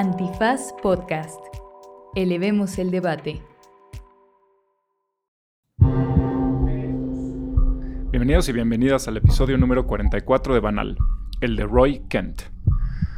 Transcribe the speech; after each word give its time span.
Antifaz 0.00 0.72
Podcast. 0.80 1.40
Elevemos 2.14 2.78
el 2.78 2.92
debate. 2.92 3.42
Bienvenidos 8.12 8.48
y 8.48 8.52
bienvenidas 8.52 9.08
al 9.08 9.16
episodio 9.16 9.58
número 9.58 9.88
44 9.88 10.54
de 10.54 10.60
Banal, 10.60 10.98
el 11.40 11.56
de 11.56 11.64
Roy 11.64 12.02
Kent. 12.08 12.42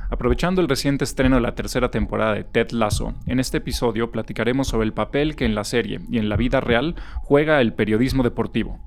Aprovechando 0.09 0.63
el 0.63 0.71
reciente 0.71 1.05
estreno 1.05 1.37
de 1.37 1.43
la 1.43 1.55
tercera 1.55 1.91
temporada 1.91 2.33
de 2.33 2.45
Ted 2.45 2.71
Lasso, 2.71 3.13
en 3.27 3.41
este 3.41 3.59
episodio 3.59 4.11
platicaremos 4.11 4.69
sobre 4.69 4.87
el 4.87 4.95
papel 4.95 5.37
que 5.37 5.45
en 5.45 5.55
la 5.55 5.65
serie 5.65 6.01
y 6.11 6.17
en 6.17 6.31
la 6.31 6.37
vida 6.37 6.63
real 6.63 6.95
juega 7.21 7.61
el 7.61 7.75
periodismo 7.75 8.23
deportivo. 8.23 8.81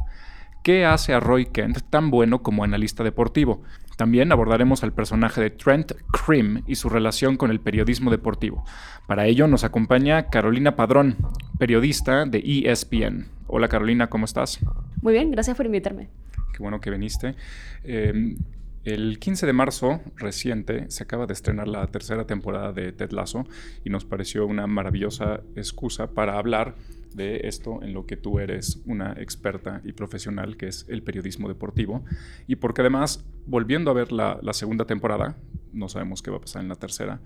¿Qué 0.64 0.86
hace 0.86 1.14
a 1.14 1.20
Roy 1.20 1.46
Kent 1.46 1.82
tan 1.90 2.10
bueno 2.10 2.42
como 2.42 2.64
analista 2.64 3.04
deportivo? 3.04 3.62
También 3.98 4.32
abordaremos 4.32 4.84
al 4.84 4.94
personaje 4.94 5.42
de 5.42 5.50
Trent 5.50 5.94
Krim 6.12 6.64
y 6.68 6.76
su 6.76 6.90
relación 6.90 7.38
con 7.38 7.52
el 7.52 7.60
periodismo 7.60 8.12
deportivo. 8.12 8.66
Para 9.08 9.28
ello 9.28 9.48
nos 9.48 9.64
acompaña 9.64 10.30
Carolina 10.30 10.76
Padrón, 10.76 11.18
periodista 11.60 12.26
de 12.26 12.40
ESPN. 12.40 13.28
Hola 13.48 13.68
Carolina, 13.68 14.10
¿cómo 14.10 14.26
estás? 14.26 14.60
Muy 15.02 15.14
bien, 15.14 15.32
gracias 15.32 15.56
por 15.56 15.66
invitarme. 15.66 16.10
Qué 16.54 16.60
bueno 16.60 16.80
que 16.80 16.90
viniste. 16.90 17.36
Em, 17.84 18.38
el 18.84 19.20
15 19.20 19.46
de 19.46 19.54
marzo 19.54 20.02
reciente 20.18 20.90
se 20.90 21.04
acaba 21.04 21.26
de 21.26 21.34
estrenar 21.34 21.68
la 21.68 21.88
tercera 21.88 22.26
temporada 22.26 22.74
de 22.74 22.92
Ted 22.92 23.12
Lasso 23.12 23.48
y 23.86 23.90
nos 23.90 24.06
pareció 24.06 24.46
una 24.46 24.68
maravillosa 24.68 25.42
excusa 25.56 26.08
para 26.08 26.38
hablar 26.38 26.76
de 27.16 27.48
esto 27.48 27.82
en 27.84 27.94
lo 27.94 28.06
que 28.06 28.18
tú 28.18 28.40
eres 28.40 28.82
una 28.86 29.14
experta 29.14 29.82
y 29.84 29.94
profesional, 29.94 30.58
que 30.58 30.68
es 30.68 30.86
el 30.90 31.04
periodismo 31.04 31.48
deportivo. 31.48 32.04
Y 32.48 32.56
porque 32.56 32.82
además, 32.82 33.26
volviendo 33.46 33.92
a 33.92 33.94
ver 33.94 34.12
la, 34.12 34.40
segunda 34.54 34.86
temporada, 34.86 35.38
no 35.72 35.90
sabemos 35.90 36.22
qué 36.22 36.32
va 36.32 36.38
a 36.38 36.42
pasar 36.42 36.62
en 36.62 36.70
la 36.70 36.76
tercera, 36.76 37.22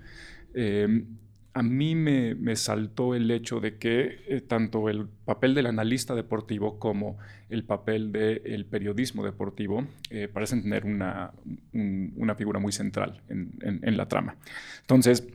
em, 0.54 1.06
a 1.54 1.62
mí 1.62 1.94
me, 1.96 2.54
saltó 2.56 3.14
el 3.14 3.30
hecho 3.30 3.58
de 3.58 3.78
que 3.78 4.20
eh, 4.28 4.40
tanto 4.40 4.88
el 4.88 5.08
papel 5.24 5.54
del 5.54 5.66
analista 5.66 6.14
deportivo 6.14 6.78
como 6.78 7.18
el 7.48 7.64
papel 7.64 8.12
del 8.12 8.64
periodismo 8.66 9.24
deportivo 9.24 9.84
eh, 10.10 10.28
parecen 10.28 10.62
tener 10.62 10.86
una, 10.86 11.32
una, 11.72 12.34
figura 12.36 12.60
muy 12.60 12.70
central 12.70 13.22
en, 13.28 13.50
en 13.60 13.96
la 13.96 14.06
trama. 14.06 14.36
Entonces, 14.82 15.26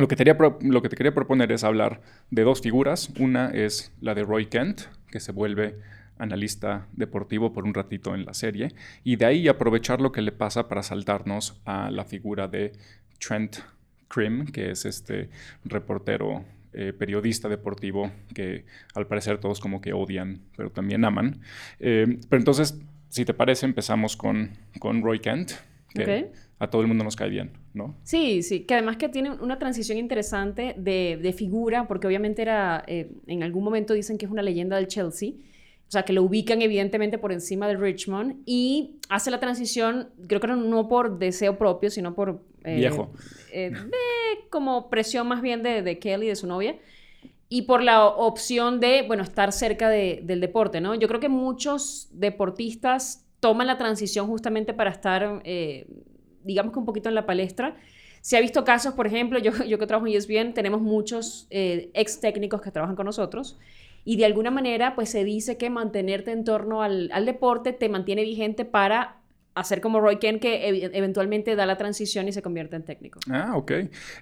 lo 0.00 0.08
que, 0.08 0.16
te 0.16 0.24
lo 0.62 0.82
que 0.82 0.88
te 0.88 0.96
quería 0.96 1.14
proponer 1.14 1.52
es 1.52 1.64
hablar 1.64 2.00
de 2.30 2.42
dos 2.42 2.60
figuras. 2.60 3.10
Una 3.18 3.50
es 3.50 3.92
la 4.00 4.14
de 4.14 4.22
Roy 4.22 4.46
Kent, 4.46 4.82
que 5.10 5.20
se 5.20 5.32
vuelve 5.32 5.76
analista 6.18 6.86
deportivo 6.92 7.52
por 7.52 7.64
un 7.64 7.74
ratito 7.74 8.14
en 8.14 8.24
la 8.24 8.34
serie, 8.34 8.74
y 9.04 9.16
de 9.16 9.24
ahí 9.24 9.48
aprovechar 9.48 10.00
lo 10.00 10.12
que 10.12 10.20
le 10.22 10.32
pasa 10.32 10.68
para 10.68 10.82
saltarnos 10.82 11.60
a 11.64 11.90
la 11.90 12.04
figura 12.04 12.46
de 12.46 12.72
Trent 13.18 13.56
Krim, 14.08 14.46
que 14.46 14.70
es 14.70 14.84
este 14.84 15.30
reportero 15.64 16.44
eh, 16.72 16.92
periodista 16.92 17.48
deportivo 17.48 18.12
que 18.34 18.64
al 18.94 19.06
parecer 19.06 19.38
todos 19.38 19.60
como 19.60 19.80
que 19.80 19.92
odian, 19.92 20.40
pero 20.56 20.70
también 20.70 21.04
aman. 21.04 21.40
Eh, 21.78 22.18
pero 22.28 22.40
entonces, 22.40 22.78
si 23.08 23.24
te 23.24 23.34
parece, 23.34 23.66
empezamos 23.66 24.16
con, 24.16 24.50
con 24.78 25.02
Roy 25.02 25.20
Kent, 25.20 25.52
que 25.94 26.30
a 26.60 26.68
todo 26.68 26.82
el 26.82 26.88
mundo 26.88 27.02
nos 27.02 27.16
cae 27.16 27.30
bien, 27.30 27.52
¿no? 27.72 27.96
Sí, 28.02 28.42
sí, 28.42 28.60
que 28.60 28.74
además 28.74 28.98
que 28.98 29.08
tiene 29.08 29.30
una 29.30 29.58
transición 29.58 29.96
interesante 29.96 30.74
de, 30.76 31.34
figura, 31.36 31.88
porque 31.88 32.06
obviamente 32.06 32.42
era, 32.42 32.84
eh, 32.86 33.10
en 33.26 33.42
algún 33.42 33.64
momento 33.64 33.94
dicen 33.94 34.18
que 34.18 34.26
es 34.26 34.30
una 34.30 34.42
leyenda 34.42 34.76
del 34.76 34.86
Chelsea, 34.86 35.30
o 35.32 35.90
sea, 35.90 36.04
que 36.04 36.12
lo 36.12 36.22
ubican 36.22 36.60
evidentemente 36.60 37.16
por 37.16 37.32
encima 37.32 37.66
del 37.66 37.80
Richmond 37.80 38.42
y 38.44 38.98
hace 39.08 39.30
la 39.30 39.40
transición, 39.40 40.10
creo 40.28 40.38
que 40.38 40.48
no 40.48 40.86
por 40.86 41.18
deseo 41.18 41.56
propio, 41.56 41.90
sino 41.90 42.14
por... 42.14 42.44
Eh, 42.62 42.76
Viejo. 42.76 43.10
Eh, 43.52 43.72
como 44.50 44.90
presión 44.90 45.26
más 45.26 45.40
bien 45.40 45.62
de, 45.62 45.82
de 45.82 45.98
Kelly, 45.98 46.28
de 46.28 46.36
su 46.36 46.46
novia 46.46 46.76
y 47.48 47.62
por 47.62 47.82
la 47.82 48.06
opción 48.06 48.80
de, 48.80 49.02
bueno, 49.06 49.22
estar 49.22 49.50
cerca 49.52 49.88
del 49.88 50.40
deporte, 50.40 50.80
¿no? 50.80 50.94
Yo 50.94 51.08
creo 51.08 51.18
que 51.20 51.28
muchos 51.28 52.08
deportistas 52.12 53.26
toman 53.40 53.66
la 53.66 53.78
transición 53.78 54.26
justamente 54.28 54.72
para 54.72 54.90
estar 54.90 55.42
digamos 56.44 56.72
que 56.72 56.78
un 56.78 56.84
poquito 56.84 57.08
en 57.08 57.14
la 57.14 57.26
palestra. 57.26 57.76
Se 58.20 58.36
ha 58.36 58.40
visto 58.40 58.64
casos, 58.64 58.94
por 58.94 59.06
ejemplo, 59.06 59.38
yo, 59.38 59.52
yo 59.64 59.78
que 59.78 59.86
trabajo 59.86 60.06
en 60.06 60.14
ESPN, 60.14 60.52
tenemos 60.52 60.80
muchos 60.80 61.46
eh, 61.50 61.90
ex 61.94 62.20
técnicos 62.20 62.60
que 62.60 62.70
trabajan 62.70 62.96
con 62.96 63.06
nosotros 63.06 63.58
y 64.04 64.16
de 64.16 64.24
alguna 64.24 64.50
manera 64.50 64.94
pues 64.94 65.10
se 65.10 65.24
dice 65.24 65.56
que 65.56 65.70
mantenerte 65.70 66.32
en 66.32 66.44
torno 66.44 66.82
al, 66.82 67.10
al 67.12 67.26
deporte 67.26 67.72
te 67.72 67.88
mantiene 67.88 68.22
vigente 68.22 68.64
para 68.64 69.20
hacer 69.54 69.80
como 69.80 70.00
Roy 70.00 70.18
Ken 70.18 70.40
que 70.40 70.90
eventualmente 70.92 71.56
da 71.56 71.66
la 71.66 71.76
transición 71.76 72.28
y 72.28 72.32
se 72.32 72.42
convierte 72.42 72.76
en 72.76 72.84
técnico. 72.84 73.20
Ah, 73.30 73.52
ok. 73.56 73.72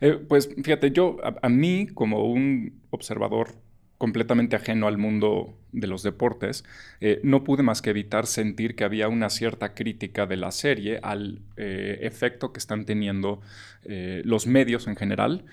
Eh, 0.00 0.18
pues 0.28 0.48
fíjate, 0.62 0.90
yo 0.90 1.16
a, 1.22 1.48
mí 1.48 1.86
como 1.86 2.24
un 2.24 2.80
observador 2.90 3.54
completamente 3.98 4.56
ajeno 4.56 4.86
al 4.86 4.98
mundo 4.98 5.58
de 5.80 5.86
los 5.86 6.02
deportes, 6.02 6.64
eh, 7.00 7.20
no 7.22 7.44
pude 7.44 7.62
más 7.62 7.82
que 7.82 7.90
evitar 7.90 8.26
sentir 8.26 8.74
que 8.74 8.84
había 8.84 9.08
una 9.08 9.30
cierta 9.30 9.74
crítica 9.74 10.26
de 10.26 10.36
la 10.36 10.50
serie 10.50 10.98
al 11.02 11.40
eh, 11.56 12.00
efecto 12.02 12.52
que 12.52 12.58
están 12.58 12.84
teniendo 12.84 13.40
eh, 13.84 14.22
los 14.24 14.46
medios 14.46 14.86
en 14.86 14.96
general, 14.96 15.44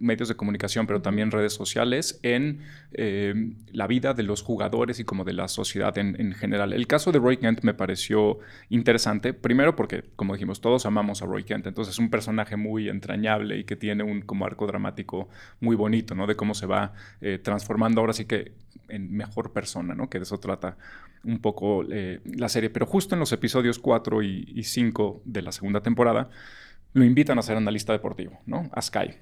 medios 0.00 0.28
de 0.28 0.34
comunicación, 0.34 0.88
pero 0.88 1.00
también 1.00 1.30
redes 1.30 1.52
sociales, 1.52 2.18
en 2.24 2.62
la 3.72 3.86
vida 3.86 4.12
de 4.12 4.24
los 4.24 4.42
jugadores 4.42 4.98
y 4.98 5.04
como 5.04 5.22
de 5.22 5.32
la 5.32 5.46
sociedad 5.46 5.96
en, 5.98 6.32
general. 6.34 6.72
El 6.72 6.88
caso 6.88 7.12
de 7.12 7.20
Roy 7.20 7.36
Kent 7.36 7.62
me 7.62 7.72
pareció 7.72 8.40
interesante, 8.70 9.32
primero 9.32 9.76
porque, 9.76 10.02
como 10.16 10.34
dijimos, 10.34 10.60
todos 10.60 10.84
amamos 10.84 11.22
a 11.22 11.26
Roy 11.26 11.44
Kent, 11.44 11.68
entonces 11.68 11.94
es 11.94 12.00
un 12.00 12.10
personaje 12.10 12.56
muy 12.56 12.88
entrañable 12.88 13.56
y 13.56 13.62
que 13.62 13.76
tiene 13.76 14.02
un 14.02 14.22
como 14.22 14.44
arco 14.44 14.66
dramático 14.66 15.28
muy 15.60 15.76
bonito, 15.76 16.16
¿no? 16.16 16.26
De 16.26 16.34
cómo 16.34 16.54
se 16.54 16.66
va 16.66 16.92
transformando 17.44 18.00
ahora 18.00 18.14
sí 18.14 18.24
que 18.24 18.50
en 18.92 19.10
mejor 19.10 19.52
persona, 19.52 19.94
¿no? 19.94 20.08
Que 20.08 20.18
de 20.18 20.24
eso 20.24 20.38
trata 20.38 20.76
un 21.24 21.40
poco 21.40 21.84
eh, 21.90 22.20
la 22.24 22.48
serie. 22.48 22.70
Pero 22.70 22.86
justo 22.86 23.14
en 23.14 23.20
los 23.20 23.32
episodios 23.32 23.78
4 23.78 24.22
y, 24.22 24.62
5 24.62 25.22
de 25.24 25.42
la 25.42 25.52
segunda 25.52 25.82
temporada, 25.82 26.30
lo 26.92 27.04
invitan 27.04 27.38
a 27.38 27.42
ser 27.42 27.56
analista 27.56 27.92
deportivo, 27.92 28.40
¿no? 28.46 28.70
A 28.72 28.82
Sky. 28.82 29.14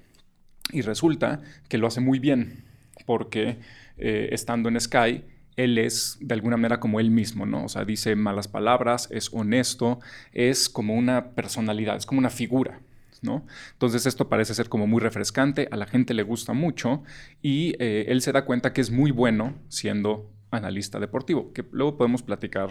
Y 0.71 0.81
resulta 0.81 1.41
que 1.69 1.77
lo 1.77 1.87
hace 1.87 2.01
muy 2.01 2.19
bien, 2.19 2.65
porque 3.05 3.59
eh, 3.97 4.29
estando 4.31 4.69
en 4.69 4.79
Sky, 4.79 5.23
él 5.55 5.77
es 5.77 6.17
de 6.21 6.33
alguna 6.33 6.57
manera 6.57 6.79
como 6.79 6.99
él 6.99 7.11
mismo, 7.11 7.45
¿no? 7.45 7.65
O 7.65 7.69
sea, 7.69 7.85
dice 7.85 8.15
malas 8.15 8.47
palabras, 8.47 9.09
es 9.11 9.29
honesto, 9.33 9.99
es 10.33 10.69
como 10.69 10.95
una 10.95 11.31
personalidad, 11.31 11.97
es 11.97 12.05
como 12.05 12.19
una 12.19 12.29
figura, 12.29 12.79
entonces 13.21 14.05
esto 14.05 14.29
parece 14.29 14.53
ser 14.53 14.67
como 14.69 14.87
muy 14.87 14.99
refrescante, 14.99 15.67
a 15.71 15.77
la 15.77 15.85
gente 15.85 16.13
le 16.13 16.23
gusta 16.23 16.53
mucho 16.53 17.03
y 17.41 17.75
eh, 17.79 18.05
él 18.07 18.21
se 18.21 18.31
da 18.31 18.45
cuenta 18.45 18.73
que 18.73 18.81
es 18.81 18.89
muy 18.89 19.11
bueno 19.11 19.55
siendo 19.69 20.31
analista 20.49 20.99
deportivo, 20.99 21.53
que 21.53 21.63
luego 21.71 21.97
podemos 21.97 22.23
platicar 22.23 22.69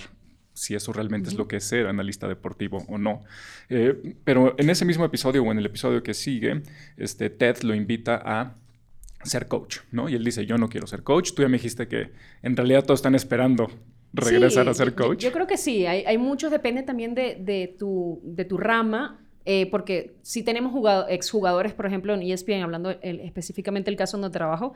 si 0.52 0.74
eso 0.74 0.92
realmente 0.92 1.28
es 1.28 1.36
lo 1.36 1.46
que 1.46 1.56
es 1.56 1.64
ser 1.64 1.86
analista 1.86 2.28
deportivo 2.28 2.84
o 2.88 2.98
no. 2.98 3.22
Eh, 3.68 4.16
pero 4.24 4.54
en 4.58 4.68
ese 4.68 4.84
mismo 4.84 5.04
episodio 5.04 5.42
o 5.42 5.52
en 5.52 5.58
el 5.58 5.66
episodio 5.66 6.02
que 6.02 6.12
sigue, 6.12 6.62
este, 6.96 7.30
Ted 7.30 7.62
lo 7.62 7.74
invita 7.74 8.20
a 8.22 8.56
ser 9.22 9.46
coach, 9.46 9.78
¿no? 9.92 10.08
Y 10.08 10.14
él 10.14 10.24
dice, 10.24 10.46
yo 10.46 10.58
no 10.58 10.68
quiero 10.68 10.86
ser 10.86 11.02
coach. 11.02 11.32
Tú 11.34 11.42
ya 11.42 11.48
me 11.48 11.58
dijiste 11.58 11.88
que 11.88 12.10
en 12.42 12.56
realidad 12.56 12.84
todos 12.84 13.00
están 13.00 13.14
esperando 13.14 13.70
regresar 14.12 14.68
a 14.68 14.74
ser 14.74 14.94
coach. 14.94 15.22
Yo, 15.22 15.32
creo 15.32 15.46
que 15.46 15.56
sí, 15.56 15.86
hay, 15.86 16.04
hay 16.04 16.18
muchos, 16.18 16.50
depende 16.50 16.82
también 16.82 17.14
de, 17.14 17.36
de, 17.40 17.74
tu, 17.78 18.20
de 18.24 18.44
tu 18.44 18.58
rama 18.58 19.19
eh, 19.44 19.66
porque 19.70 20.16
si 20.22 20.42
tenemos 20.42 20.72
exjugadores, 21.08 21.72
por 21.72 21.86
ejemplo, 21.86 22.14
en 22.14 22.22
ESPN, 22.22 22.62
hablando 22.62 22.90
específicamente 23.00 23.90
del 23.90 23.96
caso 23.96 24.18
donde 24.18 24.32
trabajo, 24.32 24.74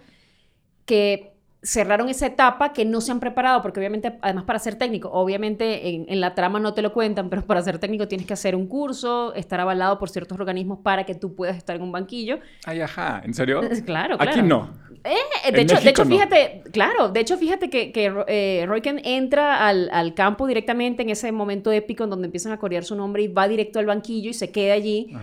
que 0.86 1.33
cerraron 1.64 2.10
esa 2.10 2.26
etapa 2.26 2.74
que 2.74 2.84
no 2.84 3.00
se 3.00 3.10
han 3.10 3.20
preparado, 3.20 3.62
porque 3.62 3.80
obviamente, 3.80 4.18
además 4.20 4.44
para 4.44 4.58
ser 4.58 4.76
técnico, 4.76 5.10
obviamente 5.10 5.88
en, 6.08 6.20
la 6.20 6.34
trama 6.34 6.60
no 6.60 6.74
te 6.74 6.82
lo 6.82 6.92
cuentan, 6.92 7.30
pero 7.30 7.42
para 7.42 7.62
ser 7.62 7.78
técnico 7.78 8.06
tienes 8.06 8.26
que 8.26 8.34
hacer 8.34 8.54
un 8.54 8.66
curso, 8.66 9.34
estar 9.34 9.58
avalado 9.60 9.98
por 9.98 10.10
ciertos 10.10 10.38
organismos 10.38 10.80
para 10.82 11.04
que 11.04 11.14
tú 11.14 11.34
puedas 11.34 11.56
estar 11.56 11.74
en 11.74 11.82
un 11.82 11.90
banquillo. 11.90 12.38
Ay, 12.66 12.82
ajá, 12.82 13.22
¿en 13.24 13.32
serio? 13.32 13.60
Claro, 13.84 14.18
claro. 14.18 14.18
Aquí 14.18 14.42
no. 14.42 14.84
Eh, 15.04 15.52
de, 15.52 15.60
hecho, 15.62 15.80
de 15.80 15.90
hecho, 15.90 16.04
fíjate, 16.04 16.62
claro, 16.70 17.08
de 17.08 17.20
hecho, 17.20 17.36
fíjate 17.36 17.68
que, 17.68 17.92
que 17.92 18.12
eh, 18.26 18.64
Royken 18.66 19.00
entra 19.04 19.66
al, 19.66 19.90
al, 19.92 20.14
campo 20.14 20.46
directamente 20.46 21.02
en 21.02 21.10
ese 21.10 21.30
momento 21.32 21.72
épico 21.72 22.04
en 22.04 22.10
donde 22.10 22.26
empiezan 22.26 22.52
a 22.52 22.58
corear 22.58 22.84
su 22.84 22.94
nombre 22.94 23.22
y 23.22 23.28
va 23.28 23.48
directo 23.48 23.78
al 23.78 23.86
banquillo 23.86 24.30
y 24.30 24.34
se 24.34 24.50
queda 24.50 24.74
allí. 24.74 25.14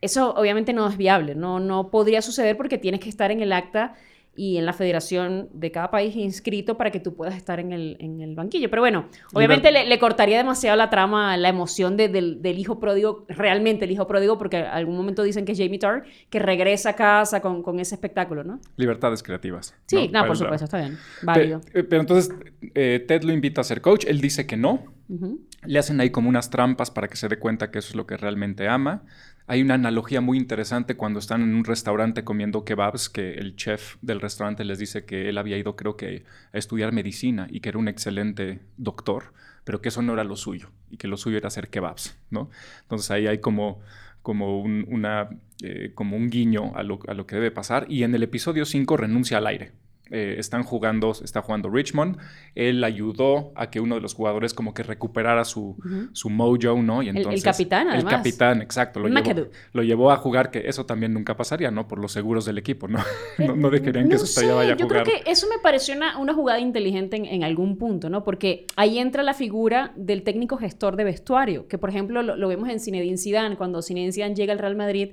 Eso 0.00 0.32
obviamente 0.34 0.72
no 0.72 0.88
es 0.88 0.96
viable, 0.96 1.34
no, 1.34 1.58
no 1.58 1.90
podría 1.90 2.22
suceder 2.22 2.56
porque 2.56 2.78
tienes 2.78 3.00
que 3.00 3.08
estar 3.08 3.30
en 3.32 3.40
el 3.40 3.52
acta 3.52 3.94
y 4.38 4.56
en 4.56 4.66
la 4.66 4.72
federación 4.72 5.48
de 5.52 5.72
cada 5.72 5.90
país 5.90 6.14
inscrito 6.14 6.76
para 6.76 6.92
que 6.92 7.00
tú 7.00 7.16
puedas 7.16 7.34
estar 7.34 7.58
en 7.58 7.72
el, 7.72 7.96
en 7.98 8.20
el 8.20 8.36
banquillo. 8.36 8.70
Pero 8.70 8.82
bueno, 8.82 9.08
obviamente 9.34 9.72
le, 9.72 9.98
cortaría 9.98 10.38
demasiado 10.38 10.76
la 10.76 10.90
trama, 10.90 11.36
la 11.36 11.48
emoción 11.48 11.96
del, 11.96 12.40
del, 12.40 12.58
hijo 12.58 12.78
pródigo, 12.78 13.26
realmente 13.28 13.84
el 13.84 13.90
hijo 13.90 14.06
pródigo, 14.06 14.38
porque 14.38 14.58
algún 14.58 14.96
momento 14.96 15.24
dicen 15.24 15.44
que 15.44 15.52
es 15.52 15.58
Jamie 15.58 15.80
Tarr, 15.80 16.04
que 16.30 16.38
regresa 16.38 16.90
a 16.90 16.92
casa 16.94 17.40
con, 17.40 17.64
con 17.64 17.80
ese 17.80 17.96
espectáculo, 17.96 18.44
¿no? 18.44 18.60
Libertades 18.76 19.24
creativas. 19.24 19.74
Sí, 19.86 20.08
no, 20.12 20.24
por 20.24 20.36
supuesto, 20.36 20.66
está 20.66 20.78
bien, 20.78 20.96
válido. 21.22 21.60
Eh, 21.74 21.82
pero, 21.82 22.00
entonces 22.00 22.32
eh, 22.76 23.04
Ted 23.08 23.24
lo 23.24 23.32
invita 23.32 23.62
a 23.62 23.64
ser 23.64 23.80
coach, 23.80 24.04
él 24.06 24.20
dice 24.20 24.46
que 24.46 24.56
no, 24.56 24.84
le 25.64 25.78
hacen 25.78 26.00
ahí 26.00 26.10
como 26.10 26.28
unas 26.28 26.50
trampas 26.50 26.92
para 26.92 27.08
que 27.08 27.16
se 27.16 27.28
dé 27.28 27.40
cuenta 27.40 27.72
que 27.72 27.80
eso 27.80 27.88
es 27.88 27.94
lo 27.96 28.06
que 28.06 28.16
realmente 28.16 28.68
ama. 28.68 29.02
Hay 29.48 29.62
una 29.62 29.74
analogía 29.74 30.20
muy 30.20 30.36
interesante 30.36 30.94
cuando 30.94 31.18
están 31.18 31.40
en 31.40 31.54
un 31.54 31.64
restaurante 31.64 32.22
comiendo 32.22 32.66
kebabs, 32.66 33.08
que 33.08 33.32
el 33.32 33.56
chef 33.56 33.96
del 34.02 34.20
restaurante 34.20 34.62
les 34.62 34.78
dice 34.78 35.06
que 35.06 35.30
él 35.30 35.38
había 35.38 35.56
ido, 35.56 35.74
creo 35.74 35.96
que, 35.96 36.24
a 36.52 36.58
estudiar 36.58 36.92
medicina 36.92 37.48
y 37.50 37.60
que 37.60 37.70
era 37.70 37.78
un 37.78 37.88
excelente 37.88 38.60
doctor, 38.76 39.32
pero 39.64 39.80
que 39.80 39.88
eso 39.88 40.02
no 40.02 40.12
era 40.12 40.22
lo 40.22 40.36
suyo 40.36 40.70
y 40.90 40.98
que 40.98 41.08
lo 41.08 41.16
suyo 41.16 41.38
era 41.38 41.48
hacer 41.48 41.70
kebabs, 41.70 42.18
¿no? 42.30 42.50
Entonces 42.82 43.10
ahí 43.10 43.26
hay 43.26 43.38
como, 43.38 43.80
como, 44.20 44.60
un, 44.60 44.84
una, 44.86 45.30
eh, 45.62 45.92
como 45.94 46.18
un 46.18 46.28
guiño 46.28 46.76
a 46.76 46.82
lo, 46.82 47.00
a 47.08 47.14
lo 47.14 47.26
que 47.26 47.36
debe 47.36 47.50
pasar. 47.50 47.86
Y 47.88 48.02
en 48.02 48.14
el 48.14 48.22
episodio 48.22 48.66
5 48.66 48.98
renuncia 48.98 49.38
al 49.38 49.46
aire. 49.46 49.72
Eh, 50.10 50.36
están 50.38 50.62
jugando, 50.62 51.12
está 51.12 51.42
jugando 51.42 51.68
Richmond. 51.68 52.16
Él 52.54 52.82
ayudó 52.82 53.52
a 53.54 53.70
que 53.70 53.80
uno 53.80 53.96
de 53.96 54.00
los 54.00 54.14
jugadores 54.14 54.54
como 54.54 54.72
que 54.74 54.82
recuperara 54.82 55.44
su, 55.44 55.76
su 56.12 56.30
mojo, 56.30 56.48
¿no? 56.82 57.02
Y 57.02 57.10
entonces, 57.10 57.40
el, 57.40 57.42
capitán, 57.42 57.88
además. 57.88 58.12
El 58.12 58.18
capitán, 58.18 58.62
exacto. 58.62 59.00
Lo 59.00 59.08
llevó, 59.08 59.48
lo 59.72 59.82
llevó, 59.82 60.10
a 60.10 60.16
jugar, 60.16 60.50
que 60.50 60.66
eso 60.66 60.86
también 60.86 61.12
nunca 61.12 61.36
pasaría, 61.36 61.70
¿no? 61.70 61.86
Por 61.86 61.98
los 61.98 62.12
seguros 62.12 62.44
del 62.44 62.58
equipo, 62.58 62.88
¿no? 62.88 62.98
no, 63.38 63.54
no 63.54 63.70
de 63.70 63.82
querían 63.82 64.08
que 64.08 64.18
su 64.18 64.40
vaya 64.40 64.72
a 64.72 64.76
jugar. 64.76 64.78
Yo 64.78 64.88
creo 64.88 65.04
que 65.04 65.30
eso 65.30 65.46
me 65.48 65.58
pareció 65.58 65.94
una, 65.94 66.18
una 66.18 66.32
jugada 66.32 66.60
inteligente 66.60 67.16
en, 67.16 67.26
en, 67.26 67.44
algún 67.44 67.76
punto, 67.76 68.08
¿no? 68.08 68.24
Porque 68.24 68.66
ahí 68.76 68.98
entra 68.98 69.22
la 69.22 69.34
figura 69.34 69.92
del 69.96 70.22
técnico 70.22 70.56
gestor 70.56 70.96
de 70.96 71.04
vestuario, 71.04 71.68
que 71.68 71.78
por 71.78 71.90
ejemplo 71.90 72.22
lo, 72.22 72.36
lo 72.36 72.48
vemos 72.48 72.68
en 72.68 72.80
Zinedine 72.80 73.18
Zidane, 73.18 73.56
cuando 73.56 73.82
Zinedine 73.82 74.12
Zidane 74.12 74.34
llega 74.34 74.52
al 74.52 74.58
Real 74.58 74.76
Madrid 74.76 75.10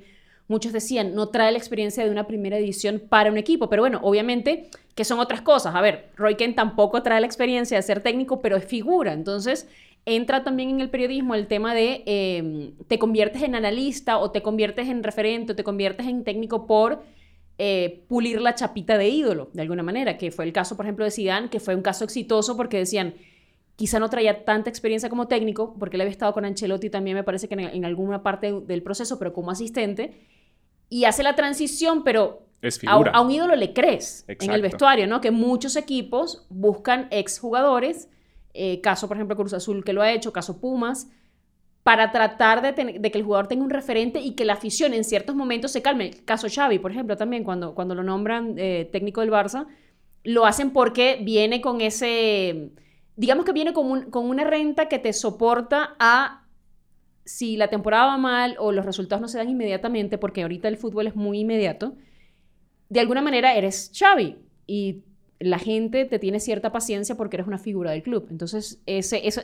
muchos 0.47 0.73
decían, 0.73 1.15
no 1.15 1.29
trae 1.29 1.51
la 1.51 1.57
experiencia 1.57 2.03
de 2.03 2.11
una 2.11 2.27
primera 2.27 2.57
edición 2.57 3.01
para 3.09 3.31
un 3.31 3.37
equipo, 3.37 3.69
pero 3.69 3.81
bueno, 3.81 3.99
obviamente 4.03 4.69
que 4.95 5.03
son 5.03 5.19
otras 5.19 5.41
cosas. 5.41 5.75
A 5.75 5.81
ver, 5.81 6.09
Roy 6.15 6.35
Kent 6.35 6.55
tampoco 6.55 7.03
trae 7.03 7.19
la 7.19 7.27
experiencia 7.27 7.77
de 7.77 7.83
ser 7.83 8.01
técnico, 8.01 8.41
pero 8.41 8.55
es 8.55 8.65
figura. 8.65 9.11
Entonces, 9.11 9.67
entra 10.05 10.43
también 10.43 10.69
en 10.69 10.81
el 10.81 10.89
periodismo 10.89 11.35
el 11.35 11.47
tema 11.47 11.73
de 11.73 12.03
em, 12.05 12.71
te 12.87 12.97
conviertes 12.97 13.43
en 13.43 13.55
analista 13.55 14.17
o 14.17 14.31
te 14.31 14.41
conviertes 14.41 14.87
en 14.87 15.03
referente 15.03 15.51
o 15.51 15.55
te 15.55 15.63
conviertes 15.63 16.07
en 16.07 16.23
técnico 16.23 16.65
por 16.65 17.03
eh, 17.57 18.03
pulir 18.07 18.41
la 18.41 18.55
chapita 18.55 18.97
de 18.97 19.09
ídolo, 19.09 19.49
de 19.53 19.61
alguna 19.61 19.83
manera, 19.83 20.17
que 20.17 20.31
fue 20.31 20.45
el 20.45 20.53
caso, 20.53 20.77
por 20.77 20.85
ejemplo, 20.85 21.05
de 21.05 21.11
Zidane, 21.11 21.49
que 21.49 21.59
fue 21.59 21.75
un 21.75 21.81
caso 21.81 22.03
exitoso 22.05 22.55
porque 22.55 22.77
decían, 22.77 23.15
quizá 23.75 23.99
no 23.99 24.09
traía 24.09 24.45
tanta 24.45 24.69
experiencia 24.69 25.09
como 25.09 25.27
técnico, 25.27 25.75
porque 25.79 25.97
él 25.97 26.01
había 26.01 26.11
estado 26.11 26.33
con 26.33 26.45
Ancelotti 26.45 26.89
también 26.89 27.15
me 27.15 27.23
parece 27.23 27.49
que 27.49 27.55
en 27.55 27.85
alguna 27.85 28.23
parte 28.23 28.53
del 28.61 28.83
proceso, 28.83 29.19
pero 29.19 29.33
como 29.33 29.51
asistente, 29.51 30.13
y 30.89 31.05
hace 31.05 31.23
la 31.23 31.35
transición, 31.35 32.03
pero 32.03 32.45
a, 32.87 33.21
un 33.21 33.31
ídolo 33.31 33.55
le 33.55 33.73
crees 33.73 34.25
en 34.27 34.51
el 34.51 34.61
vestuario, 34.61 35.07
¿no? 35.07 35.21
Que 35.21 35.31
muchos 35.31 35.75
equipos 35.75 36.45
buscan 36.49 37.07
exjugadores, 37.11 38.09
eh, 38.53 38.81
caso 38.81 39.07
por 39.07 39.17
ejemplo 39.17 39.35
Cruz 39.35 39.53
Azul 39.53 39.83
que 39.83 39.93
lo 39.93 40.01
ha 40.01 40.11
hecho, 40.11 40.33
caso 40.33 40.59
Pumas, 40.59 41.09
para 41.83 42.11
tratar 42.11 42.61
de, 42.61 42.73
que 43.11 43.17
el 43.17 43.23
jugador 43.23 43.47
tenga 43.47 43.63
un 43.63 43.69
referente 43.69 44.19
y 44.19 44.31
que 44.31 44.45
la 44.45 44.53
afición 44.53 44.93
en 44.95 45.03
ciertos 45.03 45.35
momentos 45.35 45.71
se 45.71 45.83
calme. 45.83 46.11
Caso 46.25 46.47
Xavi, 46.49 46.79
por 46.79 46.89
ejemplo, 46.89 47.15
también 47.15 47.43
cuando, 47.43 47.75
cuando 47.75 47.93
lo 47.93 48.01
nombran 48.01 48.55
eh, 48.57 48.89
técnico 48.91 49.21
del 49.21 49.29
Barça, 49.29 49.67
lo 50.23 50.47
hacen 50.47 50.71
porque 50.71 51.19
viene 51.21 51.61
con 51.61 51.81
ese, 51.81 52.71
digamos 53.15 53.45
que 53.45 53.53
viene 53.53 53.73
con, 53.73 54.09
con 54.09 54.27
una 54.27 54.43
renta 54.43 54.87
que 54.87 54.97
te 54.97 55.13
soporta 55.13 55.95
a 55.99 56.44
si 57.25 57.57
la 57.57 57.69
temporada 57.69 58.05
va 58.05 58.17
mal 58.17 58.55
o 58.59 58.71
los 58.71 58.85
resultados 58.85 59.21
no 59.21 59.27
se 59.27 59.37
dan 59.37 59.49
inmediatamente, 59.49 60.17
porque 60.17 60.43
ahorita 60.43 60.67
el 60.67 60.77
fútbol 60.77 61.07
es 61.07 61.15
muy 61.15 61.39
inmediato, 61.39 61.95
de 62.89 62.99
alguna 62.99 63.21
manera 63.21 63.55
eres 63.55 63.91
Xavi 63.97 64.37
y 64.67 65.03
la 65.39 65.59
gente 65.59 66.05
te 66.05 66.19
tiene 66.19 66.39
cierta 66.39 66.71
paciencia 66.71 67.15
porque 67.15 67.37
eres 67.37 67.47
una 67.47 67.57
figura 67.57 67.91
del 67.91 68.03
club. 68.03 68.27
Entonces, 68.29 68.81
ese, 68.85 69.27
ese, 69.27 69.43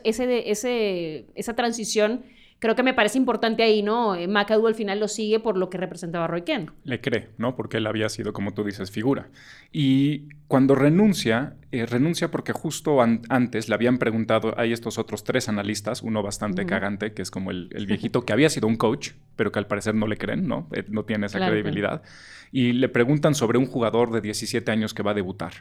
ese, 0.50 1.25
esa 1.36 1.56
transición 1.56 2.24
creo 2.62 2.75
que 2.75 2.84
me 2.84 2.94
parece 2.94 3.18
importante 3.18 3.63
ahí, 3.63 3.81
¿no? 3.81 4.16
Eh, 4.16 4.28
McAdoo 4.28 4.68
al 4.68 4.75
final 4.75 5.00
lo 5.00 5.08
sigue 5.08 5.40
por 5.40 5.58
lo 5.58 5.72
que 5.72 5.80
representaba 5.80 6.28
Roy 6.28 6.44
Kent. 6.44 6.69
Le 6.84 7.02
cree, 7.02 7.30
¿no? 7.40 7.56
Porque 7.56 7.78
él 7.78 7.88
había 7.88 8.08
sido, 8.08 8.34
como 8.34 8.54
tú 8.54 8.63
dices, 8.63 8.92
figura. 8.92 9.30
Y 9.72 10.30
cuando 10.48 10.75
renuncia, 10.75 11.56
eh, 11.72 11.88
renuncia 11.88 12.30
porque 12.30 12.54
justo 12.54 13.02
antes 13.02 13.68
le 13.68 13.74
habían 13.74 13.98
preguntado, 13.98 14.54
hay 14.58 14.74
estos 14.74 15.00
otros 15.00 15.24
tres 15.24 15.50
analistas, 15.50 16.04
uno 16.04 16.22
bastante 16.22 16.68
cagante, 16.68 17.13
que 17.13 17.24
es 17.24 17.31
como 17.31 17.50
el, 17.50 17.68
viejito 17.88 18.25
que 18.25 18.31
había 18.31 18.50
sido 18.50 18.68
un 18.68 18.78
coach, 18.78 19.13
pero 19.36 19.52
que 19.52 19.58
al 19.58 19.66
parecer 19.66 19.96
no 19.96 20.06
le 20.06 20.18
creen, 20.18 20.48
¿no? 20.48 20.68
Eh, 20.72 20.86
no 20.88 21.04
tiene 21.04 21.25
esa 21.25 21.40
credibilidad. 21.40 22.04
Y 22.52 22.74
le 22.74 22.90
preguntan 22.90 23.34
sobre 23.34 23.58
un 23.58 23.66
jugador 23.66 24.12
de 24.12 24.22
17 24.22 24.69
años 24.69 24.94
que 24.94 25.02
va 25.02 25.12
a 25.12 25.16
debutar. 25.16 25.54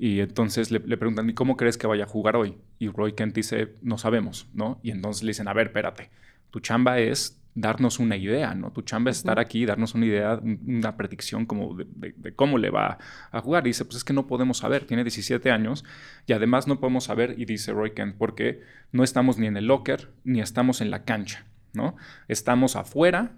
Y 0.00 0.18
entonces 0.18 0.72
le, 0.72 0.80
le, 0.80 0.96
preguntan, 0.96 1.30
¿y 1.30 1.34
cómo 1.34 1.56
crees 1.56 1.78
que 1.78 1.86
vaya 1.86 2.04
a 2.04 2.08
jugar 2.08 2.34
hoy? 2.34 2.56
Y 2.80 2.88
Roy 2.88 3.12
Kent 3.12 3.36
dice, 3.36 3.74
no 3.82 3.98
sabemos, 3.98 4.48
¿no? 4.52 4.80
Y 4.82 4.90
entonces 4.90 5.22
le 5.22 5.30
dicen, 5.30 5.46
a 5.46 5.52
ver, 5.52 5.68
espérate 5.68 6.10
tu 6.50 6.60
chamba 6.60 6.98
es 6.98 7.40
darnos 7.54 7.98
una 7.98 8.16
idea, 8.16 8.54
¿no? 8.54 8.70
Tu 8.70 8.82
chamba 8.82 9.10
es 9.10 9.18
estar 9.18 9.38
aquí, 9.38 9.66
darnos 9.66 9.94
una 9.94 10.06
idea, 10.06 10.40
una 10.42 10.96
predicción 10.96 11.46
como 11.46 11.74
de, 11.74 12.34
cómo 12.34 12.58
le 12.58 12.70
va 12.70 12.98
a 13.32 13.40
jugar. 13.40 13.66
Y 13.66 13.70
dice, 13.70 13.84
pues 13.84 13.96
es 13.96 14.04
que 14.04 14.12
no 14.12 14.26
podemos 14.26 14.58
saber, 14.58 14.84
tiene 14.84 15.04
17 15.04 15.50
años 15.50 15.84
y 16.26 16.32
además 16.32 16.66
no 16.66 16.80
podemos 16.80 17.04
saber, 17.04 17.34
y 17.38 17.44
dice 17.44 17.72
Roy 17.72 17.92
Kent, 17.92 18.16
porque 18.16 18.62
no 18.92 19.02
estamos 19.02 19.38
ni 19.38 19.46
en 19.46 19.56
el 19.56 19.66
locker 19.66 20.10
ni 20.24 20.40
estamos 20.40 20.80
en 20.80 20.90
la 20.90 21.04
cancha, 21.04 21.44
¿no? 21.72 21.96
Estamos 22.28 22.76
afuera 22.76 23.32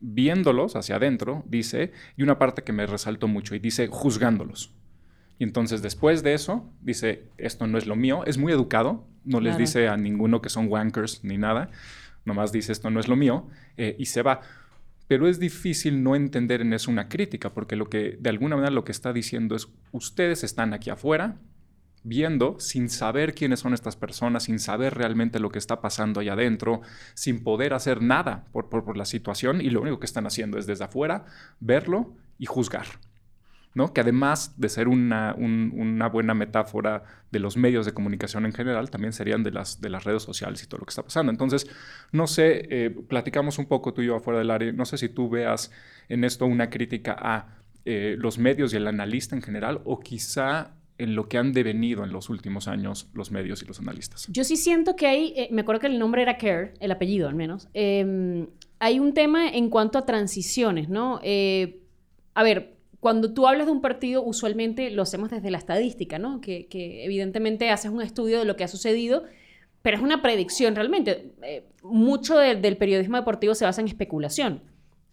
viéndolos 0.00 0.76
hacia 0.76 0.96
adentro, 0.96 1.44
dice, 1.46 1.92
y 2.16 2.22
una 2.22 2.38
parte 2.38 2.62
que 2.62 2.72
me 2.72 2.86
resaltó 2.86 3.28
mucho, 3.28 3.54
y 3.54 3.58
dice, 3.58 3.88
juzgándolos. 3.88 4.74
Y 5.38 5.44
entonces 5.44 5.82
después 5.82 6.22
de 6.22 6.34
eso, 6.34 6.70
dice, 6.80 7.28
esto 7.36 7.66
no 7.66 7.78
es 7.78 7.86
lo 7.86 7.96
mío, 7.96 8.24
es 8.26 8.38
muy 8.38 8.52
educado, 8.52 9.06
no 9.24 9.40
les 9.40 9.58
dice 9.58 9.88
a 9.88 9.96
ninguno 9.96 10.40
que 10.40 10.48
son 10.48 10.68
wankers 10.68 11.24
ni 11.24 11.36
nada, 11.36 11.70
nomás 12.24 12.52
dice 12.52 12.72
esto 12.72 12.90
no 12.90 13.00
es 13.00 13.08
lo 13.08 13.16
mío 13.16 13.48
eh, 13.76 13.96
y 13.98 14.06
se 14.06 14.22
va. 14.22 14.40
Pero 15.08 15.26
es 15.26 15.40
difícil 15.40 16.02
no 16.04 16.14
entender 16.14 16.60
en 16.60 16.72
eso 16.72 16.90
una 16.90 17.08
crítica, 17.08 17.52
porque 17.52 17.74
lo 17.74 17.90
que 17.90 18.16
de 18.20 18.30
alguna 18.30 18.56
manera 18.56 18.70
lo 18.72 18.84
que 18.84 18.92
está 18.92 19.12
diciendo 19.12 19.56
es, 19.56 19.68
ustedes 19.90 20.44
están 20.44 20.72
aquí 20.72 20.90
afuera 20.90 21.36
viendo 22.02 22.58
sin 22.60 22.88
saber 22.88 23.34
quiénes 23.34 23.60
son 23.60 23.74
estas 23.74 23.96
personas, 23.96 24.44
sin 24.44 24.58
saber 24.58 24.94
realmente 24.94 25.40
lo 25.40 25.50
que 25.50 25.58
está 25.58 25.80
pasando 25.80 26.20
allá 26.20 26.34
adentro, 26.34 26.80
sin 27.14 27.42
poder 27.42 27.74
hacer 27.74 28.02
nada 28.02 28.44
por, 28.52 28.68
por 28.68 28.96
la 28.96 29.04
situación 29.04 29.60
y 29.60 29.70
lo 29.70 29.82
único 29.82 29.98
que 29.98 30.06
están 30.06 30.26
haciendo 30.26 30.58
es 30.58 30.66
desde 30.66 30.84
afuera 30.84 31.26
verlo 31.58 32.14
y 32.38 32.46
juzgar. 32.46 32.86
¿No? 33.74 33.92
que 33.92 34.00
además 34.00 34.54
de 34.58 34.68
ser 34.68 34.88
una, 34.88 35.34
buena 36.12 36.34
metáfora 36.34 37.04
de 37.30 37.38
los 37.38 37.56
medios 37.56 37.86
de 37.86 37.92
comunicación 37.92 38.44
en 38.46 38.52
general, 38.52 38.90
también 38.90 39.12
serían 39.12 39.42
de 39.42 39.52
las, 39.52 39.80
de 39.80 39.90
las 39.90 40.04
redes 40.04 40.22
sociales 40.22 40.62
y 40.62 40.66
todo 40.66 40.78
lo 40.78 40.86
que 40.86 40.90
está 40.90 41.02
pasando. 41.02 41.30
Entonces, 41.30 41.68
no 42.12 42.26
sé, 42.26 42.66
eh, 42.70 42.90
platicamos 42.90 43.58
un 43.58 43.66
poco 43.66 43.94
tú 43.94 44.02
y 44.02 44.06
yo 44.06 44.16
afuera 44.16 44.40
del 44.40 44.50
área, 44.50 44.72
no 44.72 44.84
sé 44.84 44.98
si 44.98 45.08
tú 45.08 45.28
veas 45.28 45.70
en 46.08 46.24
esto 46.24 46.46
una 46.46 46.68
crítica 46.68 47.16
a 47.18 47.58
eh, 47.84 48.16
los 48.18 48.38
medios 48.38 48.72
y 48.72 48.76
el 48.76 48.86
analista 48.86 49.36
en 49.36 49.42
general, 49.42 49.80
o 49.84 50.00
quizá 50.00 50.74
en 50.98 51.14
lo 51.14 51.28
que 51.28 51.38
han 51.38 51.52
devenido 51.52 52.04
en 52.04 52.12
los 52.12 52.28
últimos 52.28 52.68
años 52.68 53.08
los 53.14 53.30
medios 53.30 53.62
y 53.62 53.66
los 53.66 53.78
analistas. 53.78 54.26
Yo 54.30 54.44
sí 54.44 54.56
siento 54.56 54.96
que 54.96 55.06
hay, 55.06 55.32
eh, 55.34 55.48
me 55.50 55.62
acuerdo 55.62 55.80
que 55.80 55.86
el 55.86 55.98
nombre 55.98 56.22
era 56.22 56.36
Care, 56.36 56.74
el 56.80 56.90
apellido 56.90 57.26
al 57.26 57.34
menos, 57.34 57.68
em, 57.72 58.48
hay 58.80 58.98
un 58.98 59.14
tema 59.14 59.48
en 59.48 59.70
cuanto 59.70 59.96
a 59.96 60.04
transiciones, 60.04 60.88
¿no? 60.88 61.20
a 62.32 62.42
ver, 62.42 62.79
cuando 63.00 63.32
tú 63.32 63.46
hablas 63.48 63.66
de 63.66 63.72
un 63.72 63.80
partido, 63.80 64.22
usualmente 64.22 64.90
lo 64.90 65.02
hacemos 65.02 65.30
desde 65.30 65.50
la 65.50 65.58
estadística, 65.58 66.18
¿no? 66.18 66.40
Que, 66.40 66.68
evidentemente 67.04 67.70
haces 67.70 67.90
un 67.90 68.02
estudio 68.02 68.38
de 68.38 68.44
lo 68.44 68.56
que 68.56 68.64
ha 68.64 68.68
sucedido, 68.68 69.24
pero 69.80 69.96
es 69.96 70.02
una 70.02 70.20
predicción 70.20 70.76
realmente. 70.76 71.32
Eh, 71.42 71.64
mucho 71.82 72.36
del 72.36 72.76
periodismo 72.76 73.16
deportivo 73.16 73.54
se 73.54 73.64
basa 73.64 73.80
en 73.80 73.88
especulación. 73.88 74.62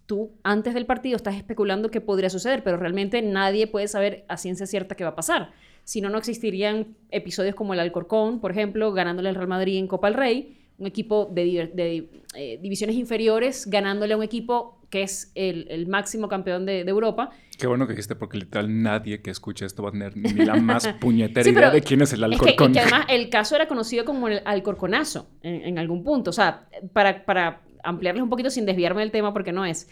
Tú 0.05 0.31
antes 0.43 0.73
del 0.73 0.85
partido 0.85 1.15
estás 1.15 1.35
especulando 1.35 1.89
qué 1.89 2.01
podría 2.01 2.29
suceder, 2.29 2.61
pero 2.63 2.75
realmente 2.75 3.21
nadie 3.21 3.67
puede 3.67 3.87
saber 3.87 4.25
a 4.27 4.35
ciencia 4.35 4.65
cierta 4.65 4.95
qué 4.95 5.05
va 5.05 5.11
a 5.11 5.15
pasar. 5.15 5.51
Si 5.85 6.01
no, 6.01 6.09
no 6.09 6.17
existirían 6.17 6.97
episodios 7.09 7.55
como 7.55 7.73
el 7.73 7.79
Alcorcón, 7.79 8.41
por 8.41 8.51
ejemplo, 8.51 8.91
ganándole 8.91 9.29
al 9.29 9.35
Real 9.35 9.47
Madrid 9.47 9.77
en 9.77 9.87
Copa 9.87 10.07
del 10.07 10.17
Rey, 10.17 10.57
un 10.77 10.87
equipo 10.87 11.29
de, 11.31 12.09
eh, 12.35 12.59
divisiones 12.61 12.95
inferiores 12.95 13.67
ganándole 13.67 14.13
a 14.13 14.17
un 14.17 14.23
equipo 14.23 14.79
que 14.89 15.03
es 15.03 15.31
el, 15.35 15.87
máximo 15.87 16.29
campeón 16.29 16.65
de, 16.65 16.81
Europa. 16.81 17.31
Qué 17.57 17.67
bueno 17.67 17.87
que 17.87 17.93
dijiste, 17.93 18.15
porque 18.15 18.37
literal 18.37 18.81
nadie 18.81 19.21
que 19.21 19.31
escuche 19.31 19.65
esto 19.65 19.83
va 19.83 19.89
a 19.89 19.91
tener 19.91 20.15
ni 20.15 20.45
la 20.45 20.55
más 20.61 20.87
puñetera 20.99 21.49
idea 21.49 21.71
de 21.71 21.81
quién 21.81 22.01
es 22.01 22.13
el 22.13 22.23
Alcorcón. 22.23 22.71
Es 22.71 22.77
que, 22.77 22.79
además 22.79 23.05
el 23.09 23.29
caso 23.29 23.55
era 23.55 23.67
conocido 23.67 24.05
como 24.05 24.27
el 24.27 24.41
Alcorconazo 24.45 25.29
en, 25.41 25.77
algún 25.77 26.03
punto. 26.03 26.29
O 26.29 26.33
sea, 26.33 26.69
para, 26.93 27.25
para 27.25 27.61
ampliarles 27.83 28.23
un 28.23 28.29
poquito 28.29 28.49
sin 28.49 28.65
desviarme 28.65 29.01
del 29.01 29.11
tema, 29.11 29.33
porque 29.33 29.51
no 29.51 29.65
es. 29.65 29.89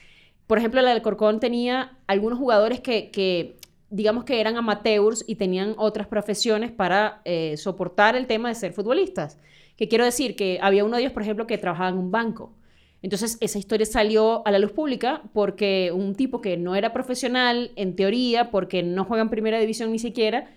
Por 0.48 0.60
ejemplo, 0.60 0.80
el 0.80 0.88
Alcorcón 0.88 1.40
tenía 1.40 1.98
algunos 2.08 2.38
jugadores 2.38 2.80
que, 2.80 3.58
digamos 3.90 4.24
que 4.26 4.40
eran 4.40 4.58
amateurs 4.58 5.24
y 5.28 5.36
tenían 5.36 5.74
otras 5.78 6.08
profesiones 6.08 6.72
para 6.72 7.22
eh, 7.26 7.58
soportar 7.58 8.16
el 8.16 8.28
tema 8.28 8.50
de 8.50 8.56
ser 8.56 8.74
futbolistas. 8.74 9.40
Que 9.78 9.88
quiero 9.88 10.06
decir 10.06 10.36
que 10.36 10.60
había 10.62 10.86
uno 10.86 10.96
de 10.96 11.04
ellos, 11.04 11.14
por 11.14 11.22
ejemplo, 11.24 11.48
que 11.48 11.58
trabajaba 11.58 11.90
en 11.90 11.98
un 11.98 12.12
banco. 12.12 12.54
Entonces, 13.02 13.38
esa 13.40 13.60
historia 13.60 13.86
salió 13.86 14.46
a 14.48 14.52
la 14.52 14.60
luz 14.60 14.72
pública 14.72 15.22
porque 15.34 15.92
un 15.94 16.16
tipo 16.16 16.42
que 16.42 16.58
no 16.58 16.76
era 16.76 16.92
profesional, 16.94 17.72
en 17.76 17.96
teoría, 17.96 18.50
porque 18.52 18.82
no 18.84 19.06
juega 19.06 19.22
en 19.22 19.30
primera 19.30 19.60
división 19.60 19.92
ni 19.92 20.00
siquiera, 20.00 20.50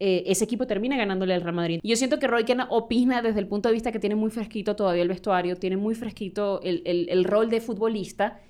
eh, 0.00 0.24
ese 0.26 0.44
equipo 0.44 0.66
termina 0.66 0.96
ganándole 0.96 1.34
al 1.34 1.40
Real 1.40 1.54
Madrid. 1.54 1.80
Yo 1.82 1.96
siento 1.96 2.18
que 2.18 2.26
Roy 2.26 2.44
Kena 2.44 2.66
opina 2.68 3.22
desde 3.22 3.40
el 3.40 3.46
punto 3.46 3.68
de 3.68 3.74
vista 3.74 3.92
que 3.92 4.00
tiene 4.00 4.16
muy 4.16 4.30
fresquito 4.30 4.76
todavía 4.76 5.02
el 5.02 5.08
vestuario, 5.08 5.56
tiene 5.56 5.76
muy 5.76 5.94
fresquito 5.94 6.60
el, 6.62 6.82
el, 6.84 7.08
el 7.08 7.24
rol 7.24 7.48
de 7.48 7.60
futbolista 7.60 8.40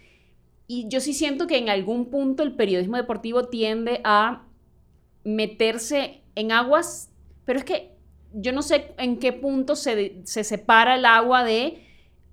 Y 0.66 0.88
yo 0.88 1.00
sí 1.00 1.12
siento 1.12 1.46
que 1.46 1.58
en 1.58 1.68
algún 1.68 2.06
punto 2.06 2.42
el 2.42 2.54
periodismo 2.54 2.96
deportivo 2.96 3.44
tiende 3.48 4.00
a 4.04 4.46
meterse 5.22 6.22
en 6.34 6.50
aguas, 6.52 7.12
pero 7.44 7.58
es 7.58 7.64
que 7.64 7.93
yo 8.34 8.52
no 8.52 8.62
sé 8.62 8.92
en 8.98 9.18
qué 9.18 9.32
punto 9.32 9.76
se, 9.76 10.20
se 10.24 10.44
separa 10.44 10.96
el 10.96 11.04
agua 11.06 11.44
de 11.44 11.82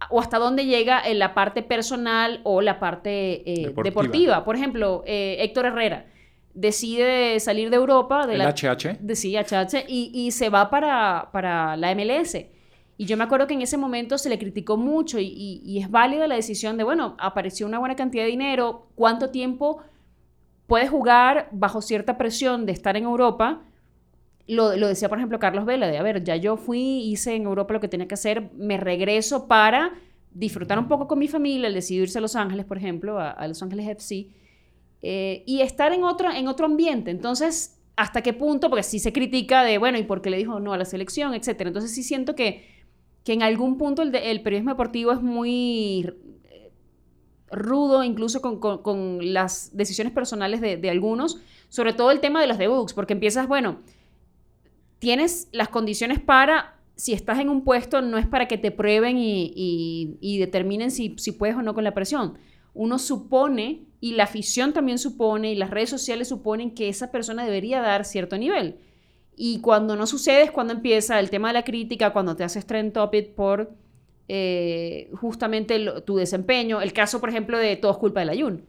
o 0.09 0.19
hasta 0.19 0.39
dónde 0.39 0.65
llega 0.65 0.99
en 1.07 1.19
la 1.19 1.33
parte 1.33 1.61
personal 1.61 2.41
o 2.43 2.61
la 2.61 2.79
parte 2.79 3.43
eh, 3.49 3.67
Deportiva. 3.67 3.83
deportiva. 3.83 4.43
Por 4.45 4.55
ejemplo, 4.55 5.03
eh, 5.05 5.37
Héctor 5.39 5.67
Herrera 5.67 6.07
decide 6.53 7.39
salir 7.39 7.69
de 7.69 7.75
Europa, 7.77 8.25
de 8.27 8.33
¿El 8.33 8.39
la, 8.39 8.49
HH? 8.53 8.97
de, 8.99 9.15
sí, 9.15 9.35
HH, 9.37 9.85
y, 9.87 10.11
y 10.13 10.31
se 10.31 10.49
va 10.49 10.69
para, 10.69 11.29
para 11.31 11.77
la 11.77 11.93
MLS. 11.95 12.35
Y 12.97 13.05
yo 13.05 13.15
me 13.17 13.23
acuerdo 13.23 13.47
que 13.47 13.53
en 13.53 13.61
ese 13.61 13.77
momento 13.77 14.17
se 14.17 14.29
le 14.29 14.37
criticó 14.37 14.75
mucho 14.77 15.17
y, 15.19 15.25
y- 15.27 15.61
y 15.65 15.79
es 15.79 15.89
válida 15.89 16.27
la 16.27 16.35
decisión 16.35 16.77
de, 16.77 16.83
bueno, 16.83 17.15
apareció 17.19 17.65
una 17.67 17.79
buena 17.79 17.95
cantidad 17.95 18.23
de 18.25 18.29
dinero, 18.31 18.87
¿cuánto 18.95 19.29
tiempo 19.29 19.81
puedes 20.67 20.89
jugar 20.89 21.47
bajo 21.51 21.81
cierta 21.81 22.17
presión 22.17 22.65
de 22.65 22.71
estar 22.73 22.97
en 22.97 23.03
Europa? 23.05 23.61
Lo, 24.47 24.75
lo 24.75 24.87
decía, 24.87 25.07
por 25.09 25.17
ejemplo, 25.17 25.39
Carlos 25.39 25.65
Vela, 25.65 25.87
de, 25.87 25.97
a 25.97 26.03
ver, 26.03 26.23
ya 26.23 26.35
yo 26.35 26.57
fui, 26.57 26.79
hice 27.11 27.35
en 27.35 27.43
Europa 27.43 27.73
lo 27.73 27.79
que 27.79 27.87
tenía 27.87 28.07
que 28.07 28.15
hacer, 28.15 28.51
me 28.55 28.77
regreso 28.77 29.47
para 29.47 29.93
disfrutar 30.33 30.79
un 30.79 30.87
poco 30.87 31.07
con 31.07 31.19
mi 31.19 31.27
familia, 31.27 31.67
el 31.67 31.73
decidir 31.73 32.03
irse 32.03 32.17
a 32.17 32.21
Los 32.21 32.35
Ángeles, 32.35 32.65
por 32.65 32.77
ejemplo, 32.77 33.19
a, 33.19 33.47
Los 33.47 33.61
Ángeles 33.63 33.87
FC, 33.87 34.27
eh, 35.01 35.43
y 35.45 35.61
estar 35.61 35.93
en 35.93 36.03
otro, 36.03 36.31
en 36.31 36.47
otro 36.47 36.65
ambiente. 36.65 37.11
Entonces, 37.11 37.77
¿hasta 37.95 38.21
qué 38.21 38.33
punto? 38.33 38.69
Porque 38.69 38.83
sí 38.83 38.99
se 38.99 39.13
critica 39.13 39.63
de, 39.63 39.77
bueno, 39.77 39.97
¿y 39.97 40.03
por 40.03 40.21
qué 40.21 40.29
le 40.29 40.37
dijo 40.37 40.59
no 40.59 40.73
a 40.73 40.77
la 40.77 40.85
selección, 40.85 41.33
etcétera? 41.33 41.69
Entonces 41.69 41.93
sí 41.93 42.03
siento 42.03 42.35
que, 42.35 42.65
que 43.23 43.33
en 43.33 43.43
algún 43.43 43.77
punto 43.77 44.01
el, 44.01 44.13
el 44.15 44.41
periodismo 44.41 44.71
deportivo 44.71 45.11
es 45.11 45.21
muy 45.21 46.09
eh, 46.45 46.71
rudo, 47.51 48.03
incluso 48.03 48.41
con, 48.41 48.59
con- 48.59 48.81
con 48.81 49.33
las 49.33 49.75
decisiones 49.75 50.13
personales 50.13 50.61
de, 50.61 50.77
de 50.77 50.89
algunos, 50.89 51.39
sobre 51.69 51.93
todo 51.93 52.11
el 52.11 52.19
tema 52.19 52.41
de 52.41 52.47
los 52.47 52.57
debuts, 52.57 52.93
porque 52.93 53.13
empiezas, 53.13 53.47
bueno, 53.47 53.79
tienes 55.01 55.49
las 55.51 55.67
condiciones 55.67 56.19
para, 56.19 56.75
si 56.95 57.13
estás 57.13 57.39
en 57.39 57.49
un 57.49 57.63
puesto, 57.63 58.03
no 58.03 58.19
es 58.19 58.27
para 58.27 58.47
que 58.47 58.59
te 58.59 58.69
prueben 58.69 59.17
y, 59.17 60.37
determinen 60.39 60.91
si, 60.91 61.09
puedes 61.09 61.55
o 61.55 61.63
no 61.63 61.73
con 61.73 61.83
la 61.83 61.95
presión. 61.95 62.37
Uno 62.75 62.99
supone, 62.99 63.81
y 63.99 64.13
la 64.13 64.25
afición 64.25 64.73
también 64.73 64.99
supone, 64.99 65.51
y 65.51 65.55
las 65.55 65.71
redes 65.71 65.89
sociales 65.89 66.27
suponen 66.27 66.75
que 66.75 66.87
esa 66.87 67.11
persona 67.11 67.43
debería 67.43 67.81
dar 67.81 68.05
cierto 68.05 68.37
nivel. 68.37 68.77
Y 69.35 69.59
cuando 69.61 69.95
no 69.95 70.05
sucede 70.05 70.43
es 70.43 70.51
cuando 70.51 70.73
empieza 70.73 71.19
el 71.19 71.31
tema 71.31 71.47
de 71.47 71.55
la 71.55 71.63
crítica, 71.63 72.13
cuando 72.13 72.35
te 72.35 72.43
haces 72.43 72.67
trend 72.67 72.93
topic 72.93 73.33
por 73.33 73.73
eh, 74.27 75.09
justamente 75.19 75.83
tu 76.05 76.15
desempeño. 76.17 76.79
El 76.79 76.93
caso, 76.93 77.19
por 77.19 77.29
ejemplo, 77.29 77.57
de 77.57 77.75
Todo 77.75 77.93
es 77.93 77.97
culpa 77.97 78.19
del 78.19 78.29
Ayun, 78.29 78.65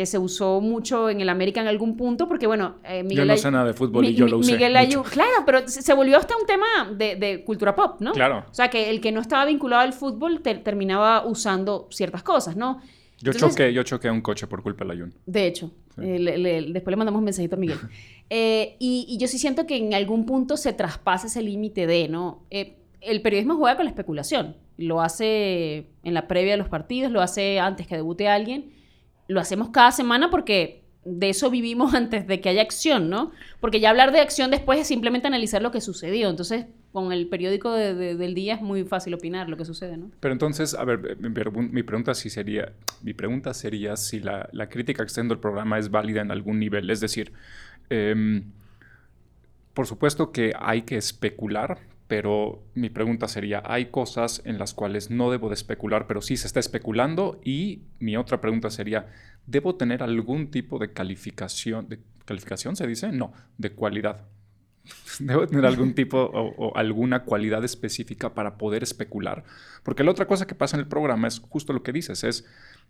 que 0.00 0.06
se 0.06 0.16
usó 0.16 0.62
mucho 0.62 1.10
en 1.10 1.20
el 1.20 1.28
América 1.28 1.60
en 1.60 1.66
algún 1.68 1.94
punto, 1.94 2.26
porque 2.26 2.46
bueno, 2.46 2.76
eh, 2.84 3.02
Miguel 3.02 3.18
Yo 3.18 3.24
no 3.26 3.36
sé 3.36 3.50
nada 3.50 3.66
de 3.66 3.74
fútbol 3.74 4.06
y 4.06 4.14
yo 4.14 4.26
lo 4.26 4.38
usé 4.38 4.52
Miguel 4.52 4.72
claro, 5.12 5.42
pero 5.44 5.68
se 5.68 5.92
volvió 5.92 6.16
hasta 6.16 6.34
un 6.38 6.46
tema 6.46 6.66
de, 6.96 7.16
de 7.16 7.44
cultura 7.44 7.74
pop, 7.74 8.00
¿no? 8.00 8.12
Claro. 8.12 8.46
O 8.50 8.54
sea, 8.54 8.70
que 8.70 8.88
el 8.88 9.02
que 9.02 9.12
no 9.12 9.20
estaba 9.20 9.44
vinculado 9.44 9.82
al 9.82 9.92
fútbol 9.92 10.40
te- 10.40 10.54
terminaba 10.54 11.26
usando 11.26 11.86
ciertas 11.90 12.22
cosas, 12.22 12.56
¿no? 12.56 12.80
Yo 13.18 13.32
Entonces- 13.32 13.50
choqué, 13.50 13.72
yo 13.74 13.82
choqué 13.82 14.10
un 14.10 14.22
coche 14.22 14.46
por 14.46 14.62
culpa 14.62 14.84
del 14.84 14.92
ayuno. 14.92 15.12
De 15.26 15.46
hecho, 15.46 15.70
Sí. 15.96 16.00
eh, 16.02 16.18
le- 16.18 16.38
le- 16.38 16.72
después 16.72 16.90
le 16.92 16.96
mandamos 16.96 17.18
un 17.18 17.24
mensajito 17.26 17.56
a 17.56 17.58
Miguel. 17.58 17.78
Eh, 18.32 18.76
y, 18.78 19.06
y 19.08 19.18
yo 19.18 19.26
sí 19.26 19.38
siento 19.40 19.66
que 19.66 19.76
en 19.76 19.92
algún 19.92 20.24
punto 20.24 20.56
se 20.56 20.72
traspasa 20.72 21.26
ese 21.26 21.42
límite 21.42 21.88
de, 21.88 22.06
¿no? 22.08 22.44
Eh, 22.50 22.76
el 23.00 23.22
periodismo 23.22 23.56
juega 23.56 23.74
con 23.76 23.84
la 23.84 23.90
especulación. 23.90 24.56
Lo 24.78 25.00
hace 25.02 25.88
en 26.04 26.14
la 26.14 26.28
previa 26.28 26.52
de 26.52 26.56
los 26.58 26.68
partidos, 26.68 27.10
lo 27.12 27.20
hace 27.22 27.58
antes 27.58 27.86
que 27.88 27.96
debute 27.96 28.28
alguien. 28.28 28.70
Lo 29.30 29.40
hacemos 29.40 29.70
cada 29.70 29.92
semana 29.92 30.30
porque 30.30 30.82
de 31.04 31.30
eso 31.30 31.50
vivimos 31.50 31.94
antes 32.02 32.26
de 32.26 32.40
que 32.40 32.48
haya 32.50 32.62
acción, 32.62 33.08
¿no? 33.10 33.30
Porque 33.60 33.80
ya 33.80 33.90
hablar 33.90 34.12
de 34.12 34.20
acción 34.20 34.50
después 34.50 34.78
es 34.80 34.86
simplemente 34.86 35.26
analizar 35.28 35.62
lo 35.62 35.70
que 35.70 35.80
sucedió. 35.80 36.28
Entonces, 36.28 36.66
con 36.92 37.12
el 37.12 37.28
periódico 37.28 37.72
de- 37.72 37.94
de- 37.94 38.16
del 38.16 38.34
día 38.34 38.54
es 38.54 38.60
muy 38.60 38.82
fácil 38.84 39.14
opinar 39.14 39.48
lo 39.48 39.56
que 39.56 39.64
sucede, 39.64 39.96
¿no? 39.96 40.10
Pero 40.20 40.32
entonces, 40.32 40.74
a 40.74 40.84
ver, 40.84 41.16
mi, 41.20 41.28
pregun- 41.30 41.70
mi 41.70 41.82
pregunta 41.84 42.14
sí 42.14 42.28
sería, 42.28 42.72
mi 43.02 43.14
pregunta 43.14 43.54
sería 43.54 43.96
si 43.96 44.18
la, 44.20 44.48
crítica 44.68 45.02
que 45.04 45.06
está 45.06 45.20
haciendo 45.20 45.34
el 45.34 45.40
programa 45.40 45.78
es 45.78 45.90
válida 45.90 46.20
en 46.20 46.30
algún 46.32 46.58
nivel. 46.58 46.90
Es 46.90 47.00
decir, 47.00 47.32
em, 47.90 48.44
por 49.74 49.86
supuesto 49.86 50.32
que 50.32 50.52
hay 50.58 50.82
que 50.82 50.96
especular, 50.96 51.78
pero 52.10 52.66
mi 52.74 52.90
pregunta 52.90 53.28
sería, 53.28 53.62
hay 53.64 53.86
cosas 53.86 54.42
en 54.44 54.58
las 54.58 54.74
cuales 54.74 55.12
no 55.12 55.30
debo 55.30 55.48
de 55.48 55.54
especular, 55.54 56.08
pero 56.08 56.20
sí 56.20 56.36
se 56.36 56.48
está 56.48 56.58
especulando. 56.58 57.40
Y 57.44 57.84
mi 58.00 58.16
otra 58.16 58.40
pregunta 58.40 58.68
sería, 58.68 59.06
¿debo 59.46 59.76
tener 59.76 60.02
algún 60.02 60.50
tipo 60.50 60.80
de 60.80 60.92
calificación? 60.92 61.88
¿De 61.88 62.00
calificación 62.24 62.74
se 62.74 62.88
dice? 62.88 63.12
No, 63.12 63.32
de 63.58 63.70
cualidad. 63.70 64.26
Debo 65.20 65.46
tener 65.46 65.64
algún 65.66 65.94
tipo 65.94 66.18
o, 66.18 66.70
o 66.70 66.76
alguna 66.76 67.22
cualidad 67.22 67.62
específica 67.62 68.34
para 68.34 68.58
poder 68.58 68.82
especular. 68.82 69.44
Porque 69.84 70.02
la 70.02 70.10
otra 70.10 70.26
cosa 70.26 70.48
que 70.48 70.56
pasa 70.56 70.76
en 70.76 70.80
el 70.80 70.88
programa 70.88 71.28
es 71.28 71.38
justo 71.38 71.72
lo 71.72 71.84
que 71.84 71.92
dices, 71.92 72.24
es 72.24 72.44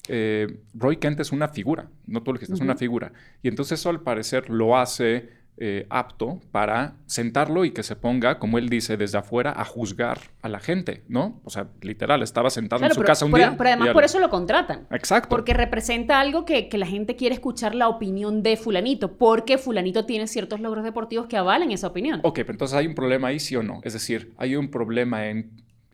eh, 0.09 0.63
Roy 0.73 0.97
Kent 0.97 1.21
es 1.21 1.31
una 1.31 1.49
figura, 1.49 1.91
no 2.07 2.23
tú 2.23 2.33
lo 2.33 2.39
dijiste, 2.39 2.55
es 2.55 2.61
una 2.61 2.77
figura. 2.77 3.13
Y 3.43 3.49
entonces 3.49 3.81
eso 3.81 3.91
al 3.91 4.01
parecer 4.01 4.49
lo 4.49 4.79
hace 4.79 5.40
eh, 5.57 5.87
apto 5.91 6.41
para 6.53 6.95
sentarlo 7.05 7.67
y 7.67 7.73
que 7.73 7.83
se 7.83 7.95
ponga, 7.95 8.39
como 8.39 8.57
él 8.57 8.71
dice, 8.71 8.97
desde 8.97 9.19
afuera 9.19 9.53
a 9.55 9.65
juzgar 9.67 10.19
a 10.41 10.49
la 10.49 10.59
gente, 10.59 11.03
¿no? 11.09 11.41
O 11.45 11.51
sea, 11.51 11.69
literal, 11.83 12.23
estaba 12.23 12.49
sentado 12.49 12.81
Claro, 12.81 12.93
en 12.93 12.95
su 12.95 13.01
pero, 13.01 13.07
casa 13.07 13.25
un 13.27 13.33
pero- 13.33 13.49
día. 13.49 13.59
pero 13.59 13.69
además 13.71 13.91
por 13.91 14.05
eso 14.05 14.21
lo 14.21 14.31
contratan. 14.31 14.87
Exacto. 14.91 15.29
Porque 15.29 15.53
representa 15.53 16.19
algo 16.19 16.47
que, 16.47 16.69
que 16.71 16.79
la 16.79 16.87
gente 16.87 17.15
quiere 17.17 17.35
escuchar 17.35 17.75
la 17.75 17.89
opinión 17.89 18.43
de 18.43 18.57
fulanito, 18.57 19.19
porque 19.19 19.59
fulanito 19.59 20.07
tiene 20.07 20.27
ciertos 20.29 20.61
logros 20.61 20.83
deportivos 20.83 21.27
que 21.27 21.37
avalen 21.37 21.71
esa 21.73 21.89
opinión. 21.89 22.21
Ok, 22.23 22.37
pero 22.37 22.53
entonces 22.53 22.77
hay 22.79 22.87
un 22.87 22.95
problema 22.95 23.29
ahí, 23.29 23.39
sí 23.39 23.55
o 23.57 23.63
no. 23.63 23.81
Es 23.85 23.93
decir, 23.93 24.33
hay 24.39 24.57
un 24.57 24.71
problema 24.71 25.27
en... 25.29 25.51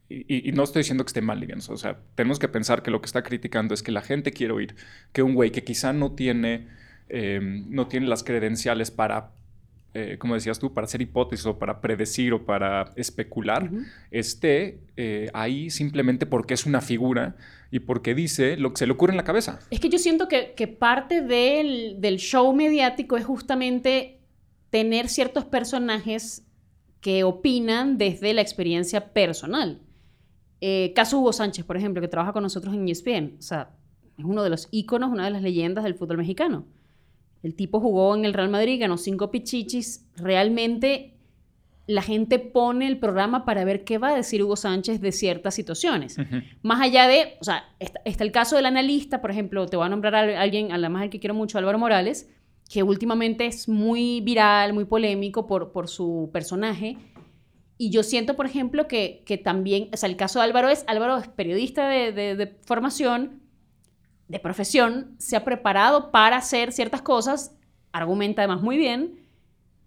Y 0.09 0.53
no 0.53 0.63
estoy 0.63 0.81
diciendo 0.81 1.03
que 1.05 1.09
esté 1.09 1.21
mal, 1.21 1.41
digamos. 1.41 1.69
O 1.69 1.77
sea, 1.77 1.99
tenemos 2.15 2.39
que 2.39 2.47
pensar 2.47 2.85
que 2.85 2.93
lo 2.93 3.01
que 3.01 3.07
está 3.07 3.25
criticando 3.25 3.75
es 3.75 3.83
que 3.83 3.91
la 3.91 4.03
gente 4.03 4.31
quiere 4.31 4.53
oír 4.53 4.77
que 5.13 5.25
un 5.25 5.35
güey 5.35 5.51
que 5.51 5.65
quizá 5.65 5.93
no 5.93 6.13
tiene, 6.13 6.69
eh, 7.09 7.41
no 7.43 7.89
tiene 7.89 8.07
las 8.07 8.23
credenciales 8.23 8.93
para, 8.93 9.33
eh, 9.99 10.19
como 10.19 10.35
decías 10.35 10.59
tú, 10.59 10.75
para 10.75 10.85
hacer 10.85 11.01
hipótesis 11.01 11.47
o 11.47 11.59
para 11.59 11.81
predecir 11.81 12.33
o 12.35 12.45
para 12.45 12.93
especular, 12.97 13.65
Ujú. 13.65 13.83
esté 14.11 14.81
eh, 14.97 15.31
ahí 15.33 15.71
simplemente 15.71 16.27
porque 16.27 16.55
es 16.55 16.67
una 16.67 16.81
figura 16.81 17.37
y 17.71 17.81
porque 17.81 18.15
dice 18.15 18.57
lo 18.57 18.71
que 18.73 18.79
se 18.79 18.87
le 18.87 18.93
ocurre 18.93 19.13
en 19.13 19.17
la 19.17 19.25
cabeza. 19.25 19.59
Es 19.71 19.81
que 19.81 19.89
yo 19.89 19.99
siento 19.99 20.29
que, 20.29 20.53
que 20.55 20.69
parte 20.69 21.23
del, 21.23 21.97
del 22.01 22.19
show 22.19 22.53
mediático 22.53 23.17
es 23.17 23.25
justamente 23.25 24.21
tener 24.71 25.09
ciertos 25.09 25.45
personajes 25.45 26.47
que 27.01 27.25
opinan 27.25 27.99
desde 27.99 28.35
la 28.35 28.43
experiencia 28.43 29.13
personal. 29.13 29.81
Eh, 30.61 30.93
caso 30.95 31.19
Hugo 31.19 31.33
Sánchez, 31.33 31.65
por 31.65 31.77
ejemplo, 31.77 32.01
que 32.03 32.09
trabaja 32.09 32.33
con 32.33 32.43
nosotros 32.43 32.75
en 32.75 32.89
ESPN. 32.89 33.37
O 33.39 33.43
sea, 33.43 33.71
es 34.19 34.25
uno 34.25 34.43
de 34.43 34.51
los 34.51 34.69
íconos, 34.71 35.11
una 35.11 35.25
de 35.25 35.31
las 35.31 35.43
leyendas 35.43 35.85
del 35.85 35.95
fútbol 35.95 36.19
mexicano. 36.19 36.67
El 37.43 37.55
tipo 37.55 37.81
jugó 37.81 38.15
en 38.17 38.25
el 38.25 38.33
Real 38.35 38.49
Madrid, 38.49 38.81
ganó 38.81 38.97
cinco 38.99 39.31
pichichis. 39.31 40.05
Realmente 40.17 41.13
la 41.87 42.03
gente 42.03 42.41
pone 42.41 42.89
el 42.89 42.99
programa 42.99 43.45
para 43.45 43.65
ver 43.65 43.85
qué 43.85 43.99
va 43.99 44.09
a 44.09 44.17
decir 44.17 44.43
Hugo 44.43 44.57
Sánchez 44.57 45.01
de 45.01 45.13
ciertas 45.13 45.55
situaciones. 45.55 46.17
Más 46.63 46.81
allá 46.81 47.07
de, 47.07 47.35
o 47.41 47.45
sea, 47.45 47.65
está, 47.79 48.01
está 48.05 48.25
el 48.25 48.33
caso 48.33 48.57
del 48.57 48.67
analista, 48.67 49.21
por 49.21 49.31
ejemplo, 49.31 49.67
te 49.67 49.77
voy 49.77 49.87
a 49.87 49.89
nombrar 49.89 50.15
a 50.17 50.41
alguien, 50.41 50.73
además 50.73 51.03
al 51.03 51.11
que 51.11 51.21
quiero 51.21 51.35
mucho, 51.35 51.59
Álvaro 51.59 51.79
Morales, 51.79 52.29
que 52.69 52.83
últimamente 52.83 53.47
es 53.47 53.69
muy 53.69 54.21
viral, 54.23 54.73
muy 54.73 54.85
polémico 54.87 55.47
por, 55.47 55.71
por 55.71 55.87
su 55.87 56.31
personaje. 56.33 56.97
Y 57.79 57.91
yo 57.91 58.03
siento, 58.03 58.35
por 58.35 58.47
ejemplo, 58.47 58.89
que, 58.89 59.23
que 59.25 59.39
también, 59.39 59.89
o 59.93 59.97
sea, 59.97 60.09
el 60.09 60.17
caso 60.17 60.41
de 60.41 60.47
Álvaro 60.47 60.69
es, 60.71 60.83
Álvaro 60.89 61.19
es 61.19 61.29
periodista 61.29 61.89
de, 61.89 62.11
de- 62.11 62.35
de 62.35 62.47
formación, 62.65 63.43
de 64.29 64.39
profesión, 64.41 65.15
se 65.19 65.37
ha 65.37 65.45
preparado 65.45 66.11
para 66.11 66.37
hacer 66.37 66.73
ciertas 66.73 67.03
cosas, 67.03 67.55
argumenta 67.93 68.43
además 68.43 68.63
muy 68.63 68.77
bien, 68.77 69.21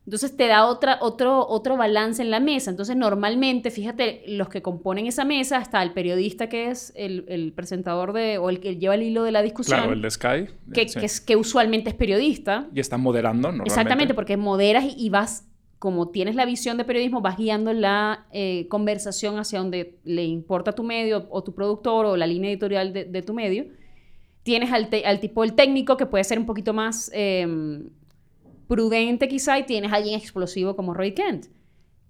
entonces 0.05 0.35
te 0.35 0.47
da 0.47 0.65
otra, 0.65 0.97
otro, 1.01 1.47
otro 1.47 1.77
balance 1.77 2.19
en 2.23 2.31
la 2.31 2.39
mesa. 2.39 2.71
Entonces 2.71 2.95
normalmente, 2.95 3.69
fíjate, 3.69 4.23
los 4.27 4.49
que 4.49 4.63
componen 4.63 5.05
esa 5.05 5.23
mesa, 5.23 5.59
está 5.59 5.83
el 5.83 5.91
periodista 5.93 6.49
que 6.49 6.71
es 6.71 6.91
el, 6.95 7.25
el 7.27 7.53
presentador 7.53 8.13
de, 8.13 8.39
o 8.39 8.49
el 8.49 8.59
que 8.59 8.77
lleva 8.77 8.95
el 8.95 9.03
hilo 9.03 9.21
de 9.21 9.31
la 9.31 9.43
discusión, 9.43 9.77
Claro, 9.77 9.93
el 9.93 10.01
de 10.01 10.09
Sky. 10.09 10.47
que, 10.73 10.89
sí. 10.89 10.99
que, 10.99 11.05
es, 11.05 11.21
que 11.21 11.35
usualmente 11.35 11.91
es 11.91 11.95
periodista. 11.95 12.67
Y 12.73 12.79
está 12.79 12.97
moderando 12.97 13.49
normalmente. 13.49 13.69
Exactamente, 13.69 14.15
porque 14.15 14.35
moderas 14.35 14.83
y, 14.85 14.95
y 14.97 15.09
vas, 15.09 15.47
como 15.77 16.09
tienes 16.09 16.33
la 16.33 16.45
visión 16.45 16.77
de 16.77 16.85
periodismo, 16.85 17.21
vas 17.21 17.37
guiando 17.37 17.71
la 17.71 18.25
eh, 18.31 18.65
conversación 18.67 19.37
hacia 19.37 19.59
donde 19.59 19.99
le 20.05 20.23
importa 20.25 20.71
tu 20.71 20.81
medio 20.81 21.27
o 21.29 21.43
tu 21.43 21.53
productor 21.53 22.07
o 22.07 22.17
la 22.17 22.25
línea 22.25 22.49
editorial 22.49 22.93
de, 22.93 23.05
de 23.05 23.21
tu 23.21 23.35
medio. 23.35 23.67
Tienes 24.43 24.71
al, 24.71 24.89
tipo 25.19 25.43
el 25.43 25.53
técnico 25.53 25.97
que 25.97 26.05
puede 26.05 26.23
ser 26.23 26.39
un 26.39 26.45
poquito 26.45 26.73
más 26.73 27.11
eh, 27.13 27.45
prudente 28.69 29.27
quizá 29.27 29.57
y 29.59 29.65
tienes 29.65 29.91
a 29.91 29.95
alguien 29.95 30.17
explosivo 30.17 30.75
como 30.75 30.93
Roy 30.93 31.13
Kent, 31.13 31.47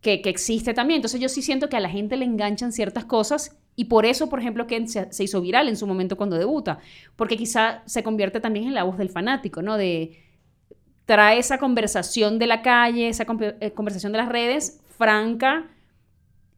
que, 0.02 0.22
existe 0.26 0.74
también. 0.74 0.98
Entonces 0.98 1.20
yo 1.20 1.30
sí 1.30 1.42
siento 1.42 1.70
que 1.70 1.78
a 1.78 1.80
la 1.80 1.90
gente 1.90 2.18
le 2.18 2.26
enganchan 2.26 2.72
ciertas 2.72 3.06
cosas 3.06 3.58
Y 3.76 3.86
por 3.86 4.06
eso, 4.06 4.28
por 4.28 4.40
ejemplo, 4.40 4.68
Ken 4.68 4.88
se, 4.90 5.24
hizo 5.24 5.42
viral 5.42 5.70
en 5.70 5.78
su 5.78 5.88
momento 5.88 6.18
cuando 6.18 6.38
debuta, 6.38 6.80
porque 7.16 7.38
quizá 7.38 7.82
se 7.86 8.04
convierte 8.04 8.42
también 8.42 8.68
en 8.68 8.74
la 8.74 8.84
voz 8.84 8.98
del 8.98 9.10
fanático, 9.10 9.62
¿no? 9.62 9.78
De 9.78 10.22
trae 11.06 11.40
esa 11.40 11.58
conversación 11.58 12.38
de 12.40 12.48
la 12.48 12.62
calle, 12.62 13.08
esa 13.08 13.26
eh, 13.40 13.72
conversación 13.72 14.12
de 14.12 14.18
las 14.18 14.30
redes, 14.30 14.82
franca 14.98 15.72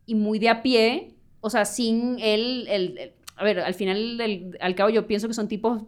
y 0.08 0.16
muy 0.16 0.40
de 0.40 0.50
a 0.50 0.64
pie, 0.64 1.14
o 1.42 1.50
sea, 1.50 1.64
sin 1.64 2.18
el, 2.20 2.68
el, 2.68 3.14
a 3.42 3.44
ver, 3.44 3.60
al 3.60 3.74
final, 3.74 4.56
al 4.60 4.76
cabo 4.76 4.92
yo 4.92 5.08
pienso 5.08 5.28
que 5.28 5.34
son 5.34 5.48
tipos 5.48 5.82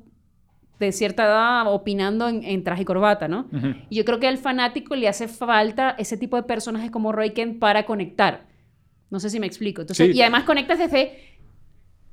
de 0.79 0.91
cierta 0.91 1.24
edad 1.25 1.72
opinando 1.72 2.27
en, 2.27 2.63
traje 2.63 2.81
y 2.81 2.86
corbata, 2.86 3.27
¿no? 3.27 3.48
Y 3.91 3.95
yo 3.95 4.05
creo 4.05 4.19
que 4.19 4.27
al 4.27 4.39
fanático 4.39 4.95
le 4.95 5.07
hace 5.07 5.27
falta 5.27 5.91
ese 6.00 6.17
tipo 6.17 6.36
de 6.36 6.43
personajes 6.43 6.89
como 6.89 7.12
Roy 7.12 7.29
Kent 7.29 7.60
para 7.60 7.86
conectar. 7.86 8.48
No 9.12 9.19
sé 9.19 9.29
si 9.29 9.39
me 9.39 9.45
explico. 9.45 9.81
Entonces, 9.81 10.15
Y 10.15 10.22
además 10.22 10.45
conectas 10.45 10.79
desde, 10.79 11.38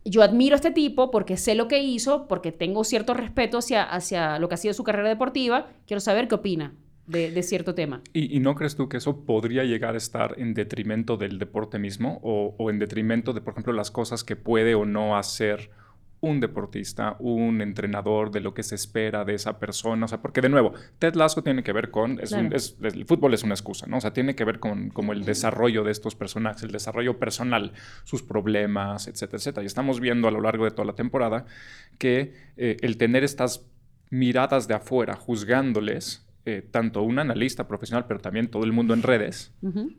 yo 0.04 0.23
admiro 0.23 0.54
a 0.54 0.56
este 0.56 0.73
tipo 0.73 1.11
porque 1.11 1.38
sé 1.38 1.54
lo 1.54 1.68
que 1.68 1.82
hizo, 1.82 2.28
porque 2.28 2.52
tengo 2.52 2.85
cierto 2.85 3.14
respeto 3.14 3.56
hacia, 3.56 3.82
hacia 3.82 4.38
lo 4.38 4.49
que 4.50 4.56
ha 4.56 4.59
sido 4.59 4.75
su 4.75 4.85
carrera 4.85 5.09
deportiva, 5.09 5.68
quiero 5.87 6.00
saber 6.00 6.28
qué 6.28 6.35
opina. 6.35 6.75
De, 7.07 7.42
cierto 7.42 7.75
tema. 7.75 8.02
¿Y, 8.12 8.38
no 8.38 8.54
crees 8.54 8.76
tú 8.76 8.88
que 8.88 8.99
eso 8.99 9.25
podría 9.25 9.64
llegar 9.64 9.95
a 9.95 9.99
estar 9.99 10.37
en 10.38 10.54
detrimento 10.54 11.16
del 11.16 11.38
deporte 11.40 11.78
mismo 11.78 12.21
o, 12.23 12.54
o 12.57 12.71
en 12.71 12.78
detrimento 12.78 13.33
de, 13.33 13.40
por 13.40 13.54
ejemplo, 13.54 13.73
las 13.73 13.90
cosas 13.90 14.23
que 14.23 14.37
puede 14.37 14.76
o 14.76 14.85
no 14.85 15.16
hacer 15.16 15.71
un 16.21 16.38
deportista, 16.40 17.16
un 17.19 17.62
entrenador, 17.62 18.30
de 18.30 18.40
lo 18.40 18.52
que 18.52 18.62
se 18.62 18.75
espera 18.75 19.25
de 19.25 19.35
esa 19.35 19.59
persona. 19.59 20.04
O 20.04 20.09
sea, 20.09 20.21
porque 20.21 20.40
de 20.40 20.49
nuevo, 20.49 20.75
Ted 20.99 21.14
Lasso 21.14 21.42
tiene 21.42 21.62
que 21.62 21.73
ver 21.73 21.90
con, 21.90 22.21
el 22.21 23.07
fútbol 23.07 23.35
es 23.35 23.42
una 23.42 23.54
excusa, 23.54 23.87
¿no? 23.87 23.99
O 23.99 24.00
sea, 24.00 24.12
tiene 24.12 24.35
que 24.35 24.45
ver 24.45 24.61
con 24.61 24.90
como 24.90 25.12
el 25.12 25.25
desarrollo 25.25 25.83
de 25.83 25.92
estos 25.92 26.14
personajes, 26.14 26.62
el 26.62 26.73
desarrollo 26.73 27.19
personal, 27.19 27.73
sus 28.04 28.23
problemas, 28.23 29.09
etcétera, 29.09 29.38
etcétera. 29.38 29.62
Y 29.62 29.66
estamos 29.66 30.00
viendo 30.00 30.28
a 30.28 30.30
lo 30.30 30.40
largo 30.40 30.64
de 30.64 30.71
toda 30.73 30.85
la 30.85 30.95
temporada 30.95 31.47
que 31.99 32.35
eh, 32.57 32.76
el 32.83 32.99
tener 32.99 33.25
estas 33.25 33.66
miradas 34.11 34.69
de 34.69 34.75
afuera 34.75 35.14
juzgándoles, 35.14 36.26
eh, 36.50 36.62
tanto 36.62 37.02
un 37.02 37.19
analista 37.19 37.66
profesional, 37.69 38.07
pero 38.07 38.21
también 38.21 38.49
todo 38.49 38.64
el 38.64 38.73
mundo 38.73 38.95
en 38.95 39.02
redes, 39.02 39.52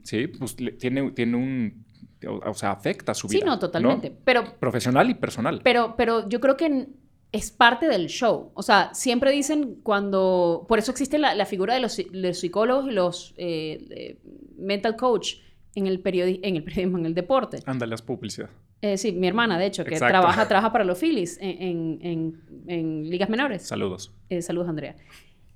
¿sí? 0.04 0.28
Pues 0.28 0.56
tiene, 0.78 1.12
tiene 1.12 1.38
un 1.38 1.86
o, 2.28 2.54
sea, 2.54 2.72
afecta 2.72 3.14
su 3.14 3.28
vida. 3.28 3.40
Sí, 3.40 3.46
no, 3.46 3.60
totalmente. 3.60 4.16
Pero, 4.24 4.44
Profesional 4.60 5.10
y 5.10 5.16
personal. 5.16 5.62
Pero, 5.64 5.96
pero 5.98 6.28
yo 6.30 6.40
creo 6.40 6.58
que 6.58 6.88
es 7.32 7.52
parte 7.52 7.88
del 7.88 8.08
show. 8.08 8.52
O 8.54 8.62
sea, 8.62 8.94
siempre 8.94 9.32
dicen 9.32 9.80
cuando... 9.82 10.66
Por 10.68 10.80
eso 10.80 10.92
existe 10.92 11.18
la, 11.18 11.46
figura 11.46 11.74
de 11.74 11.80
los, 11.80 11.94
psicólogos 12.38 12.88
y 12.88 12.92
los 12.92 13.34
eh, 13.38 14.20
mental 14.58 14.96
coach 14.96 15.36
en 15.76 15.88
el, 15.88 16.02
en 16.04 16.56
el 16.56 16.64
periodismo, 16.64 16.98
en 16.98 17.06
el 17.06 17.14
deporte. 17.14 17.60
Ándale, 17.66 17.96
es 17.96 18.02
publicidad. 18.02 18.50
Eh, 18.82 18.98
sí, 18.98 19.12
mi 19.12 19.28
hermana, 19.28 19.60
de 19.60 19.68
hecho, 19.68 19.86
que 19.86 19.98
trabaja, 19.98 20.48
trabaja 20.48 20.72
para 20.72 20.84
los 20.84 21.00
Phillies 21.00 21.38
en, 21.40 22.00
en, 22.02 22.42
en, 22.68 23.10
ligas 23.10 23.30
menores. 23.30 23.64
Saludos. 23.64 24.12
Eh, 24.30 24.42
saludos, 24.42 24.70
Andrea. 24.70 24.96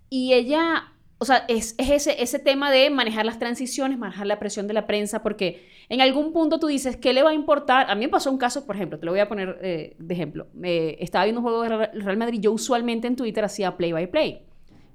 Y 0.09 0.33
ella 0.33 0.95
o 1.17 1.25
sea, 1.25 1.45
es, 1.47 1.75
ese, 1.77 2.21
ese 2.21 2.39
tema 2.39 2.71
de 2.71 2.89
manejar 2.89 3.25
las 3.25 3.39
transiciones, 3.39 3.97
manejar 3.97 4.27
la 4.27 4.37
presión 4.37 4.67
de 4.67 4.73
la 4.73 4.85
prensa, 4.85 5.23
porque 5.23 5.65
en 5.87 6.01
algún 6.01 6.33
punto 6.33 6.59
tú 6.59 6.67
dices, 6.67 6.97
¿qué 6.97 7.13
le 7.13 7.23
va 7.23 7.29
a 7.29 7.33
importar? 7.33 7.89
A 7.89 7.95
mí 7.95 8.05
me 8.05 8.09
pasó 8.09 8.29
un 8.31 8.37
caso, 8.37 8.65
por 8.65 8.75
ejemplo, 8.75 8.99
te 8.99 9.05
lo 9.05 9.11
voy 9.13 9.21
a 9.21 9.29
poner 9.29 9.57
eh, 9.61 9.95
de 9.97 10.13
ejemplo. 10.13 10.47
estaba 10.61 11.23
viendo 11.23 11.39
un 11.39 11.43
juego 11.43 11.61
de 11.61 11.69
Real 11.69 12.17
Madrid, 12.17 12.41
yo 12.41 12.51
usualmente 12.51 13.07
en 13.07 13.15
Twitter 13.15 13.45
hacía 13.45 13.77
play 13.77 13.93
by 13.93 14.11
play. 14.11 14.41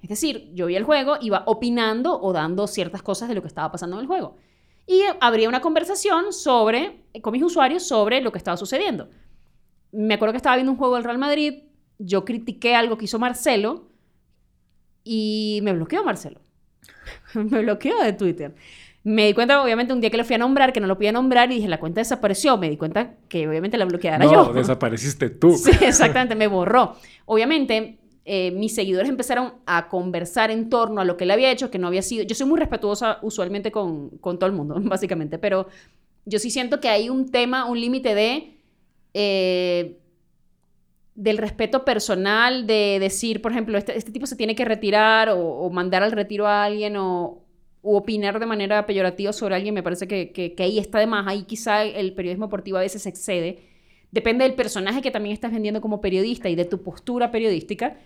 Es 0.02 0.09
decir, 0.09 0.50
yo 0.55 0.67
vi 0.67 0.76
el 0.76 0.85
juego, 0.85 1.17
iba 1.21 1.43
opinando 1.47 2.21
o 2.21 2.33
dando 2.33 2.67
ciertas 2.67 3.02
cosas 3.02 3.29
de 3.29 3.35
lo 3.35 3.43
que 3.43 3.49
estaba 3.49 3.73
pasando 3.73 3.97
en 3.97 4.02
el 4.02 4.07
juego. 4.07 4.37
Y 4.87 5.02
habría 5.21 5.49
una 5.49 5.61
conversación 5.61 6.33
sobre, 6.33 7.05
con 7.23 7.33
mis 7.33 7.43
usuarios 7.43 7.83
sobre 7.83 8.21
lo 8.21 8.33
que 8.33 8.38
estaba 8.38 8.57
sucediendo. 8.57 9.09
Me 9.93 10.14
acuerdo 10.14 10.33
que 10.33 10.38
estaba 10.38 10.57
viendo 10.57 10.73
un 10.73 10.79
juego 10.79 10.97
del 10.97 11.05
Real 11.05 11.19
Madrid, 11.19 11.64
yo 11.99 12.25
critiqué 12.25 12.75
algo 12.75 12.97
que 12.99 13.07
hizo 13.07 13.19
Marcelo, 13.19 13.89
y 15.04 15.61
me 15.62 15.73
bloqueó 15.73 16.04
Marcelo. 16.04 16.40
me 17.35 17.62
bloqueó 17.62 17.99
de 18.02 18.12
Twitter. 18.12 18.54
Me 19.03 19.27
di 19.27 19.33
cuenta, 19.33 19.62
obviamente, 19.62 19.94
un 19.94 20.01
día 20.01 20.11
que 20.11 20.18
lo 20.18 20.24
fui 20.24 20.35
a 20.35 20.38
nombrar, 20.38 20.74
que 20.74 20.81
no 20.81 20.87
lo 20.87 20.96
podía 20.96 21.12
nombrar, 21.12 21.51
y 21.51 21.57
dije, 21.57 21.68
la 21.68 21.81
cuenta 21.81 22.03
desapareció. 22.03 22.59
Me 22.59 22.68
di 22.68 22.77
cuenta 22.77 23.14
que 23.29 23.48
obviamente 23.48 23.79
la 23.79 23.87
bloqueara 23.87 24.18
no, 24.18 24.31
yo. 24.31 24.44
No, 24.46 24.53
desapareciste 24.55 25.31
tú. 25.31 25.53
Sí, 25.57 25.70
exactamente, 25.81 26.35
me 26.35 26.46
borró. 26.48 26.96
Obviamente, 27.24 27.98
eh, 28.27 28.51
mis 28.51 28.74
seguidores 28.74 29.09
empezaron 29.09 29.55
a 29.64 29.88
conversar 29.88 30.51
en 30.51 30.68
torno 30.68 31.01
a 31.01 31.05
lo 31.05 31.16
que 31.16 31.24
él 31.24 31.31
había 31.31 31.51
hecho, 31.51 31.70
que 31.70 31.79
no 31.79 31.87
había 31.87 32.03
sido... 32.03 32.24
Yo 32.24 32.35
soy 32.35 32.46
muy 32.46 32.59
respetuosa 32.59 33.18
usualmente 33.22 33.72
con, 33.72 34.11
con 34.18 34.38
todo 34.38 34.48
el 34.48 34.55
mundo, 34.55 34.77
básicamente, 34.83 35.38
pero 35.38 35.66
yo 36.27 36.38
sí 36.38 36.51
siento 36.51 36.79
que 36.81 36.88
hay 36.88 37.09
un 37.09 37.31
tema, 37.31 37.64
un 37.64 37.81
límite 37.81 38.14
de... 38.14 38.57
Eh, 39.14 39.96
del 41.14 41.38
respeto 41.38 41.85
personal, 41.85 42.66
de 42.66 42.99
decir, 43.01 43.42
por 43.42 43.53
ejemplo, 43.53 43.77
este, 43.77 43.96
este 43.96 44.12
tipo 44.12 44.27
se 44.27 44.37
tiene 44.37 44.55
que 44.55 44.64
retirar 44.64 45.31
o, 45.31 45.68
mandar 45.70 46.03
al 46.03 46.12
retiro 46.12 46.46
a 46.46 46.64
alguien 46.64 46.96
o, 46.96 47.44
opinar 47.83 48.38
de 48.38 48.46
manera 48.46 48.85
peyorativa 48.85 49.33
sobre 49.33 49.55
alguien, 49.55 49.75
me 49.75 49.83
parece 49.83 50.07
que, 50.07 50.33
que, 50.33 50.55
ahí 50.62 50.79
está 50.79 50.99
de 50.99 51.07
más. 51.07 51.27
Ahí 51.27 51.44
quizá 51.44 51.83
el 51.83 52.12
periodismo 52.12 52.46
deportivo 52.46 52.77
a 52.77 52.83
veces 52.83 53.07
excede. 53.07 53.61
Depende 54.11 54.44
del 54.44 54.55
personaje 54.55 55.01
que 55.01 55.11
también 55.11 55.33
estás 55.33 55.51
vendiendo 55.51 55.81
como 55.81 56.01
periodista 56.01 56.51
y 56.51 56.57
de 56.57 56.66
tu 56.66 56.83
postura 56.83 57.31
periodística. 57.31 57.96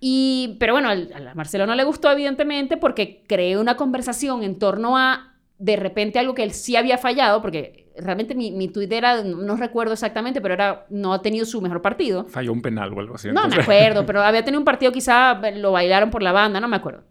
Y, 0.00 0.56
pero 0.58 0.72
bueno, 0.74 0.90
a 0.90 1.34
Marcelo 1.34 1.66
no 1.66 1.74
le 1.74 1.84
gustó, 1.84 2.10
evidentemente, 2.10 2.76
porque 2.76 3.22
creó 3.26 3.60
una 3.60 3.76
conversación 3.76 4.42
en 4.42 4.58
torno 4.58 4.98
a, 4.98 5.34
de 5.58 5.76
repente, 5.76 6.18
algo 6.18 6.34
que 6.34 6.42
él 6.42 6.52
sí 6.52 6.76
había 6.76 6.98
fallado, 6.98 7.40
porque 7.42 7.79
realmente 7.96 8.34
mi, 8.34 8.50
mi 8.50 8.68
tweet 8.68 8.88
era, 8.90 9.22
no, 9.22 9.56
recuerdo 9.56 9.92
exactamente, 9.92 10.40
pero 10.40 10.54
era, 10.54 10.86
no 10.90 11.12
ha 11.12 11.22
tenido 11.22 11.44
su 11.46 11.60
mejor 11.60 11.82
partido. 11.82 12.24
Falló 12.26 12.52
un 12.52 12.62
penal 12.62 12.92
o 12.92 13.00
algo 13.00 13.14
así. 13.14 13.28
No 13.28 13.48
me 13.48 13.56
acuerdo, 13.56 14.06
pero 14.06 14.22
había 14.24 14.44
tenido 14.44 14.60
un 14.60 14.64
partido, 14.64 14.92
quizá 14.92 15.34
lo 15.52 15.72
bailaron 15.72 16.10
por 16.10 16.22
la 16.22 16.32
banda, 16.32 16.60
no 16.60 16.68
me 16.68 16.76
acuerdo. 16.76 17.04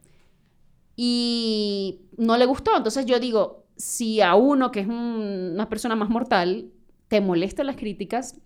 Y 0.95 2.01
no 2.17 2.37
le 2.37 2.45
gustó. 2.45 2.75
Entonces 2.75 3.05
yo 3.05 3.19
digo, 3.19 3.65
si 3.75 4.21
a 4.21 4.35
uno 4.35 4.71
que 4.71 4.81
es 4.81 4.87
una 4.87 5.69
persona 5.69 5.95
más 5.95 6.09
mortal 6.09 6.71
te 7.07 7.21
molestan 7.21 7.67
las 7.67 7.77
críticas, 7.77 8.39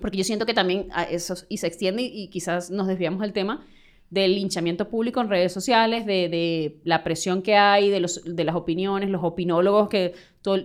porque 0.00 0.16
yo 0.16 0.24
siento 0.24 0.46
que 0.46 0.54
también 0.54 0.88
eso 1.10 1.34
y 1.48 1.58
se 1.58 1.66
extiende 1.66 2.02
y, 2.02 2.28
quizás 2.28 2.70
nos 2.70 2.86
desviamos 2.86 3.20
del 3.20 3.32
tema 3.32 3.64
del 4.12 4.34
linchamiento 4.34 4.90
público 4.90 5.22
en 5.22 5.30
redes 5.30 5.54
sociales, 5.54 6.04
de, 6.04 6.28
de 6.28 6.80
la 6.84 7.02
presión 7.02 7.40
que 7.40 7.56
hay, 7.56 7.88
de, 7.88 7.98
los, 7.98 8.22
de 8.24 8.44
las 8.44 8.54
opiniones, 8.54 9.08
los 9.08 9.24
opinólogos 9.24 9.88
que, 9.88 10.12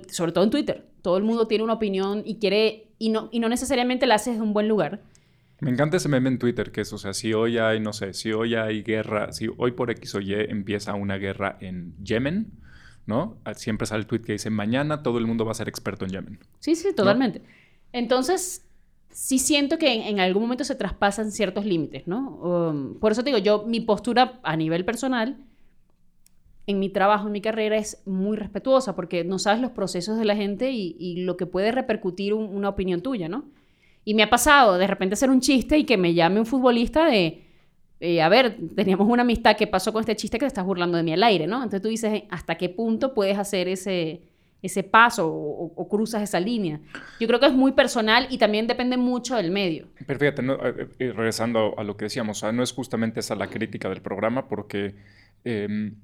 sobre 0.09 0.33
todo 0.33 0.43
en 0.43 0.49
Twitter, 0.49 0.85
todo 1.07 1.15
el 1.15 1.23
mundo 1.23 1.47
tiene 1.47 1.63
una 1.63 1.71
opinión 1.71 2.21
y 2.25 2.35
quiere, 2.35 2.89
y 2.99 3.07
no, 3.11 3.29
y 3.31 3.39
no 3.39 3.47
necesariamente 3.47 4.05
la 4.07 4.15
haces 4.15 4.35
de 4.35 4.41
un 4.41 4.51
buen 4.51 4.67
lugar. 4.67 4.99
Me 5.61 5.71
encanta 5.71 5.95
ese 5.95 6.09
meme 6.09 6.27
en 6.27 6.37
Twitter, 6.37 6.69
que 6.69 6.81
es, 6.81 6.91
o 6.91 6.97
sea, 6.97 7.13
si 7.13 7.31
hoy 7.31 7.57
hay, 7.59 7.79
no 7.79 7.93
sé, 7.93 8.13
si 8.13 8.33
hoy 8.33 8.55
hay 8.55 8.83
guerra, 8.83 9.31
si 9.31 9.47
hoy 9.55 9.71
por 9.71 9.89
X 9.89 10.15
o 10.15 10.19
Y 10.19 10.33
empieza 10.33 10.95
una 10.95 11.15
guerra 11.15 11.57
en 11.61 11.95
Yemen, 12.03 12.51
¿no? 13.05 13.37
Siempre 13.55 13.87
sale 13.87 14.01
el 14.01 14.07
tweet 14.07 14.19
que 14.19 14.33
dice, 14.33 14.49
mañana 14.49 15.01
todo 15.01 15.17
el 15.17 15.25
mundo 15.25 15.45
va 15.45 15.51
a 15.51 15.55
ser 15.55 15.69
experto 15.69 16.03
en 16.03 16.11
Yemen. 16.11 16.39
Sí, 16.59 16.75
sí, 16.75 16.93
totalmente. 16.93 17.41
Entonces, 17.93 18.65
sí 19.09 19.39
siento 19.39 19.77
que 19.77 20.09
en, 20.09 20.19
algún 20.19 20.41
momento 20.41 20.65
se 20.65 20.75
traspasan 20.75 21.31
ciertos 21.31 21.63
límites, 21.63 22.05
¿no? 22.05 22.31
Um, 22.41 22.99
por 22.99 23.13
eso 23.13 23.23
te 23.23 23.29
digo, 23.29 23.37
yo, 23.37 23.63
mi 23.65 23.79
postura 23.79 24.41
a 24.43 24.57
nivel 24.57 24.83
personal 24.83 25.37
en 26.67 26.79
mi 26.79 26.89
trabajo, 26.89 27.27
en 27.27 27.31
mi 27.31 27.41
carrera, 27.41 27.77
es 27.77 28.01
muy 28.05 28.35
respetuosa 28.35 28.93
porque 28.93 29.23
no 29.23 29.39
sabes 29.39 29.61
los 29.61 29.71
procesos 29.71 30.19
de 30.19 30.25
la 30.25 30.35
gente 30.35 30.69
y, 30.71 31.23
lo 31.23 31.37
que 31.37 31.45
puede 31.45 31.71
repercutir 31.71 32.33
una 32.33 32.69
opinión 32.69 33.01
tuya, 33.01 33.29
¿no? 33.29 33.45
Y 34.03 34.13
me 34.13 34.23
ha 34.23 34.29
pasado 34.29 34.77
de 34.77 34.85
repente 34.85 35.13
hacer 35.13 35.29
un 35.29 35.39
chiste 35.39 35.77
y 35.77 35.85
que 35.85 35.97
me 35.97 36.13
llame 36.13 36.39
un 36.39 36.45
futbolista 36.45 37.05
de, 37.05 37.41
eh, 38.01 38.21
a 38.21 38.29
ver, 38.29 38.57
teníamos 38.75 39.07
una 39.09 39.21
amistad, 39.21 39.55
¿qué 39.55 39.65
pasó 39.65 39.93
con 39.93 40.01
este 40.01 40.15
chiste 40.17 40.37
que 40.37 40.43
te 40.43 40.47
estás 40.47 40.65
burlando 40.65 40.97
de 40.97 41.03
mí 41.03 41.13
al 41.13 41.23
aire, 41.23 41.47
¿no? 41.47 41.57
Entonces 41.57 41.81
tú 41.81 41.87
dices, 41.87 42.23
¿hasta 42.29 42.55
qué 42.55 42.67
punto 42.67 43.13
puedes 43.13 43.37
hacer 43.37 43.69
ese, 43.69 44.21
ese 44.61 44.83
paso 44.83 45.29
o, 45.29 45.89
cruzas 45.89 46.21
esa 46.21 46.39
línea? 46.39 46.81
Yo 47.19 47.27
creo 47.27 47.39
que 47.39 47.47
es 47.47 47.53
muy 47.53 47.71
personal 47.71 48.27
y 48.29 48.37
también 48.37 48.67
depende 48.67 48.97
mucho 48.97 49.37
del 49.37 49.51
medio. 49.51 49.87
Pero 50.05 50.19
fíjate, 50.19 50.41
eh, 50.41 50.87
eh, 50.99 51.13
regresando 51.13 51.75
a 51.77 51.83
lo 51.85 51.95
que 51.95 52.05
decíamos, 52.05 52.43
no 52.53 52.61
es 52.61 52.73
justamente 52.73 53.21
esa 53.21 53.35
la 53.35 53.47
crítica 53.47 53.87
del 53.87 54.01
programa 54.01 54.49
porque... 54.49 54.95
Em, 55.45 55.95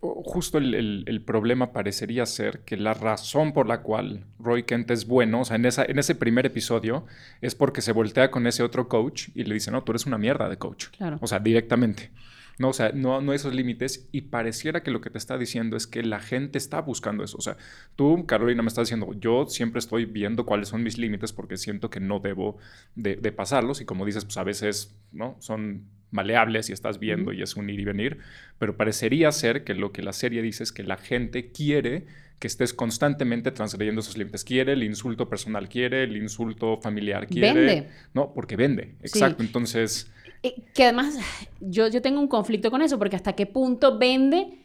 justo 0.00 0.58
el, 0.58 1.22
problema 1.26 1.72
parecería 1.72 2.24
ser 2.26 2.60
que 2.60 2.76
la 2.76 2.94
razón 2.94 3.52
por 3.52 3.66
la 3.66 3.82
cual 3.82 4.24
Roy 4.38 4.62
Kent 4.62 4.90
es 4.92 5.06
bueno, 5.06 5.40
o 5.40 5.44
sea, 5.44 5.56
en, 5.56 5.66
esa, 5.66 5.84
en 5.84 5.98
ese 5.98 6.14
primer 6.14 6.46
episodio, 6.46 7.04
es 7.40 7.54
porque 7.54 7.80
se 7.80 7.92
voltea 7.92 8.30
con 8.30 8.46
ese 8.46 8.62
otro 8.62 8.88
coach 8.88 9.28
y 9.34 9.44
le 9.44 9.54
dice, 9.54 9.70
no, 9.70 9.82
tú 9.82 9.92
eres 9.92 10.06
una 10.06 10.18
mierda 10.18 10.48
de 10.48 10.56
coach. 10.56 10.86
Claro. 10.96 11.18
O 11.20 11.26
sea, 11.26 11.40
directamente. 11.40 12.10
No, 12.58 12.70
o 12.70 12.72
sea, 12.72 12.90
no, 12.92 13.20
no 13.20 13.32
esos 13.32 13.54
límites 13.54 14.08
y 14.10 14.22
pareciera 14.22 14.82
que 14.82 14.90
lo 14.90 15.00
que 15.00 15.10
te 15.10 15.18
está 15.18 15.38
diciendo 15.38 15.76
es 15.76 15.86
que 15.86 16.02
la 16.02 16.18
gente 16.18 16.58
está 16.58 16.80
buscando 16.80 17.22
eso. 17.22 17.38
O 17.38 17.40
sea, 17.40 17.56
tú, 17.94 18.26
Carolina, 18.26 18.62
me 18.62 18.68
estás 18.68 18.88
diciendo, 18.88 19.12
yo 19.14 19.46
siempre 19.46 19.78
estoy 19.78 20.06
viendo 20.06 20.44
cuáles 20.44 20.68
son 20.68 20.82
mis 20.82 20.98
límites 20.98 21.32
porque 21.32 21.56
siento 21.56 21.88
que 21.88 22.00
no 22.00 22.18
debo 22.18 22.58
de, 22.96 23.14
de 23.14 23.32
pasarlos 23.32 23.80
y 23.80 23.84
como 23.84 24.04
dices, 24.04 24.24
pues 24.24 24.36
a 24.38 24.42
veces, 24.42 24.96
¿no? 25.12 25.36
Son 25.38 25.86
maleable 26.10 26.62
si 26.62 26.72
estás 26.72 26.98
viendo 26.98 27.32
y 27.32 27.42
es 27.42 27.56
un 27.56 27.70
ir 27.70 27.80
y 27.80 27.84
venir, 27.84 28.18
pero 28.58 28.76
parecería 28.76 29.30
ser 29.32 29.64
que 29.64 29.74
lo 29.74 29.92
que 29.92 30.02
la 30.02 30.12
serie 30.12 30.42
dice 30.42 30.62
es 30.62 30.72
que 30.72 30.82
la 30.82 30.96
gente 30.96 31.50
quiere 31.52 32.06
que 32.38 32.46
estés 32.46 32.72
constantemente 32.72 33.50
transgrediendo 33.50 34.00
esos 34.00 34.16
límites. 34.16 34.44
Quiere 34.44 34.72
el 34.72 34.84
insulto 34.84 35.28
personal, 35.28 35.68
quiere 35.68 36.04
el 36.04 36.16
insulto 36.16 36.78
familiar, 36.80 37.26
quiere... 37.26 37.52
Vende. 37.52 37.88
No, 38.14 38.32
porque 38.32 38.56
vende, 38.56 38.94
exacto. 39.02 39.42
Entonces... 39.42 40.10
Eh, 40.44 40.54
que 40.72 40.84
además 40.84 41.18
yo, 41.60 41.88
yo 41.88 42.00
tengo 42.00 42.20
un 42.20 42.28
conflicto 42.28 42.70
con 42.70 42.80
eso, 42.80 42.96
porque 42.98 43.16
hasta 43.16 43.32
qué 43.32 43.46
punto 43.46 43.98
vende 43.98 44.58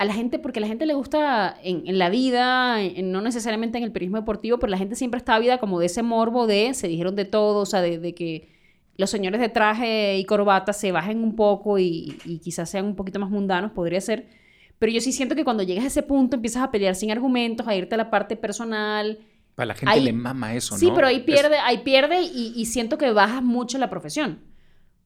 a 0.00 0.06
la 0.06 0.14
gente, 0.14 0.38
porque 0.38 0.60
a 0.60 0.62
la 0.62 0.66
gente 0.66 0.86
le 0.86 0.94
gusta 0.94 1.58
en, 1.62 1.98
la 1.98 2.08
vida, 2.08 2.78
no 3.02 3.20
necesariamente 3.20 3.76
en 3.76 3.84
el 3.84 3.92
periodismo 3.92 4.16
deportivo, 4.16 4.58
pero 4.58 4.70
la 4.70 4.78
gente 4.78 4.94
siempre 4.94 5.18
está 5.18 5.38
vida 5.38 5.58
como 5.58 5.78
de 5.78 5.86
ese 5.86 6.02
morbo 6.02 6.46
de, 6.46 6.72
se 6.72 6.88
dijeron 6.88 7.16
de 7.16 7.26
todo, 7.26 7.60
o 7.60 7.66
sea, 7.66 7.82
de, 7.82 8.14
que 8.14 8.48
los 8.96 9.10
señores 9.10 9.40
de 9.40 9.48
traje 9.48 10.18
y 10.18 10.24
corbata 10.24 10.72
se 10.72 10.92
bajen 10.92 11.22
un 11.22 11.36
poco 11.36 11.78
y, 11.78 12.18
y 12.24 12.38
quizás 12.38 12.70
sean 12.70 12.84
un 12.84 12.96
poquito 12.96 13.18
más 13.18 13.30
mundanos, 13.30 13.72
podría 13.72 14.00
ser 14.00 14.40
pero 14.80 14.92
yo 14.92 15.00
sí 15.02 15.12
siento 15.12 15.36
que 15.36 15.44
cuando 15.44 15.62
llegas 15.62 15.84
a 15.84 15.88
ese 15.88 16.02
punto 16.02 16.36
empiezas 16.36 16.62
a 16.62 16.70
pelear 16.70 16.96
sin 16.96 17.12
argumentos, 17.12 17.68
a 17.68 17.76
irte 17.76 17.94
a 17.94 17.98
la 17.98 18.10
parte 18.10 18.34
personal. 18.34 19.18
A 19.58 19.66
la 19.66 19.74
gente 19.74 20.00
le 20.00 20.14
mama 20.14 20.54
eso, 20.54 20.74
¿no? 20.74 20.78
Sí, 20.78 20.90
pero 20.94 21.06
ahí 21.06 21.20
pierde, 21.20 21.58
ahí 21.58 21.84
pierde 21.84 22.22
y, 22.22 22.64
siento 22.64 22.96
que 22.96 23.12
bajas 23.12 23.42
mucho 23.42 23.76
la 23.76 23.90
profesión. 23.90 24.40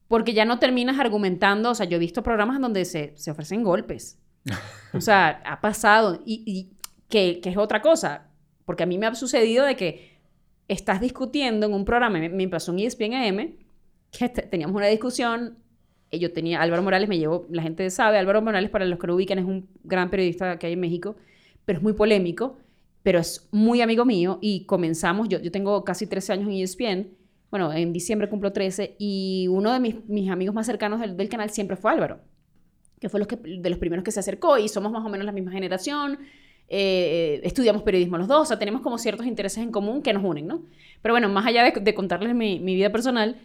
Porque 0.07 0.33
ya 0.33 0.45
no 0.45 0.59
terminas 0.59 0.97
argumentando. 0.97 1.71
O 1.71 1.75
sea, 1.75 1.85
yo 1.87 1.97
he 1.97 1.99
visto 1.99 2.23
programas 2.23 2.61
donde 2.61 2.85
se, 2.85 3.17
se 3.17 3.31
ofrecen 3.31 3.63
golpes. 3.63 4.17
O 4.93 5.01
sea, 5.01 5.41
ha 5.45 5.59
pasado. 5.59 6.21
Y, 6.25 6.71
que, 7.09 7.41
que, 7.41 7.49
es 7.49 7.57
otra 7.57 7.81
cosa. 7.81 8.29
Porque 8.63 8.83
a 8.83 8.85
mí 8.85 8.97
me 8.97 9.07
ha 9.07 9.15
sucedido 9.15 9.65
de 9.65 9.75
que 9.75 10.21
estás 10.69 11.01
discutiendo 11.01 11.65
en 11.65 11.73
un 11.73 11.83
programa, 11.83 12.17
me, 12.17 12.29
me 12.29 12.47
pasó 12.47 12.71
en 12.71 12.79
ESPN 12.79 13.13
AM, 13.13 13.55
que 14.17 14.29
teníamos 14.29 14.75
una 14.75 14.87
discusión 14.87 15.57
eh, 16.11 16.19
yo 16.19 16.31
tenía, 16.31 16.61
Álvaro 16.61 16.83
Morales 16.83 17.09
me 17.09 17.17
llevó, 17.17 17.45
la 17.49 17.61
gente 17.61 17.89
sabe, 17.89 18.17
Álvaro 18.17 18.41
Morales, 18.41 18.69
para 18.69 18.85
los 18.85 18.99
que 18.99 19.07
lo 19.07 19.15
ubican, 19.15 19.39
es 19.39 19.45
un 19.45 19.67
gran 19.83 20.09
periodista 20.09 20.57
que 20.59 20.67
hay 20.67 20.73
en 20.73 20.79
México, 20.79 21.15
pero 21.65 21.77
es 21.79 21.83
muy 21.83 21.93
polémico, 21.93 22.57
pero 23.03 23.19
es 23.19 23.47
muy 23.51 23.81
amigo 23.81 24.05
mío 24.05 24.39
y 24.41 24.65
comenzamos, 24.65 25.29
yo, 25.29 25.39
yo 25.39 25.51
tengo 25.51 25.83
casi 25.83 26.07
13 26.07 26.33
años 26.33 26.47
en 26.47 26.53
ESPN, 26.53 27.09
bueno, 27.49 27.71
en 27.71 27.93
diciembre 27.93 28.29
cumplo 28.29 28.51
13 28.51 28.95
y 28.97 29.47
uno 29.49 29.71
de 29.71 29.79
mis, 29.79 30.05
mis 30.07 30.29
amigos 30.29 30.53
más 30.55 30.65
cercanos 30.65 30.99
del, 30.99 31.15
del, 31.15 31.29
canal 31.29 31.49
siempre 31.49 31.77
fue 31.77 31.91
Álvaro, 31.91 32.19
que 32.99 33.09
fue 33.09 33.19
los 33.19 33.27
que, 33.27 33.37
de 33.37 33.69
los 33.69 33.79
primeros 33.79 34.03
que 34.03 34.11
se 34.11 34.19
acercó 34.19 34.57
y 34.57 34.67
somos 34.67 34.91
más 34.91 35.05
o 35.05 35.09
menos 35.09 35.25
la 35.25 35.31
misma 35.31 35.51
generación. 35.51 36.19
Eh, 36.67 37.41
estudiamos 37.43 37.83
periodismo 37.83 38.17
los 38.17 38.27
dos, 38.27 38.41
o 38.41 38.45
sea, 38.45 38.57
tenemos 38.57 38.81
como 38.81 38.97
ciertos 38.97 39.27
intereses 39.27 39.59
en 39.59 39.71
común 39.71 40.01
que 40.01 40.11
nos 40.11 40.23
unen, 40.23 40.47
¿no? 40.47 40.63
Pero 41.03 41.13
bueno, 41.13 41.29
más 41.29 41.45
allá 41.45 41.63
de, 41.63 41.79
de 41.79 41.93
contarles 41.93 42.33
mi, 42.33 42.59
mi 42.59 42.73
vida 42.73 42.91
personal, 42.91 43.37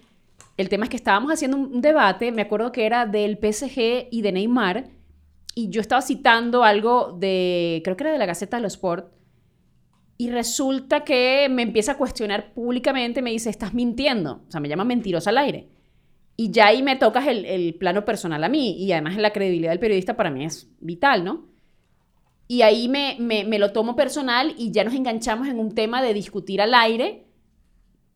el 0.57 0.69
tema 0.69 0.85
es 0.85 0.91
que 0.91 0.97
estábamos 0.97 1.33
haciendo 1.33 1.57
un 1.57 1.81
debate, 1.81 2.33
me 2.33 2.43
acuerdo 2.43 2.73
que 2.73 2.85
era 2.85 3.07
del 3.07 3.39
PSG 3.39 4.09
y 4.11 4.23
de 4.23 4.33
Neymar, 4.33 4.91
y 5.55 5.71
yo 5.71 5.81
estaba 5.81 6.03
citando 6.03 6.65
algo 6.65 7.17
de, 7.19 7.81
creo 7.85 7.97
que 7.97 8.05
era 8.05 8.13
de 8.13 8.19
la 8.19 8.27
Gaceta 8.27 8.57
de 8.59 8.63
los 8.63 8.75
Sport, 8.75 9.13
y 10.19 10.31
resulta 10.31 11.03
que 11.03 11.49
me 11.51 11.63
empieza 11.63 11.93
a 11.93 11.97
cuestionar 11.97 12.53
públicamente, 12.53 13.23
me 13.23 13.31
dice, 13.31 13.49
estás 13.49 13.73
mintiendo, 13.73 14.45
o 14.47 14.51
sea, 14.51 14.61
me 14.61 14.69
llama 14.69 14.85
mentirosa 14.85 15.31
al 15.31 15.39
aire. 15.39 15.71
Y 16.37 16.51
ya 16.51 16.67
ahí 16.67 16.83
me 16.83 16.97
tocas 16.97 17.27
el, 17.27 17.75
plano 17.77 18.05
personal 18.05 18.45
a 18.45 18.49
mí, 18.49 18.73
y 18.73 18.93
además 18.93 19.17
la 19.17 19.33
credibilidad 19.33 19.71
del 19.71 19.81
periodista 19.81 20.17
para 20.17 20.31
mí 20.31 20.45
es 20.45 20.71
vital, 20.81 21.25
¿no? 21.25 21.49
Y 22.49 22.63
ahí 22.63 22.89
me, 22.89 23.17
me 23.19 23.59
lo 23.59 23.73
tomo 23.73 23.97
personal 23.97 24.55
y 24.59 24.73
ya 24.73 24.83
nos 24.83 24.93
enganchamos 24.93 25.47
en 25.49 25.61
un 25.61 25.75
tema 25.75 26.03
de 26.03 26.13
discutir 26.13 26.61
al 26.61 26.75
aire 26.75 27.30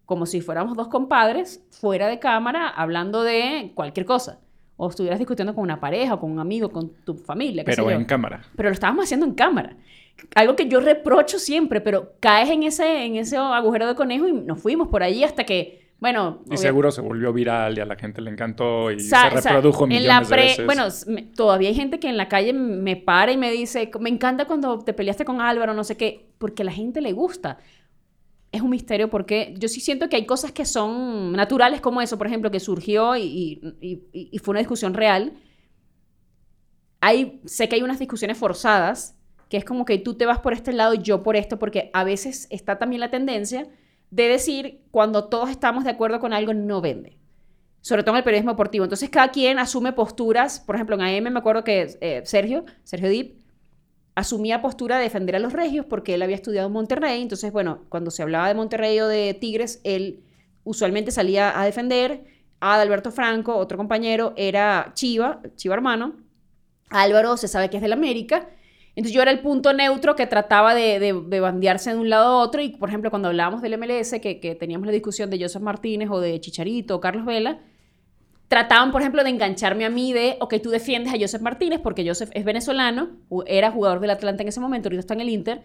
como 0.06 0.26
si 0.26 0.40
fuéramos 0.40 0.76
dos 0.76 0.88
compadres 0.88 1.64
fuera 1.70 2.08
de 2.08 2.18
cámara 2.18 2.68
hablando 2.68 3.22
de 3.22 3.72
cualquier 3.74 4.06
cosa. 4.06 4.40
O 4.76 4.88
estuvieras 4.88 5.18
discutiendo 5.20 5.54
con 5.54 5.62
una 5.62 5.78
pareja, 5.78 6.14
o 6.14 6.20
con 6.20 6.32
un 6.32 6.40
amigo, 6.40 6.70
con 6.70 6.90
tu 7.04 7.14
familia. 7.14 7.62
Pero 7.64 7.90
en 7.90 8.04
cámara. 8.04 8.42
Pero 8.56 8.68
lo 8.70 8.72
estábamos 8.72 9.04
haciendo 9.04 9.24
en 9.24 9.34
cámara. 9.34 9.76
Algo 10.34 10.56
que 10.56 10.68
yo 10.68 10.80
reprocho 10.80 11.38
siempre, 11.38 11.80
pero 11.80 12.14
caes 12.20 12.50
en 12.50 12.64
ese, 12.64 13.04
en 13.04 13.16
ese 13.16 13.36
agujero 13.36 13.86
de 13.86 13.94
conejo 13.94 14.26
y 14.26 14.32
nos 14.32 14.60
fuimos 14.60 14.88
por 14.88 15.02
ahí 15.02 15.22
hasta 15.22 15.44
que, 15.44 15.90
bueno... 16.00 16.40
Y 16.50 16.56
seguro 16.56 16.90
se 16.90 17.00
volvió 17.00 17.32
viral 17.32 17.78
y 17.78 17.80
a 17.80 17.84
la 17.84 17.96
gente 17.96 18.20
le 18.20 18.30
encantó 18.30 18.90
y 18.90 18.98
se 18.98 19.30
reprodujo 19.30 19.86
millones 19.86 20.08
en 20.08 20.08
la 20.08 20.20
de 20.20 20.42
veces. 20.42 20.66
Bueno, 20.66 20.84
todavía 21.36 21.68
hay 21.68 21.74
gente 21.74 22.00
que 22.00 22.08
en 22.08 22.16
la 22.16 22.28
calle 22.28 22.52
me 22.52 22.96
para 22.96 23.30
y 23.30 23.36
me 23.36 23.52
dice, 23.52 23.90
me 24.00 24.10
encanta 24.10 24.46
cuando 24.46 24.80
te 24.80 24.92
peleaste 24.92 25.24
con 25.24 25.40
Álvaro, 25.40 25.72
no 25.72 25.84
sé 25.84 25.96
qué, 25.96 26.26
porque 26.38 26.62
a 26.62 26.66
la 26.66 26.72
gente 26.72 27.00
le 27.00 27.12
gusta 27.12 27.58
es 28.54 28.62
un 28.62 28.70
misterio 28.70 29.10
porque 29.10 29.52
yo 29.58 29.68
sí 29.68 29.80
siento 29.80 30.08
que 30.08 30.14
hay 30.14 30.26
cosas 30.26 30.52
que 30.52 30.64
son 30.64 31.32
naturales 31.32 31.80
como 31.80 32.00
eso, 32.00 32.16
por 32.16 32.28
ejemplo, 32.28 32.52
que 32.52 32.60
surgió 32.60 33.16
y, 33.16 33.60
fue 34.42 34.52
una 34.52 34.60
discusión 34.60 34.94
real. 34.94 35.32
Hay, 37.00 37.40
sé 37.46 37.68
que 37.68 37.74
hay 37.74 37.82
unas 37.82 37.98
discusiones 37.98 38.38
forzadas, 38.38 39.18
que 39.50 39.56
es 39.56 39.64
como 39.64 39.84
que 39.84 39.98
tú 39.98 40.14
te 40.14 40.24
vas 40.24 40.38
por 40.38 40.52
este 40.52 40.72
lado 40.72 40.94
y 40.94 40.98
yo 40.98 41.24
por 41.24 41.34
esto, 41.34 41.58
porque 41.58 41.90
a 41.92 42.04
veces 42.04 42.46
está 42.50 42.78
también 42.78 43.00
la 43.00 43.10
tendencia 43.10 43.66
de 44.10 44.28
decir 44.28 44.82
cuando 44.92 45.24
todos 45.24 45.50
estamos 45.50 45.82
de 45.82 45.90
acuerdo 45.90 46.20
con 46.20 46.32
algo 46.32 46.54
no 46.54 46.80
vende. 46.80 47.18
Sobre 47.80 48.04
todo 48.04 48.14
en 48.14 48.18
el 48.18 48.24
periodismo 48.24 48.52
deportivo. 48.52 48.84
Entonces 48.84 49.10
cada 49.10 49.32
quien 49.32 49.58
asume 49.58 49.92
posturas. 49.92 50.60
Por 50.60 50.76
ejemplo, 50.76 50.94
en 50.94 51.02
AM 51.02 51.32
me 51.32 51.40
acuerdo 51.40 51.64
que 51.64 51.98
eh, 52.00 52.22
Sergio, 52.24 52.64
Sergio 52.84 53.08
Dip, 53.08 53.43
asumía 54.14 54.62
postura 54.62 54.96
de 54.96 55.04
defender 55.04 55.36
a 55.36 55.38
los 55.38 55.52
regios 55.52 55.86
porque 55.86 56.14
él 56.14 56.22
había 56.22 56.36
estudiado 56.36 56.68
en 56.68 56.72
Monterrey. 56.72 57.22
Entonces, 57.22 57.52
bueno, 57.52 57.80
cuando 57.88 58.10
se 58.10 58.22
hablaba 58.22 58.48
de 58.48 58.54
Monterrey 58.54 59.00
o 59.00 59.08
de 59.08 59.34
Tigres, 59.34 59.80
él 59.84 60.22
usualmente 60.62 61.10
salía 61.10 61.58
a 61.58 61.64
defender. 61.64 62.32
A 62.60 62.80
Alberto 62.80 63.10
Franco, 63.10 63.56
otro 63.56 63.76
compañero, 63.76 64.32
era 64.36 64.92
Chiva, 64.94 65.42
Chiva 65.56 65.74
hermano. 65.74 66.14
Álvaro 66.88 67.36
se 67.36 67.46
sabe 67.46 67.68
que 67.68 67.76
es 67.76 67.82
del 67.82 67.92
América. 67.92 68.48
Entonces 68.96 69.12
yo 69.12 69.20
era 69.20 69.32
el 69.32 69.40
punto 69.40 69.72
neutro 69.72 70.14
que 70.14 70.26
trataba 70.26 70.74
de, 70.74 70.98
de, 71.00 71.40
bandearse 71.40 71.92
de 71.92 71.98
un 71.98 72.08
lado 72.08 72.26
a 72.26 72.42
otro. 72.42 72.62
Y, 72.62 72.70
por 72.70 72.88
ejemplo, 72.88 73.10
cuando 73.10 73.28
hablábamos 73.28 73.60
del 73.60 73.76
MLS, 73.76 74.12
que, 74.22 74.40
que 74.40 74.54
teníamos 74.54 74.86
la 74.86 74.92
discusión 74.92 75.28
de 75.28 75.40
Joseph 75.40 75.62
Martínez 75.62 76.08
o 76.10 76.20
de 76.20 76.40
Chicharito 76.40 76.96
o 76.96 77.00
Carlos 77.00 77.26
Vela, 77.26 77.60
trataban, 78.54 78.92
por 78.92 79.00
ejemplo, 79.00 79.24
de 79.24 79.30
engancharme 79.30 79.84
a 79.84 79.90
mí 79.90 80.12
de, 80.12 80.36
ok, 80.38 80.54
tú 80.62 80.70
defiendes 80.70 81.12
a 81.12 81.16
Joseph 81.18 81.42
Martínez 81.42 81.80
porque 81.82 82.06
Joseph 82.06 82.30
es 82.34 82.44
venezolano, 82.44 83.08
era 83.48 83.72
jugador 83.72 83.98
del 83.98 84.10
Atlanta 84.10 84.44
en 84.44 84.48
ese 84.48 84.60
momento, 84.60 84.86
ahorita 84.86 85.00
está 85.00 85.14
en 85.14 85.22
el 85.22 85.28
Inter. 85.28 85.62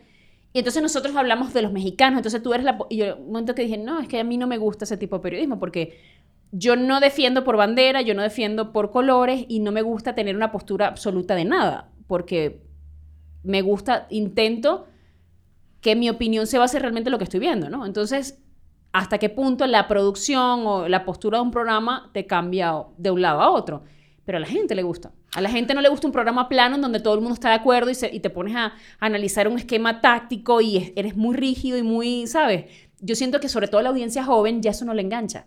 Y 0.54 0.58
entonces 0.58 0.82
nosotros 0.82 1.15
hablamos 1.15 1.54
de 1.54 1.62
los 1.62 1.71
mexicanos, 1.71 2.17
entonces 2.17 2.41
tú 2.41 2.52
eres 2.52 2.65
la... 2.65 2.80
Y 2.89 2.97
yo 2.97 3.15
un 3.17 3.28
momento 3.28 3.54
que 3.54 3.62
dije, 3.62 3.78
no, 3.78 3.99
es 3.99 4.08
que 4.08 4.19
a 4.19 4.23
mí 4.23 4.38
no 4.38 4.47
me 4.47 4.58
gusta 4.58 4.86
ese 4.86 4.97
tipo 4.97 5.17
de 5.17 5.21
periodismo 5.21 5.60
porque 5.60 5.99
yo 6.52 6.75
no 6.75 6.99
defiendo 6.99 7.43
por 7.43 7.58
bandera, 7.58 8.02
yo 8.02 8.15
no 8.15 8.23
defiendo 8.23 8.71
por 8.71 8.89
colores 8.89 9.45
y 9.47 9.60
no 9.60 9.71
me 9.71 9.84
gusta 9.84 10.15
tener 10.15 10.36
una 10.36 10.52
postura 10.52 10.88
absoluta 10.88 11.36
de 11.36 11.45
nada, 11.45 11.91
porque 12.08 12.63
me 13.43 13.62
gusta, 13.62 14.08
intento 14.10 14.88
que 15.80 15.95
mi 15.95 16.10
opinión 16.10 16.47
se 16.47 16.58
base 16.58 16.80
realmente 16.80 17.10
en 17.10 17.12
lo 17.12 17.19
que 17.19 17.25
estoy 17.25 17.39
viendo, 17.39 17.69
¿no? 17.69 17.86
Entonces, 17.86 18.41
hasta 18.91 19.17
qué 19.17 19.30
punto 19.30 19.67
la 19.67 19.88
producción 19.88 20.65
o 20.65 20.88
la 20.88 21.06
postura 21.06 21.38
de 21.38 21.43
un 21.43 21.52
programa 21.52 22.10
te 22.13 22.25
cambia 22.25 22.73
de 22.97 23.12
un 23.12 23.21
lado 23.21 23.41
a 23.41 23.52
otro. 23.52 23.84
Pero 24.25 24.38
a 24.38 24.41
la 24.41 24.47
gente 24.47 24.75
le 24.75 24.84
gusta. 24.84 25.12
A 25.36 25.41
la 25.41 25.49
gente 25.49 25.73
no 25.73 25.82
le 25.82 25.89
gusta 25.89 26.08
un 26.08 26.13
programa 26.13 26.49
plano 26.49 26.75
en 26.75 26.82
donde 26.82 26.99
todo 26.99 27.13
el 27.13 27.21
mundo 27.21 27.36
está 27.36 27.49
de 27.49 27.56
acuerdo 27.56 27.91
y, 27.91 28.19
te 28.19 28.30
pones 28.30 28.56
a, 28.56 28.73
analizar 28.99 29.47
un 29.47 29.58
esquema 29.58 30.02
táctico 30.02 30.62
y 30.62 30.91
eres 30.95 31.15
muy 31.15 31.36
rígido 31.36 31.78
y 31.78 31.84
muy, 31.84 32.25
¿sabes? 32.25 32.65
Yo 32.99 33.15
siento 33.15 33.39
que 33.39 33.47
sobre 33.47 33.67
todo 33.67 33.80
a 33.80 33.84
la 33.84 33.89
audiencia 33.89 34.23
joven 34.23 34.62
ya 34.62 34.71
eso 34.71 34.86
no 34.86 34.93
le 34.93 35.02
engancha. 35.02 35.45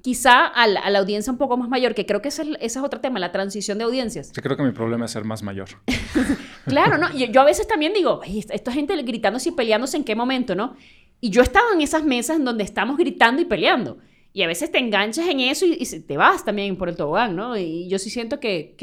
Quizá 0.00 0.46
a 0.46 0.66
la, 0.66 0.98
audiencia 0.98 1.30
un 1.32 1.38
poco 1.38 1.56
más 1.56 1.68
mayor, 1.68 1.94
que 1.94 2.06
creo 2.06 2.22
que 2.22 2.28
ese 2.28 2.56
es, 2.60 2.76
otro 2.76 3.00
tema, 3.00 3.18
la 3.18 3.32
transición 3.32 3.78
de 3.78 3.84
audiencias. 3.84 4.32
Yo 4.32 4.42
creo 4.42 4.56
que 4.56 4.62
mi 4.62 4.72
problema 4.72 5.06
es 5.06 5.10
ser 5.10 5.24
más 5.24 5.42
mayor. 5.42 5.68
claro, 6.66 6.96
¿no? 6.96 7.12
Yo, 7.12 7.26
yo, 7.26 7.40
a 7.40 7.44
veces 7.44 7.66
también 7.66 7.92
digo, 7.92 8.20
esta 8.24 8.72
gente 8.72 8.96
gritándose 9.02 9.50
y 9.50 9.52
peleándose 9.52 9.96
en 9.96 10.04
qué 10.04 10.14
momento, 10.14 10.54
¿no? 10.54 10.76
Y 11.20 11.30
yo 11.30 11.40
he 11.40 11.44
estado 11.44 11.72
en 11.72 11.80
esas 11.80 12.04
mesas 12.04 12.36
en 12.36 12.44
donde 12.44 12.64
estamos 12.64 12.96
gritando 12.96 13.42
y 13.42 13.44
peleando. 13.44 13.98
Y 14.32 14.42
a 14.42 14.46
veces 14.46 14.70
te 14.70 14.78
enganchas 14.78 15.26
en 15.26 15.40
eso 15.40 15.66
y, 15.66 15.84
te 15.84 16.16
vas 16.16 16.44
también 16.44 16.76
por 16.76 16.88
el 16.88 16.96
tobogán, 16.96 17.34
¿no? 17.34 17.56
Y 17.56 17.88
yo 17.88 17.98
sí 17.98 18.10
siento 18.10 18.38
que, 18.38 18.76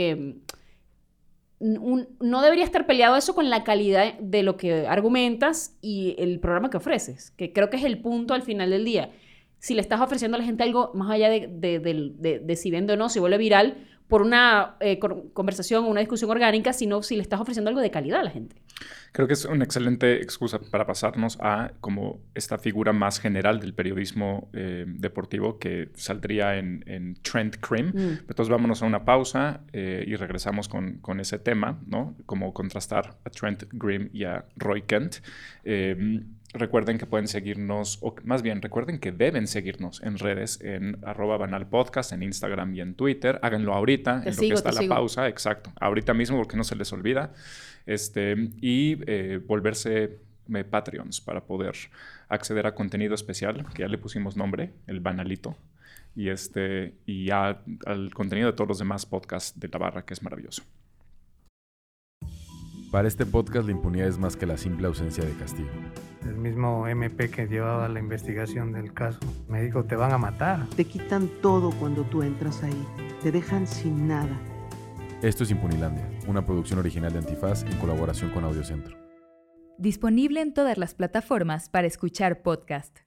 no 1.59 2.41
debería 2.41 2.65
estar 2.65 2.85
peleado 2.85 3.15
eso 3.15 3.33
con 3.33 3.49
la 3.49 3.63
calidad 3.63 4.15
de 4.19 4.43
lo 4.43 4.57
que 4.57 4.85
argumentas 4.87 5.77
y 5.81 6.15
el 6.17 6.39
programa 6.39 6.69
que 6.69 6.77
ofreces, 6.77 7.31
que 7.31 7.53
creo 7.53 7.69
que 7.69 7.77
es 7.77 7.83
el 7.83 7.99
punto 7.99 8.33
al 8.33 8.41
final 8.41 8.69
del 8.69 8.83
día. 8.83 9.11
Si 9.59 9.73
le 9.73 9.81
estás 9.81 10.01
ofreciendo 10.01 10.35
a 10.35 10.39
la 10.39 10.45
gente 10.45 10.63
algo 10.63 10.91
más 10.93 11.09
allá 11.09 11.29
de, 11.29 11.47
de, 11.47 12.39
de 12.43 12.55
si 12.55 12.69
vende 12.69 12.93
o 12.93 12.97
no, 12.97 13.07
si 13.09 13.19
vuelve 13.19 13.37
viral, 13.37 13.77
por 14.07 14.21
una 14.21 14.77
eh, 14.79 14.99
conversación 15.33 15.85
o 15.85 15.87
una 15.87 15.99
discusión 15.99 16.29
orgánica, 16.29 16.73
sino 16.73 17.01
si 17.01 17.15
le 17.15 17.21
estás 17.21 17.39
ofreciendo 17.39 17.69
algo 17.69 17.81
de 17.81 17.91
calidad 17.91 18.19
a 18.19 18.23
la 18.23 18.31
gente. 18.31 18.55
Creo 19.15 19.29
que 19.29 19.33
es 19.33 19.45
una 19.45 19.63
excelente 19.63 20.21
excusa 20.21 20.59
para 20.59 20.85
pasarnos 20.85 21.37
a 21.39 21.71
como 21.79 22.19
esta 22.33 22.57
figura 22.57 22.91
más 22.91 23.21
general 23.21 23.61
del 23.61 23.73
periodismo 23.73 24.49
eh, 24.51 24.83
deportivo 24.85 25.57
que 25.57 25.87
saldría 25.93 26.57
en, 26.57 27.17
Trent 27.21 27.55
Cream. 27.61 27.93
Mm. 27.95 28.19
Entonces 28.27 28.49
vámonos 28.49 28.83
a 28.83 28.85
una 28.85 29.05
pausa 29.05 29.61
eh, 29.71 30.03
y 30.05 30.17
regresamos 30.17 30.67
con, 30.67 30.97
con, 30.97 31.21
ese 31.21 31.39
tema, 31.39 31.79
¿no? 31.87 32.17
Como 32.25 32.53
contrastar 32.53 33.15
a 33.23 33.29
Trent 33.29 33.63
Grimm 33.71 34.09
y 34.11 34.25
a 34.25 34.43
Roy 34.57 34.81
Kent. 34.81 35.21
Recuerden 36.55 36.97
que 36.97 37.05
pueden 37.05 37.27
seguirnos, 37.27 37.99
o 38.01 38.15
más 38.23 38.41
bien 38.41 38.61
recuerden 38.61 38.99
que 38.99 39.11
deben 39.11 39.47
seguirnos 39.47 40.01
en 40.03 40.17
redes, 40.17 40.59
en 40.61 40.97
arroba 41.05 41.37
banal 41.37 41.67
podcast, 41.67 42.11
en 42.11 42.23
Instagram 42.23 42.73
y 42.75 42.81
en 42.81 42.95
Twitter. 42.95 43.39
Háganlo 43.41 43.73
ahorita, 43.73 44.23
en 44.25 44.35
lo 44.35 44.41
que 44.41 44.53
está 44.53 44.71
la 44.71 44.87
pausa, 44.87 45.27
exacto. 45.27 45.71
Ahorita 45.79 46.13
mismo 46.13 46.37
porque 46.37 46.57
no 46.57 46.63
se 46.63 46.75
les 46.75 46.91
olvida. 46.93 47.33
Este, 47.85 48.35
y 48.61 48.97
eh, 49.05 49.39
volverse 49.45 50.19
eh, 50.53 50.63
Patreons 50.63 51.21
para 51.21 51.45
poder 51.45 51.75
acceder 52.29 52.65
a 52.65 52.73
contenido 52.73 53.13
especial, 53.13 53.65
que 53.73 53.83
ya 53.83 53.87
le 53.87 53.97
pusimos 53.97 54.35
nombre, 54.35 54.71
el 54.87 54.99
banalito. 54.99 55.55
Y, 56.15 56.29
este, 56.29 56.95
y 57.05 57.29
al 57.29 58.13
contenido 58.13 58.49
de 58.49 58.53
todos 58.53 58.69
los 58.69 58.79
demás 58.79 59.05
podcasts 59.05 59.59
de 59.59 59.67
la 59.67 59.77
barra, 59.77 60.05
que 60.05 60.13
es 60.13 60.23
maravilloso. 60.23 60.63
Para 62.95 63.09
este 63.09 63.25
podcast 63.25 63.65
la 63.65 63.73
impunidad 63.73 64.07
es 64.07 64.17
más 64.17 64.37
que 64.37 64.45
la 64.45 64.57
simple 64.57 64.87
ausencia 64.87 65.25
de 65.25 65.33
castigo. 65.33 65.67
El 66.23 66.37
mismo 66.37 66.87
MP 66.87 67.29
que 67.29 67.45
llevaba 67.45 67.89
la 67.89 67.99
investigación 67.99 68.71
del 68.71 68.93
caso 68.93 69.19
me 69.49 69.61
dijo, 69.61 69.83
te 69.83 69.97
van 69.97 70.13
a 70.13 70.17
matar. 70.17 70.65
Te 70.77 70.85
quitan 70.85 71.27
todo 71.41 71.71
cuando 71.71 72.03
tú 72.03 72.23
entras 72.23 72.63
ahí. 72.63 72.87
Te 73.21 73.33
dejan 73.33 73.67
sin 73.67 74.07
nada. 74.07 74.39
Esto 75.21 75.43
es 75.43 75.51
Impunilandia, 75.51 76.09
una 76.25 76.45
producción 76.45 76.79
original 76.79 77.11
de 77.11 77.19
Antifaz 77.19 77.63
en 77.63 77.75
colaboración 77.79 78.31
con 78.31 78.45
Audiocentro. 78.45 78.95
Disponible 79.77 80.39
en 80.39 80.53
todas 80.53 80.77
las 80.77 80.95
plataformas 80.95 81.67
para 81.67 81.87
escuchar 81.87 82.43
podcast. 82.43 83.04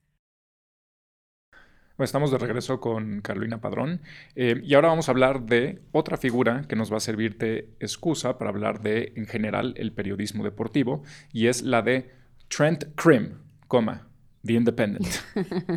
Estamos 2.05 2.31
de 2.31 2.39
regreso 2.39 2.81
con 2.81 3.21
Carolina 3.23 3.61
Padrón 3.61 4.01
eh, 4.37 4.61
y 4.63 4.75
ahora 4.75 4.89
vamos 4.89 5.09
a 5.09 5.13
hablar 5.13 5.43
de 5.43 5.81
otra 5.91 6.17
figura 6.17 6.63
que 6.69 6.77
nos 6.77 6.93
va 6.93 6.99
a 6.99 7.01
servir 7.01 7.39
de 7.39 7.71
excusa 7.81 8.39
para 8.39 8.51
hablar 8.51 8.81
de, 8.83 9.13
en 9.17 9.27
general, 9.27 9.75
el 9.77 9.93
periodismo 9.93 10.45
deportivo 10.45 11.03
y 11.33 11.49
es 11.49 11.63
la 11.63 11.83
de 11.83 12.11
Trent 12.47 12.85
Krim, 12.95 13.39
coma, 13.67 14.07
The 14.45 14.53
Independent. 14.53 15.07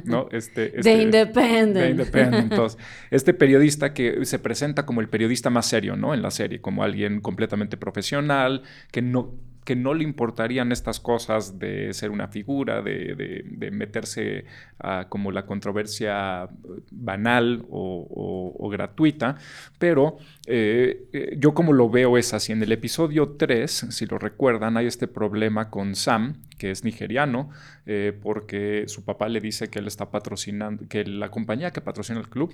¿no? 0.05 0.27
Este, 0.31 0.69
The 0.69 0.77
este, 0.77 1.01
Independent. 1.01 1.73
The 1.73 1.89
Independent. 1.89 2.77
este 3.10 3.34
periodista 3.34 3.93
que 3.93 4.23
se 4.25 4.38
presenta 4.38 4.86
como 4.86 5.01
el 5.01 5.10
periodista 5.10 5.49
más 5.49 5.65
serio 5.65 5.95
¿no? 5.95 6.13
en 6.13 6.21
la 6.21 6.29
serie, 6.29 6.62
como 6.62 6.84
alguien 6.84 7.19
completamente 7.21 7.77
profesional, 7.77 8.62
que 8.91 9.01
no 9.01 9.34
que 9.63 9.76
no 9.76 9.93
le 9.93 10.04
importarían 10.04 10.71
estas 10.71 11.00
cosas 11.00 11.60
de 11.60 11.93
ser 11.93 12.10
una 12.10 12.28
figura, 12.28 12.82
de, 12.82 13.43
meterse 13.71 14.45
a 14.80 15.08
como 15.08 15.32
la 15.32 15.45
controversia 15.45 16.50
banal 16.91 17.65
o, 17.69 18.69
gratuita, 18.71 19.38
pero 19.78 20.17
eh, 20.47 21.08
eh, 21.13 21.36
yo 21.38 21.54
como 21.54 21.74
lo 21.74 21.89
veo 21.89 22.17
es 22.17 22.34
así. 22.34 22.52
En 22.54 22.63
el 22.63 22.71
episodio 22.71 23.36
3, 23.38 23.88
si 23.89 24.06
lo 24.06 24.17
recuerdan, 24.17 24.78
hay 24.78 24.88
este 24.88 25.08
problema 25.08 25.69
con 25.69 25.95
Sam, 25.95 26.41
que 26.58 26.71
es 26.71 26.84
nigeriano, 26.84 27.50
eh, 27.86 28.17
porque 28.21 28.86
su 28.88 29.04
papá 29.04 29.30
le 29.30 29.41
dice 29.41 29.69
que 29.69 29.80
él 29.80 29.88
está 29.88 30.10
patrocinando, 30.10 30.88
que 30.88 31.06
la 31.06 31.30
compañía 31.30 31.71
que 31.71 31.82
patrocina 31.82 32.19
el 32.19 32.30
club 32.30 32.54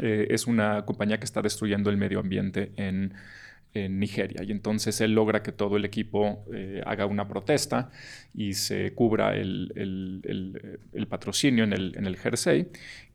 es 0.00 0.46
una 0.46 0.84
compañía 0.84 1.18
que 1.18 1.24
está 1.24 1.42
destruyendo 1.42 1.90
el 1.90 1.96
medio 1.96 2.20
ambiente 2.20 2.70
en 2.76 3.14
en 3.74 3.98
Nigeria. 3.98 4.42
Y 4.42 4.52
entonces 4.52 5.00
él 5.00 5.14
logra 5.14 5.42
que 5.42 5.52
todo 5.52 5.76
el 5.76 5.84
equipo 5.84 6.44
eh, 6.52 6.82
haga 6.86 7.06
una 7.06 7.28
protesta 7.28 7.90
y 8.34 8.54
se 8.54 8.92
cubra 8.94 9.34
el, 9.36 9.72
patrocinio 11.08 11.64
en 11.64 11.72
el, 11.72 11.94
en 11.96 12.06
el 12.06 12.16
jersey. 12.16 12.68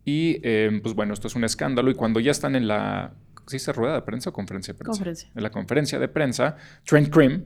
Y 0.06 0.40
eh, 0.44 0.80
pues 0.82 0.96
bueno, 0.96 1.14
esto 1.14 1.28
es 1.28 1.36
un 1.36 1.44
escándalo. 1.44 1.92
Y 1.92 1.96
cuando 1.96 2.20
ya 2.20 2.32
están 2.32 2.56
en 2.56 2.68
la. 2.68 3.14
¿Sí 3.48 3.60
se 3.60 3.74
rueda 3.74 3.96
de 3.96 4.02
prensa 4.04 4.30
o 4.30 4.34
conferencia 4.34 4.74
de 4.74 4.78
prensa? 4.80 4.92
Conferencia. 4.92 5.30
En 5.36 5.44
la 5.44 5.50
conferencia 5.50 6.00
de 6.00 6.08
prensa, 6.08 6.56
Trent 6.86 7.10
Krim 7.10 7.44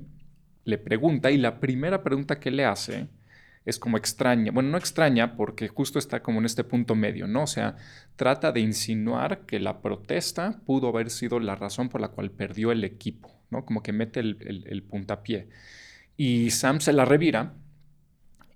le 0.64 0.78
pregunta, 0.78 1.32
y 1.32 1.38
la 1.38 1.60
primera 1.60 2.04
pregunta 2.04 2.40
que 2.40 2.52
le 2.52 2.66
hace 2.66 3.08
es 3.68 3.80
como 3.80 3.98
extraña. 3.98 4.52
Bueno, 4.52 4.70
no 4.70 4.78
extraña 4.78 5.36
porque 5.36 5.68
justo 5.68 6.00
está 6.00 6.24
como 6.24 6.40
en 6.40 6.46
este 6.46 6.64
punto 6.64 6.96
medio, 6.96 7.28
¿no? 7.28 7.44
O 7.44 7.48
sea, 7.48 7.76
trata 8.16 8.54
de 8.54 8.62
insinuar 8.62 9.46
que 9.46 9.60
la 9.60 9.82
protesta 9.82 10.62
pudo 10.66 10.88
haber 10.88 11.10
sido 11.10 11.40
la 11.42 11.56
razón 11.56 11.90
por 11.90 12.00
la 12.00 12.08
cual 12.08 12.32
perdió 12.32 12.72
el 12.72 12.86
equipo, 12.86 13.30
¿no? 13.50 13.66
Como 13.66 13.84
que 13.84 13.92
mete 13.92 14.22
el, 14.22 14.64
el 14.66 14.84
puntapié. 14.84 15.50
Y 16.16 16.50
Sam 16.52 16.80
se 16.80 16.94
la 16.94 17.04
revira 17.04 17.54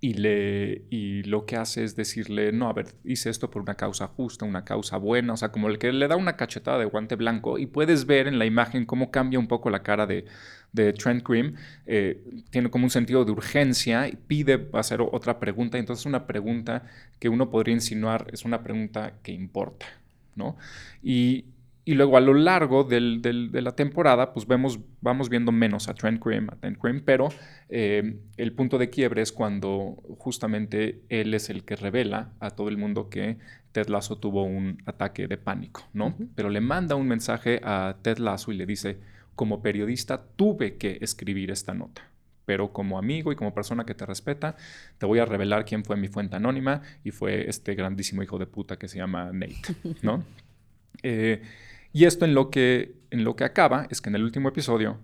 y, 0.04 0.14
le, 0.14 0.82
y 0.90 1.22
lo 1.22 1.46
que 1.46 1.56
hace 1.56 1.84
es 1.84 1.94
decirle, 1.94 2.50
no, 2.50 2.68
a 2.68 2.72
ver, 2.72 2.88
hice 3.04 3.30
esto 3.30 3.50
por 3.52 3.62
una 3.62 3.76
causa 3.76 4.08
justa, 4.08 4.44
una 4.44 4.64
causa 4.64 4.96
buena, 4.96 5.34
o 5.34 5.36
sea, 5.36 5.52
como 5.52 5.68
el 5.68 5.78
que 5.78 5.92
le 5.92 6.08
da 6.08 6.16
una 6.16 6.36
cachetada 6.36 6.76
de 6.78 6.86
guante 6.86 7.14
blanco 7.14 7.56
y 7.56 7.66
puedes 7.66 8.04
ver 8.04 8.26
en 8.26 8.40
la 8.40 8.44
imagen 8.44 8.84
cómo 8.84 9.12
cambia 9.12 9.38
un 9.38 9.46
poco 9.46 9.70
la 9.70 9.84
cara 9.84 10.08
de, 10.08 10.24
de 10.72 10.92
Trent 10.92 11.24
Grimm, 11.24 11.54
eh, 11.86 12.20
tiene 12.50 12.68
como 12.68 12.84
un 12.86 12.90
sentido 12.90 13.24
de 13.24 13.30
urgencia 13.30 14.08
y 14.08 14.16
pide 14.16 14.68
hacer 14.72 15.00
otra 15.00 15.38
pregunta, 15.38 15.78
entonces 15.78 16.04
una 16.04 16.26
pregunta 16.26 16.82
que 17.20 17.28
uno 17.28 17.48
podría 17.48 17.74
insinuar 17.74 18.26
es 18.32 18.44
una 18.44 18.64
pregunta 18.64 19.12
que 19.22 19.30
importa, 19.30 19.86
¿no? 20.34 20.56
Y, 21.00 21.44
y 21.84 21.94
luego 21.94 22.16
a 22.16 22.20
lo 22.20 22.34
largo 22.34 22.84
del, 22.84 23.20
de 23.22 23.62
la 23.62 23.74
temporada, 23.74 24.32
pues 24.32 24.46
vemos, 24.46 24.78
vamos 25.00 25.28
viendo 25.28 25.50
menos 25.50 25.88
a 25.88 25.94
Trent 25.94 26.24
Grimm, 26.24 26.48
a 26.48 26.56
Trent 26.56 26.78
Grimm, 26.80 27.00
pero 27.04 27.28
eh, 27.68 28.20
el 28.36 28.52
punto 28.52 28.78
de 28.78 28.88
quiebre 28.88 29.22
es 29.22 29.32
cuando 29.32 29.96
justamente 30.18 31.02
él 31.08 31.34
es 31.34 31.50
el 31.50 31.64
que 31.64 31.74
revela 31.74 32.32
a 32.38 32.50
todo 32.50 32.68
el 32.68 32.78
mundo 32.78 33.10
que 33.10 33.38
Ted 33.72 33.88
Lasso 33.88 34.18
tuvo 34.18 34.44
un 34.44 34.80
ataque 34.86 35.26
de 35.26 35.38
pánico, 35.38 35.82
¿no? 35.92 36.14
Pero 36.36 36.50
le 36.50 36.60
manda 36.60 36.94
un 36.94 37.08
mensaje 37.08 37.60
a 37.64 37.96
Ted 38.02 38.18
Lasso 38.18 38.52
y 38.52 38.56
le 38.56 38.66
dice, 38.66 38.98
como 39.34 39.60
periodista 39.60 40.22
tuve 40.36 40.76
que 40.76 40.98
escribir 41.00 41.50
esta 41.50 41.74
nota 41.74 42.12
pero 42.44 42.72
como 42.72 42.98
amigo 42.98 43.30
y 43.30 43.36
como 43.36 43.54
persona 43.54 43.86
que 43.86 43.94
te 43.94 44.04
respeta, 44.04 44.56
te 44.98 45.06
voy 45.06 45.20
a 45.20 45.24
revelar 45.24 45.64
quién 45.64 45.84
fue 45.84 45.96
mi 45.96 46.08
fuente 46.08 46.34
anónima 46.36 46.82
y 47.04 47.12
fue 47.12 47.48
este 47.48 47.76
grandísimo 47.76 48.22
hijo 48.22 48.36
de 48.36 48.46
puta 48.46 48.76
que 48.76 48.88
se 48.88 48.98
llama 48.98 49.30
Nate, 49.32 49.62
¿no? 50.02 50.24
Eh, 51.02 51.42
y 51.92 52.04
esto 52.04 52.24
en 52.24 52.34
lo, 52.34 52.50
que, 52.50 52.94
en 53.10 53.24
lo 53.24 53.36
que 53.36 53.44
acaba 53.44 53.86
es 53.90 54.00
que 54.00 54.08
en 54.08 54.16
el 54.16 54.22
último 54.22 54.48
episodio 54.48 54.98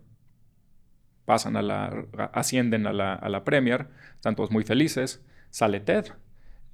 pasan 1.24 1.56
a 1.56 1.62
la, 1.62 2.06
ascienden 2.32 2.86
a 2.86 2.92
la, 2.92 3.14
a 3.14 3.28
la 3.28 3.44
Premier, 3.44 3.88
están 4.14 4.34
todos 4.34 4.50
muy 4.50 4.64
felices, 4.64 5.22
sale 5.50 5.80
Ted 5.80 6.06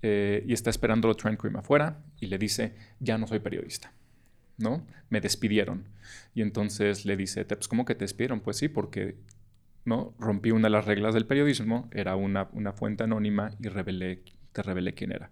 eh, 0.02 0.44
y 0.46 0.52
está 0.52 0.70
esperando 0.70 1.12
Trent 1.14 1.40
Cream 1.40 1.56
afuera 1.56 2.02
y 2.20 2.26
le 2.26 2.38
dice, 2.38 2.74
ya 3.00 3.18
no 3.18 3.26
soy 3.26 3.40
periodista, 3.40 3.92
¿no? 4.58 4.86
Me 5.08 5.20
despidieron. 5.20 5.88
Y 6.34 6.42
entonces 6.42 7.04
le 7.04 7.16
dice, 7.16 7.44
pues 7.44 7.66
¿cómo 7.68 7.84
que 7.84 7.94
te 7.94 8.04
despidieron? 8.04 8.40
Pues 8.40 8.58
sí, 8.58 8.68
porque 8.68 9.16
¿no? 9.84 10.14
rompí 10.18 10.50
una 10.50 10.68
de 10.68 10.70
las 10.70 10.84
reglas 10.84 11.14
del 11.14 11.26
periodismo, 11.26 11.88
era 11.92 12.16
una, 12.16 12.48
una 12.52 12.72
fuente 12.72 13.04
anónima 13.04 13.52
y 13.60 13.68
revelé, 13.68 14.22
te 14.52 14.62
revelé 14.62 14.94
quién 14.94 15.12
era. 15.12 15.30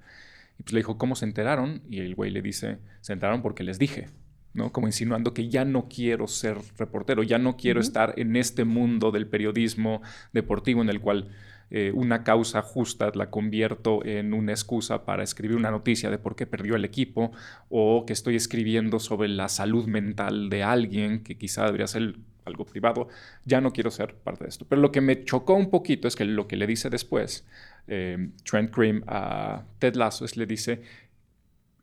Y 0.58 0.62
pues 0.62 0.72
le 0.72 0.80
dijo, 0.80 0.98
¿cómo 0.98 1.16
se 1.16 1.24
enteraron? 1.24 1.82
Y 1.88 2.00
el 2.00 2.14
güey 2.14 2.30
le 2.30 2.42
dice, 2.42 2.78
se 3.00 3.12
enteraron 3.12 3.42
porque 3.42 3.64
les 3.64 3.78
dije. 3.78 4.08
¿No? 4.54 4.72
Como 4.72 4.86
insinuando 4.86 5.34
que 5.34 5.48
ya 5.48 5.64
no 5.64 5.88
quiero 5.88 6.26
ser 6.26 6.58
reportero, 6.78 7.22
ya 7.22 7.38
no 7.38 7.56
quiero 7.56 7.80
estar 7.80 8.14
en 8.16 8.36
este 8.36 8.64
mundo 8.64 9.10
del 9.10 9.26
periodismo 9.26 10.02
deportivo 10.32 10.82
en 10.82 10.88
el 10.88 11.00
cual 11.00 11.28
eh, 11.70 11.90
una 11.94 12.22
causa 12.22 12.60
justa 12.60 13.10
la 13.14 13.30
convierto 13.30 14.04
en 14.04 14.34
una 14.34 14.52
excusa 14.52 15.06
para 15.06 15.22
escribir 15.22 15.56
una 15.56 15.70
noticia 15.70 16.10
de 16.10 16.18
por 16.18 16.36
qué 16.36 16.46
perdió 16.46 16.76
el 16.76 16.84
equipo 16.84 17.32
o 17.70 18.04
que 18.06 18.12
estoy 18.12 18.36
escribiendo 18.36 19.00
sobre 19.00 19.28
la 19.28 19.48
salud 19.48 19.86
mental 19.86 20.50
de 20.50 20.62
alguien 20.62 21.22
que 21.22 21.38
quizá 21.38 21.64
debería 21.64 21.86
ser 21.86 22.16
algo 22.44 22.66
privado, 22.66 23.08
ya 23.44 23.60
no 23.60 23.72
quiero 23.72 23.90
ser 23.90 24.14
parte 24.14 24.44
de 24.44 24.50
esto. 24.50 24.66
Pero 24.68 24.82
lo 24.82 24.92
que 24.92 25.00
me 25.00 25.24
chocó 25.24 25.54
un 25.54 25.70
poquito 25.70 26.08
es 26.08 26.16
que 26.16 26.24
lo 26.26 26.46
que 26.46 26.56
le 26.56 26.66
dice 26.66 26.90
después 26.90 27.46
eh, 27.86 28.30
Trent 28.44 28.70
Cream 28.70 29.02
a 29.06 29.64
Ted 29.78 29.94
Lasso 29.94 30.24
es 30.24 30.36
le 30.36 30.44
dice, 30.44 30.82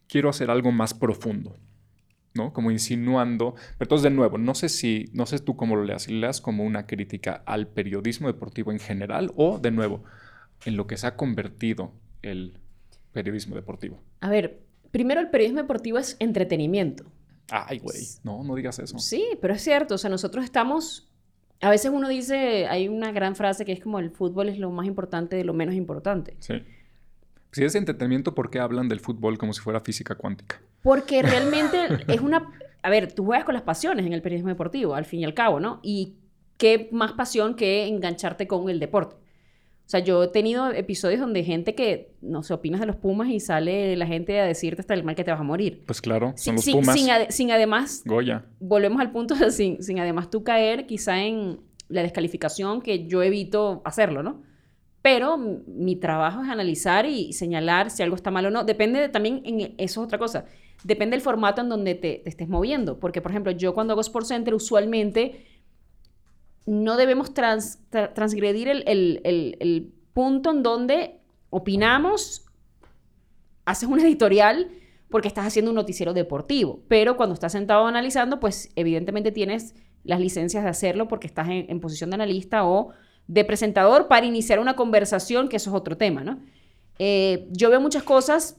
quiero 0.08 0.30
hacer 0.30 0.50
algo 0.50 0.72
más 0.72 0.94
profundo. 0.94 1.56
¿No? 2.34 2.54
Como 2.54 2.72
insinuando. 2.72 3.56
Pero 3.78 3.86
entonces, 3.86 4.04
de 4.04 4.10
nuevo, 4.12 4.38
no 4.38 4.56
sé 4.56 4.70
si, 4.70 5.10
no 5.14 5.26
sé 5.26 5.40
tú 5.40 5.56
cómo 5.56 5.76
lo 5.76 5.84
leas, 5.84 6.04
si 6.04 6.14
leas 6.14 6.42
como 6.42 6.64
una 6.64 6.86
crítica 6.86 7.44
al 7.46 7.68
periodismo 7.68 8.28
deportivo 8.28 8.72
en 8.72 8.80
general 8.80 9.32
o, 9.36 9.60
de 9.60 9.72
nuevo, 9.72 10.04
en 10.66 10.78
lo 10.78 10.88
que 10.88 10.98
se 10.98 11.08
ha 11.08 11.16
convertido 11.16 11.94
el 12.22 12.58
periodismo 13.14 13.56
deportivo. 13.56 14.00
A 14.22 14.30
ver, 14.30 14.62
primero 14.92 15.22
el 15.22 15.30
periodismo 15.30 15.62
deportivo 15.62 15.98
es 15.98 16.16
entretenimiento. 16.20 17.06
Ay, 17.50 17.80
güey, 17.80 18.04
no, 18.24 18.44
no 18.44 18.56
digas 18.56 18.80
eso. 18.80 19.00
Sí, 19.00 19.26
pero 19.42 19.54
es 19.56 19.62
cierto, 19.64 19.96
o 19.96 19.98
sea, 19.98 20.10
nosotros 20.10 20.46
estamos... 20.46 21.08
A 21.62 21.70
veces 21.70 21.92
uno 21.94 22.08
dice, 22.08 22.68
hay 22.68 22.88
una 22.88 23.12
gran 23.12 23.36
frase 23.36 23.66
que 23.66 23.74
es 23.74 23.82
como 23.82 24.00
el 24.00 24.12
fútbol 24.12 24.48
es 24.48 24.60
lo 24.60 24.72
más 24.72 24.88
importante 24.88 25.36
de 25.36 25.44
lo 25.44 25.54
menos 25.54 25.76
importante. 25.76 26.38
Sí. 26.40 26.64
Si 27.52 27.64
es 27.66 27.76
entretenimiento, 27.76 28.34
¿por 28.34 28.50
qué 28.50 28.60
hablan 28.60 28.88
del 28.88 29.00
fútbol 29.00 29.38
como 29.38 29.52
si 29.52 29.60
fuera 29.60 29.82
física 29.82 30.16
cuántica? 30.16 30.62
Porque 30.84 31.22
realmente 31.22 31.78
es 32.08 32.22
una... 32.22 32.52
A 32.82 32.90
ver, 32.90 33.12
tú 33.12 33.26
juegas 33.26 33.46
con 33.46 33.54
las 33.54 33.64
pasiones 33.64 34.06
en 34.06 34.14
el 34.14 34.22
periodismo 34.22 34.50
deportivo, 34.50 34.96
al 34.96 35.06
fin 35.06 35.20
y 35.20 35.26
al 35.26 35.34
cabo, 35.34 35.60
¿no? 35.60 35.80
Y 35.84 36.16
qué 36.58 36.88
más 36.92 37.14
pasión 37.14 37.56
que 37.56 37.88
engancharte 37.88 38.48
con 38.48 38.70
el 38.70 38.80
deporte. 38.80 39.16
O 39.16 39.90
sea, 39.92 40.00
yo 40.02 40.24
he 40.24 40.28
tenido 40.28 40.72
episodios 40.72 41.20
donde 41.20 41.44
gente 41.44 41.74
que, 41.74 42.14
no 42.22 42.44
sé, 42.44 42.54
opinas 42.54 42.80
de 42.80 42.86
los 42.86 42.96
Pumas 42.96 43.28
y 43.30 43.40
sale 43.40 43.96
la 43.98 44.06
gente 44.06 44.40
a 44.40 44.46
decirte 44.46 44.82
hasta 44.82 44.94
el 44.94 45.04
mal 45.04 45.16
que 45.16 45.24
te 45.24 45.32
vas 45.32 45.40
a 45.40 45.44
morir. 45.44 45.84
Pues 45.88 46.00
claro, 46.00 46.34
son 46.38 46.56
los 46.56 46.66
Pumas. 46.70 46.96
Sin, 47.30 47.52
además... 47.52 48.04
Goya. 48.06 48.46
Volvemos 48.60 49.02
al 49.02 49.12
punto 49.12 49.34
de 49.36 49.52
sin, 49.52 49.82
sin 49.82 50.00
además 50.00 50.30
tú 50.30 50.44
caer 50.44 50.86
quizá 50.86 51.22
en 51.24 51.60
la 51.88 52.04
descalificación 52.04 52.82
que 52.82 53.08
yo 53.08 53.24
evito 53.24 53.82
hacerlo, 53.84 54.24
¿no? 54.24 54.44
pero 55.02 55.38
mi 55.38 55.96
trabajo 55.96 56.44
es 56.44 56.50
analizar 56.50 57.06
y 57.06 57.32
señalar 57.32 57.90
si 57.90 58.04
algo 58.04 58.18
está 58.18 58.32
mal 58.32 58.46
o 58.48 58.52
no. 58.52 58.66
Depende 58.66 59.00
de- 59.00 59.10
también, 59.10 59.42
en, 59.46 59.62
eso 59.78 60.02
es 60.02 60.06
otra 60.06 60.18
cosa, 60.20 60.46
depende 60.84 61.16
del 61.16 61.22
formato 61.22 61.62
en 61.62 61.70
donde 61.70 61.96
te, 61.96 62.20
te 62.24 62.30
estés 62.30 62.48
moviendo. 62.50 63.00
Porque, 63.00 63.22
por 63.22 63.32
ejemplo, 63.32 63.52
yo 63.52 63.74
cuando 63.74 63.94
hago 63.94 64.02
Sports 64.02 64.30
Center, 64.30 64.54
usualmente 64.54 65.46
no 66.66 66.98
debemos 66.98 67.34
trans- 67.34 67.80
tra- 67.92 68.14
transgredir 68.14 68.68
el, 68.68 68.84
el- 68.88 69.22
el- 69.24 69.58
el 69.60 69.92
punto 70.14 70.52
en 70.52 70.64
donde 70.64 71.20
opinamos, 71.50 72.46
haces 73.66 73.90
un 73.90 74.00
editorial 74.00 74.70
porque 75.10 75.28
estás 75.28 75.48
haciendo 75.48 75.72
un 75.72 75.76
noticiero 75.76 76.14
deportivo, 76.14 76.82
pero 76.88 77.18
cuando 77.18 77.34
estás 77.34 77.52
sentado 77.54 77.88
analizando, 77.88 78.40
pues 78.40 78.70
evidentemente 78.76 79.32
tienes 79.32 79.74
las 80.04 80.20
licencias 80.20 80.64
de 80.64 80.70
hacerlo 80.70 81.08
porque 81.08 81.26
estás 81.28 81.48
en, 81.50 81.66
en 81.70 81.80
posición 81.80 82.12
de 82.12 82.16
analista 82.16 82.66
o 82.66 82.90
de 83.28 83.44
presentador 83.46 84.08
para 84.08 84.26
iniciar 84.26 84.60
una 84.60 84.76
conversación, 84.76 85.50
que 85.50 85.58
eso 85.58 85.72
es 85.72 85.76
otro 85.76 85.98
tema, 85.98 86.24
¿no? 86.24 86.40
Eh, 87.00 87.48
yo 87.52 87.70
veo 87.70 87.82
muchas 87.82 88.04
cosas, 88.04 88.58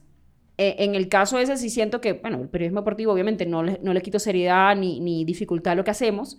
eh, 0.61 0.85
en 0.85 0.95
el 0.95 1.09
caso 1.09 1.39
ese 1.39 1.57
sí 1.57 1.71
siento 1.71 2.03
que, 2.03 2.13
bueno, 2.13 2.43
el 2.43 2.49
periodismo 2.51 2.81
deportivo 2.81 3.15
obviamente 3.15 3.47
no 3.47 3.63
le, 3.63 3.81
no 3.83 3.95
le 3.95 4.03
quito 4.03 4.19
seriedad 4.19 4.77
ni, 4.77 5.01
ni 5.01 5.25
dificultad 5.25 5.73
a 5.73 5.75
lo 5.77 5.85
que 5.85 5.91
hacemos, 5.91 6.39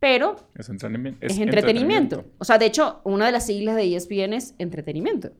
pero 0.00 0.36
Es, 0.54 0.70
entretenimiento. 0.70 1.26
es, 1.26 1.38
entretenimiento. 1.38 2.24
O 2.38 2.46
sea, 2.46 2.56
de 2.56 2.64
hecho, 2.64 3.02
una 3.04 3.26
de 3.26 3.32
las 3.32 3.44
siglas 3.44 3.76
de 3.76 3.94
ESPN 3.94 4.32
es 4.32 4.54
entretenimiento. 4.58 5.32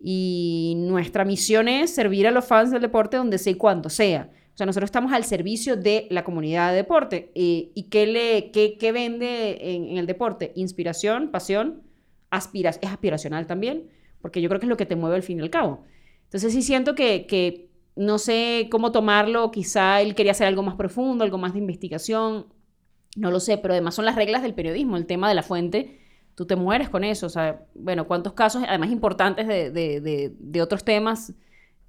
Y 0.00 0.74
nuestra 0.78 1.24
misión 1.24 1.68
es 1.68 1.94
servir 1.94 2.26
a 2.26 2.32
los 2.32 2.44
fans 2.44 2.72
del 2.72 2.82
deporte 2.82 3.18
donde 3.18 3.38
sea 3.38 3.52
y 3.52 3.56
cuando 3.56 3.88
sea. 3.88 4.30
O 4.52 4.56
sea, 4.56 4.66
nosotros 4.66 4.88
estamos 4.88 5.12
al 5.12 5.22
servicio 5.22 5.76
de 5.76 6.08
la 6.10 6.24
comunidad 6.24 6.70
de 6.70 6.76
deporte. 6.78 7.30
Eh, 7.36 7.70
¿Y 7.72 7.84
qué, 7.84 8.08
le, 8.08 8.50
qué, 8.50 8.76
qué 8.78 8.90
vende 8.90 9.74
en, 9.74 9.90
en 9.90 9.98
el 9.98 10.06
deporte? 10.06 10.50
Inspiración, 10.56 11.30
pasión, 11.30 11.84
aspira 12.30 12.70
es 12.70 12.80
aspiracional 12.82 13.46
también, 13.46 13.84
porque 14.20 14.42
yo 14.42 14.48
creo 14.48 14.58
que 14.58 14.66
es 14.66 14.70
lo 14.70 14.76
que 14.76 14.86
te 14.86 14.96
mueve 14.96 15.14
al 15.14 15.22
fin 15.22 15.38
y 15.38 15.42
al 15.42 15.50
cabo. 15.50 15.84
Entonces 16.34 16.52
sí 16.52 16.62
siento 16.62 16.96
que, 16.96 17.70
no 17.94 18.18
sé 18.18 18.66
cómo 18.68 18.90
tomarlo, 18.90 19.52
quizá 19.52 20.00
él 20.00 20.16
quería 20.16 20.32
hacer 20.32 20.48
algo 20.48 20.64
más 20.64 20.74
profundo, 20.74 21.22
algo 21.22 21.38
más 21.38 21.52
de 21.52 21.60
investigación, 21.60 22.46
no 23.14 23.30
lo 23.30 23.38
sé, 23.38 23.56
pero 23.56 23.72
además 23.72 23.94
son 23.94 24.04
las 24.04 24.16
reglas 24.16 24.42
del 24.42 24.52
periodismo, 24.52 24.96
el 24.96 25.06
tema 25.06 25.28
de 25.28 25.36
la 25.36 25.44
fuente, 25.44 26.00
tú 26.34 26.44
te 26.44 26.56
mueres 26.56 26.88
con 26.88 27.04
eso, 27.04 27.26
o 27.26 27.28
sea, 27.28 27.64
bueno, 27.76 28.08
cuántos 28.08 28.32
casos, 28.32 28.64
además 28.66 28.90
importantes 28.90 29.46
de, 29.46 29.70
de, 29.70 30.00
de, 30.00 30.34
de 30.36 30.60
otros 30.60 30.82
temas, 30.82 31.34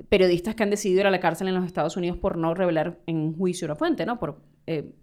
periodistas 0.09 0.53
que 0.53 0.61
han 0.61 0.69
decidido 0.69 0.99
ir 0.99 1.07
a 1.07 1.11
la 1.11 1.19
cárcel 1.19 1.47
en 1.47 1.55
los 1.55 1.65
Estados 1.65 1.97
Unidos 1.97 2.19
por 2.19 2.37
no 2.37 2.53
revelar 2.53 2.99
en 3.07 3.17
un 3.17 3.35
juicio 3.35 3.65
una 3.65 3.75
fuente, 3.75 4.05
¿no? 4.05 4.19
Por, 4.19 4.43
eh, 4.67 4.93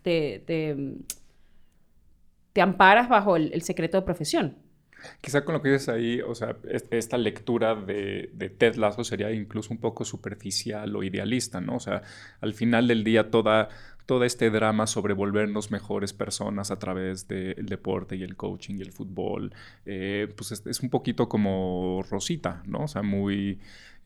te, 0.00 0.96
amparas 2.62 3.10
bajo 3.10 3.36
el 3.36 3.60
secreto 3.60 3.98
de 3.98 4.04
profesión. 4.04 4.56
Quizá 5.20 5.44
con 5.44 5.54
lo 5.54 5.62
que 5.62 5.70
dices 5.70 5.88
ahí, 5.88 6.20
o 6.20 6.34
sea, 6.34 6.56
es- 6.70 6.86
esta 6.90 7.18
lectura 7.18 7.74
de, 7.74 8.30
de 8.34 8.48
Ted 8.50 8.76
Lasso 8.76 9.04
sería 9.04 9.30
incluso 9.32 9.72
un 9.72 9.78
poco 9.80 10.04
superficial 10.04 10.94
o 10.96 11.02
idealista, 11.02 11.60
¿no? 11.60 11.76
O 11.76 11.80
sea, 11.80 12.02
al 12.40 12.54
final 12.54 12.88
del 12.88 13.04
día 13.04 13.30
toda, 13.30 13.68
todo 14.06 14.24
este 14.24 14.50
drama 14.50 14.86
sobre 14.86 15.14
volvernos 15.14 15.70
mejores 15.70 16.12
personas 16.12 16.70
a 16.70 16.78
través 16.78 17.26
del 17.28 17.66
deporte 17.66 18.16
y 18.16 18.22
el 18.22 18.36
coaching 18.36 18.76
y 18.78 18.82
el 18.82 18.92
fútbol, 18.92 19.52
eh, 19.84 20.28
pues 20.36 20.52
es, 20.52 20.66
es 20.66 20.80
un 20.80 20.90
poquito 20.90 21.28
como 21.28 22.04
Rosita, 22.08 22.62
¿no? 22.66 22.84
O 22.84 22.88
sea, 22.88 23.02
muy 23.02 23.58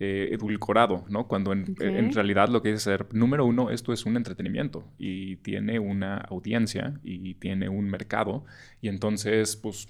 eh, 0.03 0.31
edulcorado, 0.33 1.05
¿no? 1.11 1.29
Cuando 1.29 1.53
en, 1.53 1.75
en 1.79 2.13
realidad 2.15 2.49
lo 2.49 2.63
que 2.63 2.71
dice 2.71 2.85
ser, 2.85 3.07
número 3.13 3.45
uno, 3.45 3.71
esto 3.71 3.93
es 3.93 4.07
un 4.07 4.17
entretenimiento 4.17 4.85
y 4.99 5.37
tiene 5.37 5.79
una 5.79 6.17
audiencia 6.17 6.99
y 7.05 7.35
tiene 7.35 7.69
un 7.69 7.91
mercado 7.91 8.47
y 8.81 8.89
entonces, 8.89 9.57
pues 9.57 9.89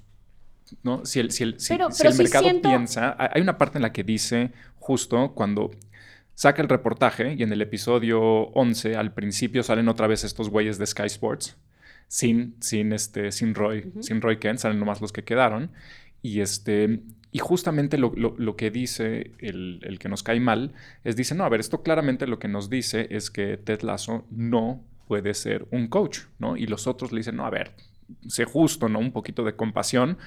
¿no? 0.83 1.05
Si 1.05 1.21
el, 1.21 1.31
si 1.31 1.43
el, 1.45 1.61
si- 1.61 1.75
Pero- 1.75 1.91
si 1.91 2.03
pero 2.03 2.11
el 2.11 2.19
mercado 2.19 2.45
siento- 2.45 2.69
piensa, 2.69 3.17
hay 3.19 3.41
una 3.43 3.59
parte 3.59 3.79
en 3.79 3.83
la 3.83 3.93
que 3.93 4.05
dice 4.05 4.53
justo 4.79 5.33
cuando 5.35 5.71
saca 6.35 6.63
el 6.63 6.69
reportaje 6.69 7.35
y 7.35 7.43
en 7.43 7.53
el 7.53 7.61
episodio 7.63 8.21
11 8.21 8.97
al 8.97 9.13
principio 9.13 9.63
salen 9.63 9.89
otra 9.89 10.07
vez 10.07 10.25
estos 10.25 10.49
güeyes 10.49 10.79
de 10.79 10.87
Sky 10.87 11.05
Sports 11.07 11.57
sin, 12.09 12.55
sin, 12.61 12.93
este, 12.93 13.31
sin, 13.31 13.55
Roy, 13.55 13.93
sin 14.01 14.21
Roy 14.21 14.39
Kent, 14.39 14.59
salen 14.59 14.79
nomás 14.79 15.01
los 15.01 15.13
que 15.13 15.23
quedaron 15.25 15.71
y 16.23 16.41
este... 16.41 17.01
Y 17.33 17.39
justamente 17.39 17.97
lo, 17.97 18.13
lo- 18.17 18.35
lo 18.39 18.57
que 18.57 18.73
dice 18.73 19.31
el, 19.39 19.79
el 19.85 20.01
que 20.01 20.09
nos 20.09 20.25
cae 20.25 20.41
mal 20.41 20.73
es, 21.05 21.15
dice, 21.15 21.37
no, 21.37 21.45
a 21.45 21.49
ver, 21.49 21.61
esto 21.61 21.81
claramente 21.85 22.27
lo 22.27 22.41
que 22.41 22.49
nos 22.49 22.69
dice 22.69 23.07
es 23.11 23.31
que 23.31 23.57
Ted 23.57 23.83
Lasso 23.83 24.27
no 24.33 24.83
puede 25.07 25.35
ser 25.35 25.65
un 25.71 25.87
coach, 25.87 26.23
¿no? 26.41 26.57
Y 26.57 26.67
los 26.67 26.89
otros 26.89 27.13
le 27.13 27.19
dicen, 27.19 27.37
no, 27.37 27.47
a 27.47 27.51
ver, 27.51 27.71
sé 28.27 28.47
justo, 28.47 28.89
¿no? 28.89 28.99
Un 28.99 29.13
poquito 29.13 29.45
de 29.45 29.55
compasión. 29.55 30.19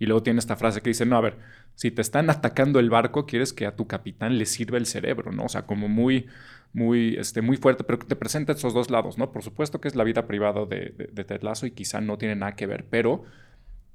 Y 0.00 0.06
luego 0.06 0.24
tiene 0.24 0.40
esta 0.40 0.56
frase 0.56 0.80
que 0.80 0.90
dice, 0.90 1.06
no, 1.06 1.16
a 1.16 1.20
ver, 1.20 1.36
si 1.76 1.92
te 1.92 2.02
están 2.02 2.28
atacando 2.30 2.80
el 2.80 2.90
barco, 2.90 3.26
quieres 3.26 3.52
que 3.52 3.66
a 3.66 3.76
tu 3.76 3.86
capitán 3.86 4.38
le 4.38 4.46
sirva 4.46 4.78
el 4.78 4.86
cerebro, 4.86 5.30
¿no? 5.30 5.44
O 5.44 5.48
sea, 5.48 5.66
como 5.66 5.88
muy, 5.88 6.26
muy, 6.72 7.16
este, 7.16 7.42
muy 7.42 7.58
fuerte, 7.58 7.84
pero 7.84 7.98
que 7.98 8.06
te 8.06 8.16
presenta 8.16 8.54
esos 8.54 8.74
dos 8.74 8.90
lados, 8.90 9.18
¿no? 9.18 9.30
Por 9.30 9.42
supuesto 9.42 9.80
que 9.80 9.88
es 9.88 9.94
la 9.94 10.02
vida 10.02 10.26
privada 10.26 10.64
de, 10.64 10.94
de, 10.96 11.10
de 11.12 11.24
Ted 11.24 11.42
Lasso 11.42 11.66
y 11.66 11.72
quizá 11.72 12.00
no 12.00 12.18
tiene 12.18 12.34
nada 12.34 12.56
que 12.56 12.66
ver, 12.66 12.86
pero 12.88 13.24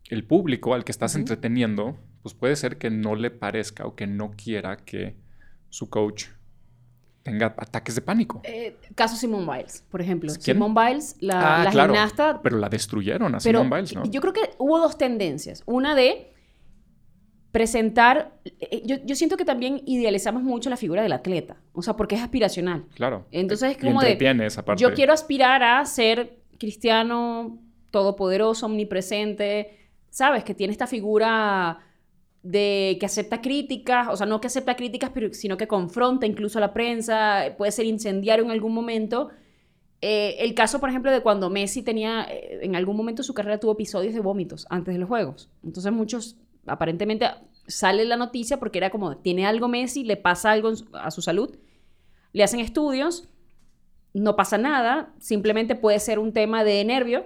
el 0.09 0.23
público 0.23 0.75
al 0.75 0.83
que 0.83 0.91
estás 0.91 1.15
entreteniendo, 1.15 1.97
pues 2.21 2.35
puede 2.35 2.55
ser 2.55 2.77
que 2.77 2.91
no 2.91 3.15
le 3.15 3.31
parezca 3.31 3.85
o 3.85 3.95
que 3.95 4.05
no 4.07 4.35
quiera 4.37 4.77
que 4.77 5.15
su 5.69 5.89
coach 5.89 6.27
tenga 7.25 7.47
ataques 7.57 7.95
de 7.95 8.01
pánico. 8.01 8.39
Eh, 8.43 8.77
caso 8.93 9.15
Simone 9.15 9.51
Biles, 9.51 9.83
por 9.89 9.99
ejemplo. 9.99 10.31
¿Quién? 10.31 10.57
Simone 10.57 10.75
Biles, 10.79 11.15
la, 11.21 11.61
Ah, 11.61 11.63
la 11.63 11.71
claro, 11.71 11.93
gimnasta 11.93 12.39
Pero 12.43 12.59
la 12.59 12.69
destruyeron 12.69 13.33
a 13.33 13.39
Pero 13.39 13.61
Simone 13.61 13.75
Biles, 13.77 13.95
¿no? 13.95 14.05
yo 14.05 14.21
creo 14.21 14.31
que 14.31 14.51
hubo 14.59 14.77
dos 14.77 14.95
tendencias. 14.95 15.63
Una 15.65 15.95
de 15.95 16.31
presentar, 17.51 18.37
eh, 18.45 18.83
yo, 18.85 18.97
yo 19.03 19.15
siento 19.15 19.37
que 19.37 19.45
también 19.45 19.81
idealizamos 19.87 20.43
mucho 20.43 20.69
la 20.69 20.77
figura 20.77 21.01
del 21.01 21.13
atleta, 21.13 21.57
o 21.73 21.81
sea, 21.81 21.95
porque 21.95 22.13
es 22.13 22.21
aspiracional. 22.21 22.85
Claro. 22.93 23.25
Entonces 23.31 23.71
es 23.71 23.77
como 23.77 24.01
de, 24.01 24.17
esa 24.45 24.63
parte. 24.63 24.83
yo 24.83 24.93
quiero 24.93 25.11
aspirar 25.11 25.63
a 25.63 25.83
ser 25.85 26.37
cristiano, 26.59 27.57
todopoderoso, 27.89 28.67
omnipresente, 28.67 29.89
¿sabes? 30.11 30.43
Que 30.43 30.53
tiene 30.53 30.73
esta 30.73 30.85
figura 30.85 31.79
de 32.45 32.97
que 32.99 33.07
acepta 33.07 33.41
críticas, 33.41 34.07
o 34.07 34.15
sea, 34.15 34.27
no 34.27 34.39
que 34.39 34.47
acepta 34.47 34.75
críticas, 34.75 35.09
pero, 35.11 35.33
sino 35.33 35.57
que 35.57 35.67
confronta 35.67 36.27
incluso 36.27 36.59
a 36.59 36.61
la 36.61 36.73
prensa, 36.73 37.55
puede 37.57 37.71
ser 37.71 37.87
incendiario 37.87 38.45
en 38.45 38.51
algún 38.51 38.71
momento. 38.71 39.29
Eh, 39.99 40.35
el 40.39 40.53
caso, 40.53 40.79
por 40.79 40.89
ejemplo, 40.89 41.11
de 41.11 41.21
cuando 41.21 41.49
Messi 41.49 41.81
tenía, 41.81 42.27
eh, 42.29 42.59
en 42.61 42.75
algún 42.75 42.95
momento 42.95 43.23
de 43.23 43.25
su 43.25 43.33
carrera 43.33 43.59
tuvo 43.59 43.71
episodios 43.71 44.13
de 44.13 44.19
vómitos 44.19 44.67
antes 44.69 44.93
de 44.93 44.99
los 44.99 45.09
Juegos. 45.09 45.49
Entonces 45.63 45.91
muchos, 45.91 46.37
aparentemente, 46.67 47.25
sale 47.65 48.05
la 48.05 48.15
noticia 48.15 48.59
porque 48.59 48.77
era 48.77 48.91
como, 48.91 49.17
tiene 49.17 49.47
algo 49.47 49.67
Messi, 49.67 50.03
le 50.03 50.15
pasa 50.15 50.51
algo 50.51 50.71
a 50.93 51.09
su 51.09 51.23
salud, 51.23 51.57
le 52.31 52.43
hacen 52.43 52.59
estudios, 52.59 53.27
no 54.13 54.35
pasa 54.35 54.59
nada, 54.59 55.15
simplemente 55.19 55.73
puede 55.73 55.99
ser 55.99 56.19
un 56.19 56.31
tema 56.31 56.63
de 56.63 56.85
nervio, 56.85 57.25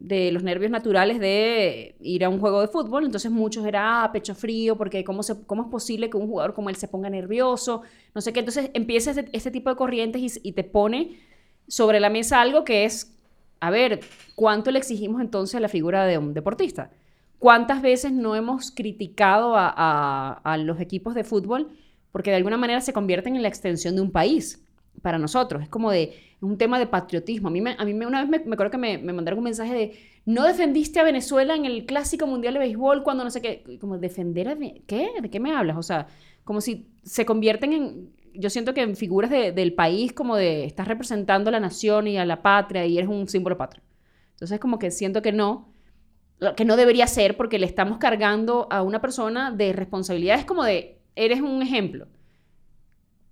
de 0.00 0.30
los 0.30 0.44
nervios 0.44 0.70
naturales 0.70 1.18
de 1.18 1.96
ir 2.00 2.24
a 2.24 2.28
un 2.28 2.38
juego 2.38 2.60
de 2.60 2.68
fútbol. 2.68 3.04
Entonces 3.04 3.30
muchos 3.30 3.66
era 3.66 4.04
ah, 4.04 4.12
pecho 4.12 4.34
frío, 4.34 4.76
porque 4.76 5.02
¿cómo, 5.04 5.22
¿cómo 5.46 5.62
es 5.62 5.68
posible 5.68 6.08
que 6.08 6.16
un 6.16 6.28
jugador 6.28 6.54
como 6.54 6.70
él 6.70 6.76
se 6.76 6.88
ponga 6.88 7.10
nervioso? 7.10 7.82
No 8.14 8.20
sé 8.20 8.32
qué. 8.32 8.40
Entonces 8.40 8.70
empieza 8.74 9.10
este, 9.10 9.28
este 9.32 9.50
tipo 9.50 9.70
de 9.70 9.76
corrientes 9.76 10.40
y, 10.42 10.52
te 10.52 10.64
pone 10.64 11.18
sobre 11.66 12.00
la 12.00 12.10
mesa 12.10 12.40
algo 12.40 12.64
que 12.64 12.84
es, 12.84 13.12
a 13.60 13.70
ver, 13.70 14.00
¿cuánto 14.34 14.70
le 14.70 14.78
exigimos 14.78 15.20
entonces 15.20 15.56
a 15.56 15.60
la 15.60 15.68
figura 15.68 16.06
de 16.06 16.18
un 16.18 16.32
deportista? 16.32 16.90
¿Cuántas 17.38 17.82
veces 17.82 18.12
no 18.12 18.34
hemos 18.34 18.70
criticado 18.70 19.54
a- 19.56 20.40
a 20.42 20.56
los 20.58 20.80
equipos 20.80 21.14
de 21.14 21.24
fútbol 21.24 21.68
porque 22.12 22.30
de 22.30 22.36
alguna 22.36 22.56
manera 22.56 22.80
se 22.80 22.92
convierten 22.92 23.36
en 23.36 23.42
la 23.42 23.48
extensión 23.48 23.94
de 23.94 24.00
un 24.02 24.10
país 24.10 24.64
para 25.02 25.18
nosotros? 25.18 25.62
Es 25.62 25.68
como 25.68 25.90
de 25.90 26.14
un 26.40 26.56
tema 26.58 26.78
de 26.78 26.86
patriotismo. 26.86 27.48
A 27.48 27.50
mí, 27.50 27.60
me, 27.60 27.74
a 27.78 27.84
mí 27.84 27.94
me- 27.94 28.06
una 28.06 28.20
vez 28.20 28.28
me, 28.30 28.38
me 28.40 28.54
acuerdo 28.54 28.70
que 28.72 28.78
me, 28.78 28.98
me 28.98 29.12
mandaron 29.12 29.38
un 29.38 29.44
mensaje 29.44 29.74
de 29.74 29.98
no 30.26 30.44
defendiste 30.44 31.00
a 31.00 31.04
Venezuela 31.04 31.54
en 31.54 31.64
el 31.64 31.86
Clásico 31.86 32.26
Mundial 32.26 32.54
de 32.54 32.60
Béisbol 32.60 33.02
cuando 33.02 33.24
no 33.24 33.30
sé 33.30 33.40
qué. 33.42 33.78
Como 33.80 33.98
defender 33.98 34.48
a... 34.48 34.56
¿Qué? 34.86 35.08
¿De 35.22 35.30
qué 35.30 35.40
me 35.40 35.52
hablas? 35.54 35.76
O 35.76 35.82
sea, 35.82 36.06
como 36.44 36.60
si 36.60 36.88
se 37.02 37.24
convierten 37.26 37.72
en... 37.72 38.10
Yo 38.34 38.50
siento 38.50 38.72
que 38.74 38.82
en 38.82 38.94
figuras 38.96 39.30
de- 39.30 39.52
del 39.52 39.72
país 39.74 40.12
como 40.12 40.36
de 40.36 40.64
estás 40.64 40.86
representando 40.86 41.48
a 41.48 41.52
la 41.52 41.60
nación 41.60 42.06
y 42.06 42.18
a 42.18 42.24
la 42.26 42.42
patria 42.42 42.86
y 42.86 42.98
eres 42.98 43.08
un 43.10 43.26
símbolo 43.28 43.56
patrio. 43.56 43.82
Entonces 44.32 44.60
como 44.60 44.78
que 44.78 44.90
siento 44.92 45.22
que 45.22 45.32
no, 45.32 45.72
que 46.56 46.64
no 46.64 46.76
debería 46.76 47.06
ser 47.08 47.36
porque 47.36 47.58
le 47.58 47.66
estamos 47.66 47.98
cargando 47.98 48.68
a 48.70 48.82
una 48.82 49.00
persona 49.00 49.50
de 49.50 49.72
responsabilidades 49.72 50.44
como 50.44 50.62
de, 50.64 50.98
eres 51.16 51.40
un 51.40 51.62
ejemplo. 51.62 52.06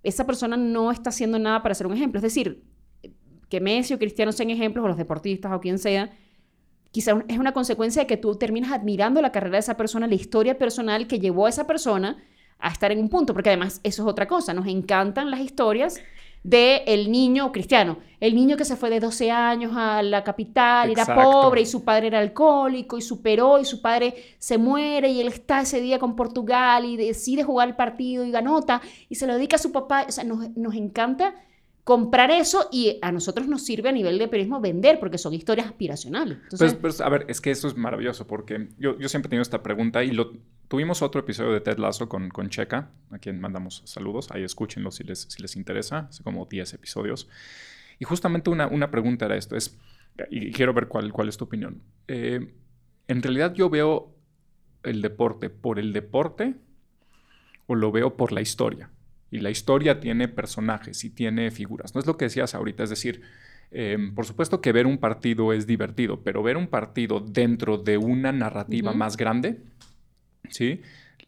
Esa 0.03 0.25
persona 0.25 0.57
no 0.57 0.91
está 0.91 1.09
haciendo 1.09 1.39
nada 1.39 1.63
para 1.63 1.75
ser 1.75 1.87
un 1.87 1.93
ejemplo. 1.93 2.19
Es 2.19 2.23
decir, 2.23 2.63
que 3.49 3.61
Messi 3.61 3.93
o 3.93 3.99
Cristiano 3.99 4.31
sean 4.31 4.49
ejemplos, 4.49 4.85
o 4.85 4.87
los 4.87 4.97
deportistas 4.97 5.51
o 5.53 5.59
quien 5.59 5.79
sea, 5.79 6.11
quizá 6.91 7.23
es 7.27 7.37
una 7.37 7.53
consecuencia 7.53 8.03
de 8.03 8.07
que 8.07 8.17
tú 8.17 8.35
terminas 8.35 8.71
admirando 8.71 9.21
la 9.21 9.31
carrera 9.31 9.53
de 9.53 9.59
esa 9.59 9.77
persona, 9.77 10.07
la 10.07 10.15
historia 10.15 10.57
personal 10.57 11.07
que 11.07 11.19
llevó 11.19 11.45
a 11.45 11.49
esa 11.49 11.67
persona 11.67 12.17
a 12.59 12.69
estar 12.69 12.91
en 12.91 12.99
un 12.99 13.09
punto, 13.09 13.33
porque 13.33 13.49
además 13.49 13.79
eso 13.83 14.03
es 14.03 14.09
otra 14.09 14.27
cosa, 14.27 14.53
nos 14.53 14.67
encantan 14.67 15.29
las 15.29 15.41
historias 15.41 16.01
de 16.47 16.83
el 16.87 17.11
niño 17.11 17.51
cristiano, 17.51 17.97
el 18.21 18.33
niño 18.33 18.55
que 18.55 18.63
se 18.63 18.77
fue 18.77 18.89
de 18.89 19.01
12 19.01 19.31
años 19.31 19.73
a 19.75 20.01
la 20.01 20.23
capital, 20.23 20.89
era 20.89 21.05
pobre 21.05 21.59
y 21.59 21.65
su 21.65 21.83
padre 21.83 22.07
era 22.07 22.19
alcohólico 22.19 22.97
y 22.97 23.01
superó 23.01 23.59
y 23.59 23.65
su 23.65 23.81
padre 23.81 24.15
se 24.39 24.57
muere 24.57 25.09
y 25.09 25.19
él 25.19 25.27
está 25.27 25.59
ese 25.59 25.81
día 25.81 25.99
con 25.99 26.15
Portugal 26.15 26.85
y 26.85 26.95
decide 26.95 27.43
jugar 27.43 27.67
el 27.67 27.75
partido 27.75 28.23
y 28.23 28.31
ganota 28.31 28.81
y 29.09 29.15
se 29.15 29.27
lo 29.27 29.33
dedica 29.33 29.57
a 29.57 29.59
su 29.59 29.73
papá. 29.73 30.05
O 30.07 30.11
sea, 30.13 30.23
nos, 30.23 30.55
nos 30.55 30.73
encanta 30.75 31.35
comprar 31.87 32.31
eso 32.31 32.67
y 32.69 32.99
a 33.01 33.13
nosotros 33.13 33.47
nos 33.47 33.63
sirve 33.63 33.87
a 33.87 33.93
nivel 33.93 34.19
de 34.19 34.27
periodismo 34.27 34.59
vender 34.59 34.99
porque 34.99 35.17
son 35.17 35.33
historias 35.33 35.67
aspiracionales. 35.67 36.37
Entonces, 36.43 36.73
Pues, 36.73 36.95
pues, 36.97 36.99
a 36.99 37.07
ver, 37.07 37.23
es 37.29 37.39
que 37.39 37.49
eso 37.49 37.69
es 37.69 37.77
maravilloso 37.77 38.27
porque 38.27 38.67
yo, 38.77 38.99
yo 38.99 39.07
siempre 39.07 39.27
he 39.27 39.29
tenido 39.29 39.41
esta 39.41 39.63
pregunta 39.63 40.03
y 40.03 40.11
lo, 40.11 40.33
tuvimos 40.67 41.01
otro 41.01 41.21
episodio 41.21 41.53
de 41.53 41.61
Ted 41.61 41.77
Lasso 41.77 42.09
con, 42.09 42.27
con 42.27 42.49
Checa, 42.49 42.91
a 43.09 43.19
quien 43.19 43.39
mandamos 43.39 43.83
saludos. 43.85 44.27
Ahí 44.31 44.43
escúchenlo 44.43 44.91
si 44.91 45.05
les, 45.05 45.27
si 45.29 45.41
les 45.41 45.55
interesa, 45.55 46.09
hace 46.09 46.23
como 46.23 46.45
10 46.45 46.73
episodios. 46.73 47.29
Y 47.99 48.03
justamente 48.03 48.49
una, 48.49 48.67
una 48.67 48.91
pregunta 48.91 49.23
era 49.25 49.37
esto, 49.37 49.55
es, 49.55 49.77
y 50.29 50.51
quiero 50.51 50.73
ver 50.73 50.89
cuál, 50.89 51.13
cuál 51.13 51.29
es 51.29 51.37
tu 51.37 51.45
opinión. 51.45 51.83
Eh, 52.09 52.53
en 53.07 53.23
realidad 53.23 53.53
yo 53.53 53.69
veo 53.69 54.13
el 54.83 55.01
deporte 55.01 55.49
por 55.49 55.79
el 55.79 55.93
deporte 55.93 56.55
o 57.65 57.75
lo 57.75 57.93
veo 57.93 58.17
por 58.17 58.33
la 58.33 58.41
historia. 58.41 58.89
Y 59.31 59.39
la 59.39 59.49
historia 59.49 59.99
tiene 59.99 60.27
personajes 60.27 61.03
y 61.03 61.09
tiene 61.09 61.51
figuras. 61.51 61.93
No 61.95 61.99
es 62.01 62.07
lo 62.07 62.17
que 62.17 62.25
decías 62.25 62.55
ahorita, 62.55 62.83
es 62.83 62.89
decir, 62.89 63.21
eh, 63.71 63.97
por 64.15 64.25
supuesto 64.25 64.61
que 64.61 64.71
ver 64.71 64.87
un 64.87 64.97
partido 64.97 65.51
es 65.53 65.67
divertido, 65.67 66.21
pero 66.23 66.41
ver 66.43 66.55
un 66.57 66.67
partido 66.67 67.19
dentro 67.19 67.77
de 67.77 67.97
una 67.97 68.31
narrativa 68.31 68.93
más 68.93 69.17
grande, 69.17 69.59
¿sí? 70.49 70.81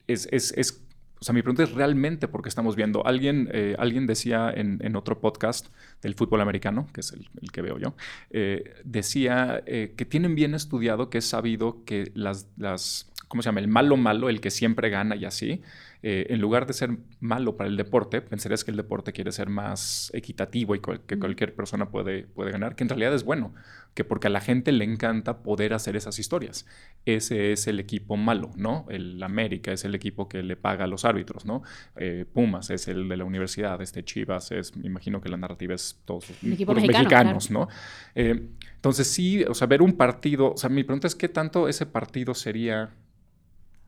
Es, 0.07 0.27
es, 0.31 0.53
es- 0.57 0.83
o 1.21 1.25
sea, 1.25 1.33
mi 1.33 1.41
pregunta 1.41 1.63
es 1.63 1.73
realmente 1.73 2.29
porque 2.29 2.47
estamos 2.47 2.77
viendo. 2.77 3.05
Alguien, 3.05 3.49
eh, 3.51 3.75
alguien 3.77 4.07
decía 4.07 4.49
en, 4.55 4.79
en 4.81 4.95
otro 4.95 5.19
podcast 5.19 5.67
del 6.01 6.15
fútbol 6.15 6.39
americano, 6.39 6.87
que 6.93 7.01
es 7.01 7.11
el, 7.11 7.27
el 7.41 7.51
que 7.51 7.61
veo 7.61 7.77
yo, 7.77 7.93
eh, 8.29 8.75
decía 8.85 9.61
eh, 9.65 9.93
que 9.97 10.05
tienen 10.05 10.33
bien 10.35 10.55
estudiado, 10.55 11.09
que 11.09 11.17
es 11.17 11.25
sabido 11.25 11.83
que 11.83 12.11
las, 12.15 12.47
las, 12.55 13.11
¿cómo 13.27 13.43
se 13.43 13.47
llama? 13.49 13.59
El 13.59 13.67
malo 13.67 13.97
malo, 13.97 14.29
el 14.29 14.39
que 14.39 14.49
siempre 14.49 14.89
gana 14.89 15.17
y 15.17 15.25
así, 15.25 15.61
eh, 16.01 16.27
en 16.29 16.39
lugar 16.39 16.65
de 16.65 16.73
ser 16.73 16.91
malo 17.19 17.57
para 17.57 17.69
el 17.69 17.75
deporte, 17.75 18.21
pensarías 18.21 18.63
que 18.63 18.71
el 18.71 18.77
deporte 18.77 19.11
quiere 19.11 19.31
ser 19.33 19.49
más 19.49 20.11
equitativo 20.13 20.73
y 20.75 20.79
cual- 20.79 21.01
que 21.05 21.19
cualquier 21.19 21.53
persona 21.55 21.89
puede, 21.89 22.23
puede 22.23 22.51
ganar, 22.51 22.75
que 22.75 22.83
en 22.83 22.89
realidad 22.89 23.13
es 23.13 23.23
bueno, 23.25 23.53
que 23.93 24.05
porque 24.05 24.27
a 24.27 24.29
la 24.29 24.39
gente 24.39 24.71
le 24.71 24.85
encanta 24.85 25.39
poder 25.43 25.73
hacer 25.73 25.95
esas 25.97 26.17
historias. 26.19 26.65
Ese 27.05 27.51
es 27.51 27.67
el 27.67 27.79
equipo 27.81 28.15
malo, 28.15 28.51
¿no? 28.55 28.85
El 28.89 29.21
América 29.23 29.73
es 29.73 29.83
el 29.83 29.93
equipo 29.93 30.29
que 30.29 30.41
le 30.41 30.55
paga 30.55 30.85
a 30.85 30.87
los 30.87 31.03
árbitros, 31.03 31.45
¿no? 31.45 31.63
Eh, 31.97 32.25
Pumas 32.31 32.69
es 32.69 32.87
el 32.87 33.09
de 33.09 33.17
la 33.17 33.25
universidad, 33.25 33.81
este 33.81 34.03
Chivas 34.05 34.51
es, 34.51 34.77
me 34.77 34.87
imagino 34.87 35.19
que 35.19 35.27
la 35.27 35.37
narrativa 35.37 35.73
es 35.75 35.99
todos 36.05 36.29
mexicano, 36.41 36.79
mexicanos, 36.81 37.51
¿no? 37.51 37.67
Eh, 38.15 38.47
entonces 38.75 39.07
sí, 39.07 39.43
o 39.43 39.53
sea, 39.53 39.67
ver 39.67 39.81
un 39.81 39.93
partido, 39.93 40.53
o 40.53 40.57
sea, 40.57 40.69
mi 40.69 40.83
pregunta 40.83 41.07
es 41.07 41.15
qué 41.15 41.27
tanto 41.27 41.67
ese 41.67 41.85
partido 41.85 42.33
sería 42.33 42.91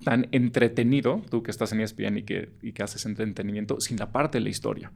tan 0.03 0.27
entretenido, 0.31 1.21
tú 1.29 1.43
que 1.43 1.51
estás 1.51 1.71
en 1.71 1.81
ESPN 1.81 2.17
y 2.19 2.23
que, 2.23 2.49
y 2.61 2.71
que 2.73 2.83
haces 2.83 3.05
entretenimiento, 3.05 3.79
sin 3.79 3.97
la 3.97 4.11
parte 4.11 4.37
de 4.39 4.43
la 4.43 4.49
historia. 4.49 4.91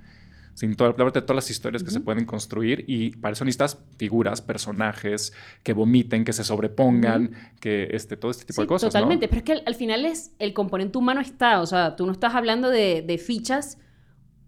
Sin 0.54 0.76
toda 0.78 0.92
la 0.92 0.96
parte 0.96 1.20
de 1.20 1.26
todas 1.26 1.36
las 1.44 1.52
historias 1.52 1.84
que 1.84 1.92
se 1.92 1.98
Ujú. 1.98 2.06
pueden 2.06 2.26
construir 2.26 2.86
y 2.88 3.10
para 3.18 3.34
eso 3.34 3.44
necesitas 3.44 3.78
figuras, 3.98 4.42
personajes 4.42 5.34
que 5.64 5.74
vomiten, 5.74 6.24
que 6.24 6.32
se 6.32 6.46
sobrepongan, 6.46 7.32
que 7.60 7.90
este, 7.92 8.16
todo 8.16 8.32
este 8.32 8.46
tipo 8.46 8.62
Sí, 8.62 8.62
de 8.62 8.68
cosas. 8.68 8.88
¿no? 8.88 8.92
Totalmente, 8.92 9.28
pero 9.28 9.40
es 9.40 9.44
que 9.44 9.52
al, 9.52 9.64
al 9.66 9.76
final 9.76 10.06
es 10.06 10.34
el 10.40 10.54
componente 10.54 10.98
humano 10.98 11.20
está, 11.20 11.60
o 11.60 11.66
sea, 11.66 11.98
tú 11.98 12.06
no 12.06 12.14
estás 12.14 12.36
hablando 12.36 12.70
de, 12.70 13.02
de 13.06 13.18
fichas 13.18 13.78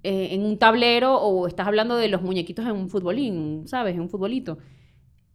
eh, 0.03 0.29
en 0.31 0.43
un 0.45 0.57
tablero 0.57 1.15
o 1.17 1.45
estás 1.45 1.67
hablando 1.67 1.97
de 1.97 2.07
los 2.07 2.21
muñequitos 2.21 2.65
en 2.65 2.71
un 2.71 2.89
futbolín, 2.89 3.67
¿sabes? 3.67 3.95
En 3.95 3.99
un 4.01 4.09
futbolito. 4.09 4.59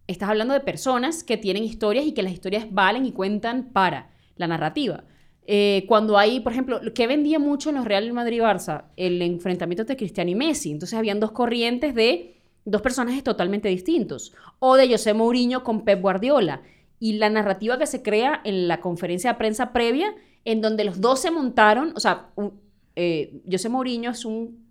Estás 0.06 0.30
hablando 0.30 0.54
de 0.54 0.60
personas 0.60 1.22
que 1.22 1.36
tienen 1.36 1.64
historias 1.64 2.06
y 2.06 2.12
que 2.12 2.22
las 2.22 2.32
historias 2.32 2.66
valen 2.70 3.04
y 3.04 3.12
cuentan 3.12 3.72
para 3.74 4.10
la 4.36 4.46
narrativa. 4.48 5.04
Eh, 5.46 5.84
cuando 5.88 6.18
hay, 6.18 6.40
por 6.40 6.52
ejemplo, 6.52 6.80
lo 6.82 6.94
que 6.94 7.06
vendía 7.06 7.38
mucho 7.38 7.70
en 7.70 7.76
los 7.76 7.84
Real 7.84 8.12
Madrid-Barça, 8.12 8.84
el 8.96 9.20
enfrentamiento 9.22 9.82
entre 9.82 9.96
Cristiano 9.96 10.30
y 10.30 10.34
Messi. 10.34 10.70
Entonces 10.70 10.96
habían 10.98 11.20
dos 11.20 11.32
corrientes 11.32 11.94
de 11.94 12.36
dos 12.64 12.80
personajes 12.80 13.24
totalmente 13.24 13.68
distintos. 13.68 14.32
O 14.60 14.76
de 14.76 14.88
José 14.88 15.14
Mourinho 15.14 15.64
con 15.64 15.84
Pep 15.84 16.00
Guardiola. 16.00 16.62
Y 17.00 17.14
la 17.14 17.28
narrativa 17.28 17.78
que 17.78 17.86
se 17.86 18.02
crea 18.02 18.40
en 18.44 18.68
la 18.68 18.80
conferencia 18.80 19.32
de 19.32 19.38
prensa 19.38 19.72
previa, 19.72 20.14
en 20.44 20.60
donde 20.60 20.84
los 20.84 21.00
dos 21.00 21.20
se 21.20 21.32
montaron, 21.32 21.92
o 21.96 22.00
sea, 22.00 22.28
un- 22.36 22.52
eh, 22.94 23.40
José 23.50 23.68
Mourinho 23.68 24.12
es 24.12 24.24
un 24.24 24.64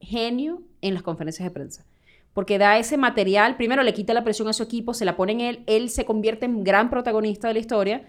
genio 0.00 0.62
en 0.80 0.94
las 0.94 1.02
conferencias 1.02 1.46
de 1.46 1.50
prensa. 1.50 1.84
Porque 2.32 2.58
da 2.58 2.78
ese 2.78 2.96
material, 2.96 3.56
primero 3.56 3.82
le 3.82 3.92
quita 3.92 4.14
la 4.14 4.24
presión 4.24 4.48
a 4.48 4.54
su 4.54 4.62
equipo, 4.62 4.94
se 4.94 5.04
la 5.04 5.16
pone 5.16 5.32
en 5.32 5.40
él, 5.40 5.60
él 5.66 5.90
se 5.90 6.04
convierte 6.04 6.46
en 6.46 6.64
gran 6.64 6.88
protagonista 6.88 7.48
de 7.48 7.54
la 7.54 7.60
historia. 7.60 8.08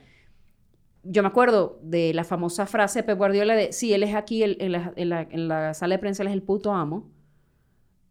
Yo 1.08 1.22
me 1.22 1.28
acuerdo 1.28 1.80
de 1.84 2.14
la 2.14 2.24
famosa 2.24 2.66
frase 2.66 2.99
de 2.99 3.03
Pep 3.03 3.18
Guardiola 3.18 3.56
de, 3.56 3.72
sí, 3.72 3.93
él 3.93 4.01
es 4.01 4.16
aquí 4.16 4.41
en, 4.43 4.72
la, 4.72 4.91
en 4.95 5.10
la- 5.10 5.28
en 5.30 5.47
la 5.47 5.74
sala 5.76 5.95
de 5.95 5.99
prensa, 5.99 6.24
él 6.24 6.28
es 6.30 6.34
el 6.34 6.41
puto 6.41 6.74
amo. 6.74 7.12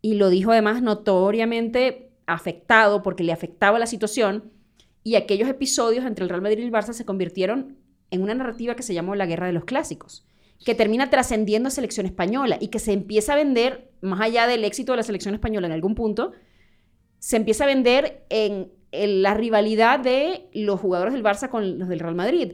Y 0.01 0.15
lo 0.15 0.29
dijo 0.31 0.53
además 0.53 0.81
notoriamente 0.83 2.13
afectado 2.27 3.03
porque 3.03 3.25
le 3.25 3.33
afectaba 3.33 3.79
la 3.79 3.87
situación. 3.87 4.53
Y 5.03 5.17
aquellos 5.17 5.49
episodios 5.49 6.05
entre 6.05 6.23
el 6.23 6.29
Real 6.29 6.41
Madrid 6.43 6.59
y 6.61 6.63
el 6.63 6.73
Barça 6.73 6.93
se 6.93 7.05
convirtieron 7.05 7.77
en 8.11 8.23
una 8.23 8.35
narrativa 8.35 8.77
que 8.77 8.83
se 8.83 8.95
llamó 8.95 9.15
la 9.17 9.27
Guerra 9.27 9.47
de 9.49 9.53
los 9.53 9.65
Clásicos, 9.65 10.25
que 10.65 10.75
termina 10.75 11.11
trascendiendo 11.11 11.67
a 11.69 11.71
selección 11.71 12.07
española 12.07 12.59
y 12.61 12.69
que 12.69 12.79
se 12.79 12.93
empieza 12.93 13.33
a 13.33 13.37
vender, 13.37 13.91
más 14.03 14.21
allá 14.21 14.47
del 14.47 14.65
éxito 14.65 14.93
de 14.93 14.99
la 14.99 15.03
selección 15.03 15.35
española 15.35 15.67
en 15.67 15.73
algún 15.73 15.95
punto, 15.95 16.33
se 17.19 17.37
empieza 17.37 17.65
a 17.65 17.67
vender 17.67 18.25
en, 18.29 18.71
en 18.93 19.23
la 19.23 19.35
rivalidad 19.35 19.99
de 19.99 20.49
los 20.53 20.79
jugadores 20.79 21.13
del 21.13 21.25
Barça 21.25 21.49
con 21.49 21.79
los 21.79 21.89
del 21.89 21.99
Real 21.99 22.15
Madrid. 22.15 22.53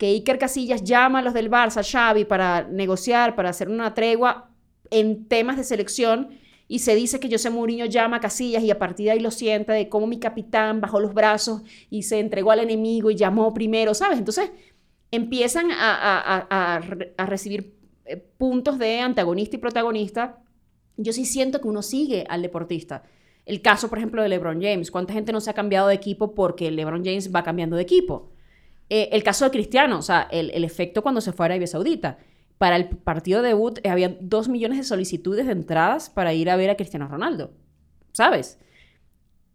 Que 0.00 0.06
Iker 0.06 0.38
Casillas 0.38 0.82
llama 0.82 1.18
a 1.18 1.22
los 1.22 1.34
del 1.34 1.50
Barça, 1.50 1.82
Xavi, 1.84 2.24
para 2.24 2.66
negociar, 2.66 3.36
para 3.36 3.50
hacer 3.50 3.68
una 3.68 3.92
tregua 3.92 4.48
en 4.90 5.26
temas 5.28 5.58
de 5.58 5.64
selección 5.64 6.30
y 6.68 6.78
se 6.78 6.94
dice 6.94 7.20
que 7.20 7.28
José 7.30 7.50
Mourinho 7.50 7.84
llama 7.84 8.16
a 8.16 8.20
Casillas 8.20 8.62
y 8.62 8.70
a 8.70 8.78
partir 8.78 9.04
de 9.04 9.10
ahí 9.12 9.20
lo 9.20 9.30
sienta 9.30 9.74
de 9.74 9.90
cómo 9.90 10.06
mi 10.06 10.18
capitán 10.18 10.80
bajó 10.80 11.00
los 11.00 11.12
brazos 11.12 11.62
y 11.90 12.04
se 12.04 12.18
entregó 12.18 12.50
al 12.50 12.60
enemigo 12.60 13.10
y 13.10 13.14
llamó 13.16 13.52
primero, 13.52 13.92
¿sabes? 13.92 14.18
Entonces 14.18 14.50
empiezan 15.10 15.70
a, 15.70 15.94
a- 15.94 16.36
a- 16.38 16.46
a 16.76 16.80
a 17.18 17.26
recibir 17.26 17.74
eh, 18.06 18.16
puntos 18.16 18.78
de 18.78 19.00
antagonista 19.00 19.56
y 19.56 19.58
protagonista. 19.58 20.38
Yo 20.96 21.12
sí 21.12 21.26
siento 21.26 21.60
que 21.60 21.68
uno 21.68 21.82
sigue 21.82 22.24
al 22.28 22.40
deportista. 22.42 23.02
El 23.44 23.60
caso, 23.60 23.88
por 23.88 23.98
ejemplo, 23.98 24.22
de 24.22 24.28
LeBron 24.30 24.62
James. 24.62 24.90
¿Cuánta 24.90 25.12
gente 25.12 25.32
no 25.32 25.40
se 25.40 25.50
ha 25.50 25.54
cambiado 25.54 25.88
de 25.88 25.94
equipo 25.94 26.34
porque 26.34 26.70
LeBron 26.70 27.04
James 27.04 27.30
va 27.34 27.42
cambiando 27.42 27.76
de 27.76 27.82
equipo? 27.82 28.30
Eh, 28.90 29.08
el 29.12 29.22
caso 29.22 29.44
de 29.44 29.52
Cristiano, 29.52 29.98
o 29.98 30.02
sea, 30.02 30.26
el, 30.32 30.50
el 30.50 30.64
efecto 30.64 31.02
cuando 31.02 31.20
se 31.20 31.32
fue 31.32 31.44
a 31.44 31.46
Arabia 31.46 31.68
Saudita. 31.68 32.18
Para 32.58 32.76
el 32.76 32.88
partido 32.88 33.40
de 33.40 33.48
debut 33.48 33.78
eh, 33.82 33.88
había 33.88 34.16
dos 34.20 34.48
millones 34.48 34.78
de 34.78 34.84
solicitudes 34.84 35.46
de 35.46 35.52
entradas 35.52 36.10
para 36.10 36.34
ir 36.34 36.50
a 36.50 36.56
ver 36.56 36.70
a 36.70 36.76
Cristiano 36.76 37.08
Ronaldo, 37.08 37.52
¿sabes? 38.12 38.58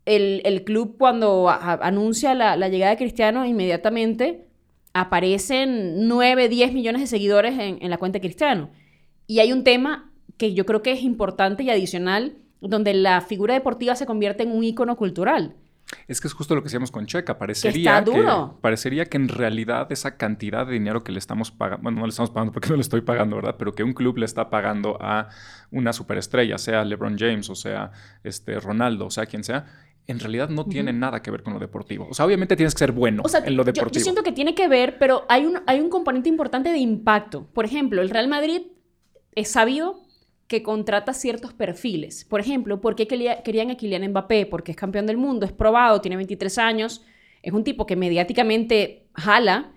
El, 0.05 0.41
el 0.45 0.63
club 0.63 0.95
cuando 0.97 1.49
anuncia 1.49 2.33
la, 2.33 2.55
la 2.55 2.69
llegada 2.69 2.91
de 2.91 2.97
Cristiano, 2.97 3.45
inmediatamente 3.45 4.47
aparecen 4.93 6.07
9, 6.07 6.47
10 6.47 6.73
millones 6.73 7.01
de 7.01 7.07
seguidores 7.07 7.59
en, 7.59 7.79
en 7.81 7.89
la 7.89 7.97
cuenta 7.97 8.17
de 8.17 8.21
Cristiano. 8.21 8.69
Y 9.27 9.39
hay 9.39 9.51
un 9.51 9.63
tema 9.63 10.11
que 10.37 10.53
yo 10.53 10.65
creo 10.65 10.81
que 10.81 10.91
es 10.91 11.01
importante 11.01 11.63
y 11.63 11.69
adicional, 11.69 12.37
donde 12.61 12.93
la 12.93 13.19
figura 13.21 13.53
deportiva 13.53 13.95
se 13.95 14.05
convierte 14.05 14.43
en 14.43 14.51
un 14.51 14.63
ícono 14.63 14.95
cultural. 14.95 15.55
Es 16.07 16.19
que 16.19 16.27
es 16.27 16.33
justo 16.33 16.55
lo 16.55 16.61
que 16.61 16.65
decíamos 16.65 16.91
con 16.91 17.05
Checa. 17.05 17.37
Parecería 17.37 18.01
duro. 18.01 18.57
parecería 18.61 19.05
que 19.05 19.17
en 19.17 19.27
realidad 19.27 19.91
esa 19.91 20.17
cantidad 20.17 20.65
de 20.65 20.73
dinero 20.73 21.03
que 21.03 21.11
le 21.11 21.19
estamos 21.19 21.51
pagando, 21.51 21.83
bueno, 21.83 21.99
no 21.99 22.05
le 22.05 22.09
estamos 22.09 22.31
pagando 22.31 22.51
porque 22.51 22.69
no 22.69 22.75
le 22.75 22.81
estoy 22.81 23.01
pagando, 23.01 23.35
¿verdad? 23.35 23.55
Pero 23.57 23.73
que 23.73 23.83
un 23.83 23.93
club 23.93 24.17
le 24.17 24.25
está 24.25 24.49
pagando 24.49 24.97
a 24.99 25.29
una 25.71 25.93
superestrella, 25.93 26.57
sea 26.57 26.83
LeBron 26.83 27.17
James 27.17 27.49
o 27.49 27.55
sea 27.55 27.91
este, 28.23 28.59
Ronaldo, 28.59 29.05
o 29.05 29.11
sea 29.11 29.25
quien 29.25 29.43
sea, 29.43 29.65
en 30.07 30.19
realidad 30.19 30.49
no 30.49 30.65
tiene 30.65 30.93
nada 30.93 31.21
que 31.21 31.31
ver 31.31 31.43
con 31.43 31.53
lo 31.53 31.59
deportivo. 31.59 32.07
O 32.09 32.13
sea, 32.13 32.25
obviamente 32.25 32.55
tienes 32.55 32.73
que 32.75 32.79
ser 32.79 32.91
bueno 32.91 33.23
O 33.25 33.29
sea, 33.29 33.41
en 33.41 33.55
lo 33.55 33.63
yo- 33.63 33.71
deportivo. 33.71 33.99
Yo, 33.99 34.03
siento 34.03 34.23
que 34.23 34.31
tiene 34.31 34.53
que 34.55 34.67
ver, 34.67 34.97
pero 34.99 35.25
hay 35.29 35.45
un, 35.45 35.59
hay 35.65 35.79
un 35.79 35.89
componente 35.89 36.29
importante 36.29 36.71
de 36.71 36.77
impacto. 36.77 37.47
Por 37.53 37.65
ejemplo, 37.65 38.01
el 38.01 38.09
Real 38.09 38.27
Madrid 38.27 38.63
es 39.33 39.51
sabido 39.51 40.04
que 40.47 40.61
contrata 40.61 41.13
ciertos 41.13 41.53
perfiles. 41.53 42.23
Por 42.25 42.39
ejemplo, 42.39 42.79
¿por 42.81 42.95
qué 42.95 43.07
quería- 43.07 43.41
querían 43.43 43.71
a 43.71 43.75
Kylian 43.77 44.09
Mbappé? 44.11 44.45
Porque 44.45 44.71
es 44.71 44.77
campeón 44.77 45.07
del 45.07 45.17
mundo, 45.17 45.45
es 45.45 45.51
probado, 45.51 46.01
tiene 46.01 46.17
23 46.17 46.57
años, 46.59 47.03
es 47.41 47.51
un 47.53 47.63
tipo 47.63 47.85
que 47.87 47.95
mediáticamente 47.95 49.05
jala, 49.15 49.71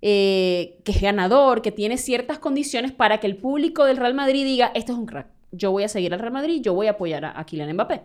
eh, 0.00 0.78
que 0.84 0.92
es 0.92 1.00
ganador, 1.00 1.62
que 1.62 1.72
tiene 1.72 1.96
ciertas 1.96 2.38
condiciones 2.38 2.92
para 2.92 3.18
que 3.18 3.26
el 3.26 3.36
público 3.36 3.84
del 3.84 3.96
Real 3.96 4.14
Madrid 4.14 4.44
diga, 4.44 4.72
este 4.74 4.92
es 4.92 4.98
un 4.98 5.06
crack, 5.06 5.26
yo 5.52 5.70
voy 5.70 5.84
a 5.84 5.88
seguir 5.88 6.12
al 6.14 6.20
Real 6.20 6.32
Madrid, 6.32 6.60
yo 6.62 6.74
voy 6.74 6.86
a 6.88 6.92
apoyar 6.92 7.24
a, 7.24 7.38
a 7.38 7.44
Kylian 7.44 7.72
Mbappé. 7.74 8.00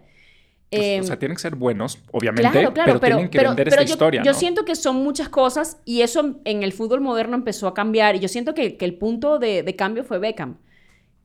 Em, 0.69 1.01
o 1.01 1.03
sea, 1.05 1.17
tienen 1.17 1.35
que 1.37 1.41
ser 1.41 1.55
buenos, 1.55 1.97
obviamente, 2.11 2.51
Claro, 2.51 2.73
claro, 2.73 2.99
pero, 2.99 3.15
tienen 3.15 3.31
que 3.31 3.37
pero- 3.37 3.51
vender 3.51 3.69
pero 3.69 3.81
esta 3.81 3.87
yo, 3.89 3.93
historia, 3.93 4.21
yo 4.23 4.31
¿no? 4.33 4.37
siento 4.37 4.65
que 4.65 4.75
son 4.75 4.97
muchas 4.97 5.29
cosas 5.29 5.79
y 5.85 6.01
eso 6.01 6.35
en 6.43 6.61
el 6.61 6.73
fútbol 6.73 6.99
moderno 6.99 7.35
empezó 7.37 7.67
a 7.67 7.73
cambiar 7.73 8.15
y 8.17 8.19
yo 8.19 8.27
siento 8.27 8.53
que, 8.53 8.75
que 8.75 8.83
el 8.85 8.95
punto 8.95 9.39
de, 9.39 9.63
de 9.63 9.75
cambio 9.77 10.03
fue 10.03 10.19
Beckham, 10.19 10.57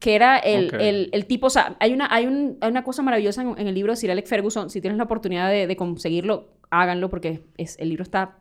que 0.03 0.15
era 0.17 0.37
el, 0.39 0.75
el- 0.81 1.11
el 1.13 1.27
tipo, 1.27 1.47
o 1.47 1.51
sea, 1.51 1.77
hay 1.79 1.93
una, 1.93 2.09
hay 2.13 2.27
un- 2.27 2.59
hay 2.61 2.71
una 2.71 2.83
cosa 2.83 3.03
maravillosa 3.03 3.43
en, 3.43 3.55
en 3.57 3.69
el 3.69 3.75
libro 3.75 3.93
de 3.93 3.97
Sir 3.97 4.11
Alex 4.11 4.29
Ferguson, 4.29 4.69
si 4.69 4.81
tienes 4.81 4.99
la 4.99 5.05
oportunidad 5.05 5.49
de, 5.49 5.67
de 5.69 5.77
conseguirlo, 5.77 6.49
háganlo 6.71 7.09
porque 7.09 7.45
es, 7.57 7.79
el 7.79 7.89
libro 7.89 8.03
está 8.03 8.39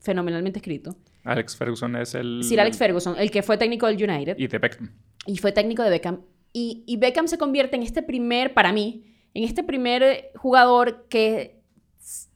fenomenalmente 0.00 0.60
escrito. 0.60 0.94
Alex 1.24 1.56
Ferguson 1.56 1.96
es 1.96 2.14
el... 2.14 2.42
Sir 2.44 2.60
Alex 2.60 2.78
Ferguson, 2.78 3.16
el 3.18 3.30
que 3.32 3.42
fue 3.42 3.56
técnico 3.58 3.86
del 3.88 3.96
United 3.96 4.36
Y 4.38 4.46
de 4.46 4.58
Beckham. 4.58 4.90
y 5.26 5.36
fue 5.38 5.50
técnico 5.52 5.82
de 5.82 5.90
Beckham. 5.90 6.20
Y, 6.52 6.84
y 6.86 6.96
Beckham 6.98 7.26
se 7.28 7.38
convierte 7.38 7.76
en 7.76 7.82
este 7.82 8.02
primer, 8.02 8.54
para 8.54 8.72
mí, 8.72 9.04
en 9.34 9.42
este 9.44 9.62
primer 9.64 10.30
jugador 10.36 11.06
que 11.08 11.60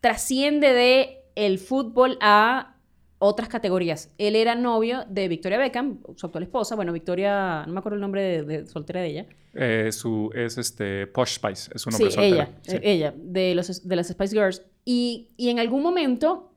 trasciende 0.01 0.73
de 0.73 1.19
el 1.35 1.59
fútbol 1.59 2.17
a 2.21 2.76
otras 3.19 3.49
categorías. 3.49 4.13
Él 4.19 4.37
era 4.37 4.55
novio 4.55 5.05
de 5.09 5.29
Victoria 5.29 5.59
Beckham, 5.59 6.01
su 6.17 6.27
actual 6.27 6.45
esposa. 6.45 6.75
Bueno, 6.77 6.93
Victoria, 6.93 7.65
no 7.67 7.73
me 7.73 7.79
acuerdo 7.79 7.95
el 7.97 8.01
nombre 8.03 8.23
de, 8.23 8.43
de 8.43 8.67
soltera 8.67 9.01
de 9.01 9.07
ella. 9.09 9.27
Eh, 9.55 9.91
su, 9.93 10.31
es 10.35 10.59
este 10.59 11.07
Posh 11.07 11.35
Spice, 11.37 11.71
es 11.75 11.87
un 11.87 11.93
Sí, 11.93 12.03
hombre 12.05 12.11
soltero. 12.15 12.35
ella, 12.37 12.51
Sí. 12.63 12.77
eh, 12.77 12.81
ella, 12.83 13.15
de, 13.17 13.55
los, 13.55 13.89
de 13.89 13.97
las 13.97 14.09
Spice 14.09 14.35
Girls. 14.37 14.63
Y, 14.85 15.31
y 15.37 15.49
en 15.49 15.59
algún 15.59 15.83
momento 15.83 16.53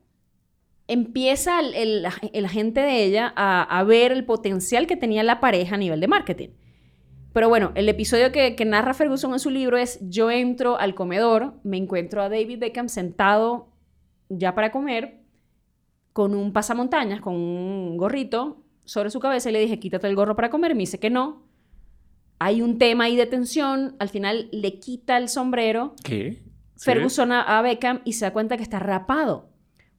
empieza 0.88 1.60
el, 1.60 1.76
el, 1.76 2.06
el 2.34 2.46
agente 2.46 2.82
de 2.82 3.04
ella 3.04 3.32
a, 3.36 3.62
a 3.64 3.84
ver 3.84 4.12
el 4.12 4.26
potencial 4.26 4.88
que 4.88 4.98
tenía 4.98 5.24
la 5.24 5.40
pareja 5.40 5.76
a 5.76 5.78
nivel 5.78 6.00
de 6.00 6.08
marketing. 6.08 6.50
Pero 7.32 7.48
bueno, 7.48 7.72
el 7.76 7.88
episodio 7.88 8.32
que, 8.32 8.56
que 8.56 8.66
narra 8.66 8.94
Ferguson 8.96 9.34
en 9.34 9.40
su 9.40 9.52
libro 9.52 9.78
es 9.78 10.00
yo 10.10 10.32
entro 10.32 10.78
al 10.80 10.96
comedor, 10.96 11.54
me 11.64 11.78
encuentro 11.78 12.24
a 12.24 12.30
David 12.30 12.58
Beckham 12.60 12.90
sentado 12.90 13.70
ya 14.30 14.56
para 14.56 14.72
comer 14.72 15.19
con 16.14 16.36
un 16.36 16.52
pasamontañas, 16.54 17.22
con 17.22 17.36
un 17.36 17.98
gorrito 17.98 18.62
sobre 18.86 19.10
su 19.10 19.20
cabeza 19.20 19.50
y 19.50 19.54
le 19.54 19.60
dije, 19.60 19.80
quítate 19.80 20.08
el 20.08 20.16
gorro 20.16 20.36
para 20.36 20.50
comer. 20.50 20.74
Me 20.76 20.80
dice 20.82 21.00
que 21.00 21.10
no. 21.10 21.44
Hay 22.40 22.62
un 22.62 22.78
tema 22.78 23.06
ahí 23.06 23.16
de 23.16 23.26
tensión. 23.26 23.96
Al 24.00 24.10
final 24.10 24.50
le 24.52 24.80
quita 24.80 25.18
el 25.18 25.30
sombrero 25.30 25.94
¿Qué? 26.04 26.42
Ferguson 26.78 27.32
a, 27.32 27.42
a 27.42 27.62
Beckham 27.62 28.02
y 28.06 28.14
se 28.14 28.26
da 28.26 28.34
cuenta 28.34 28.58
que 28.58 28.64
está 28.64 28.80
rapado. 28.80 29.50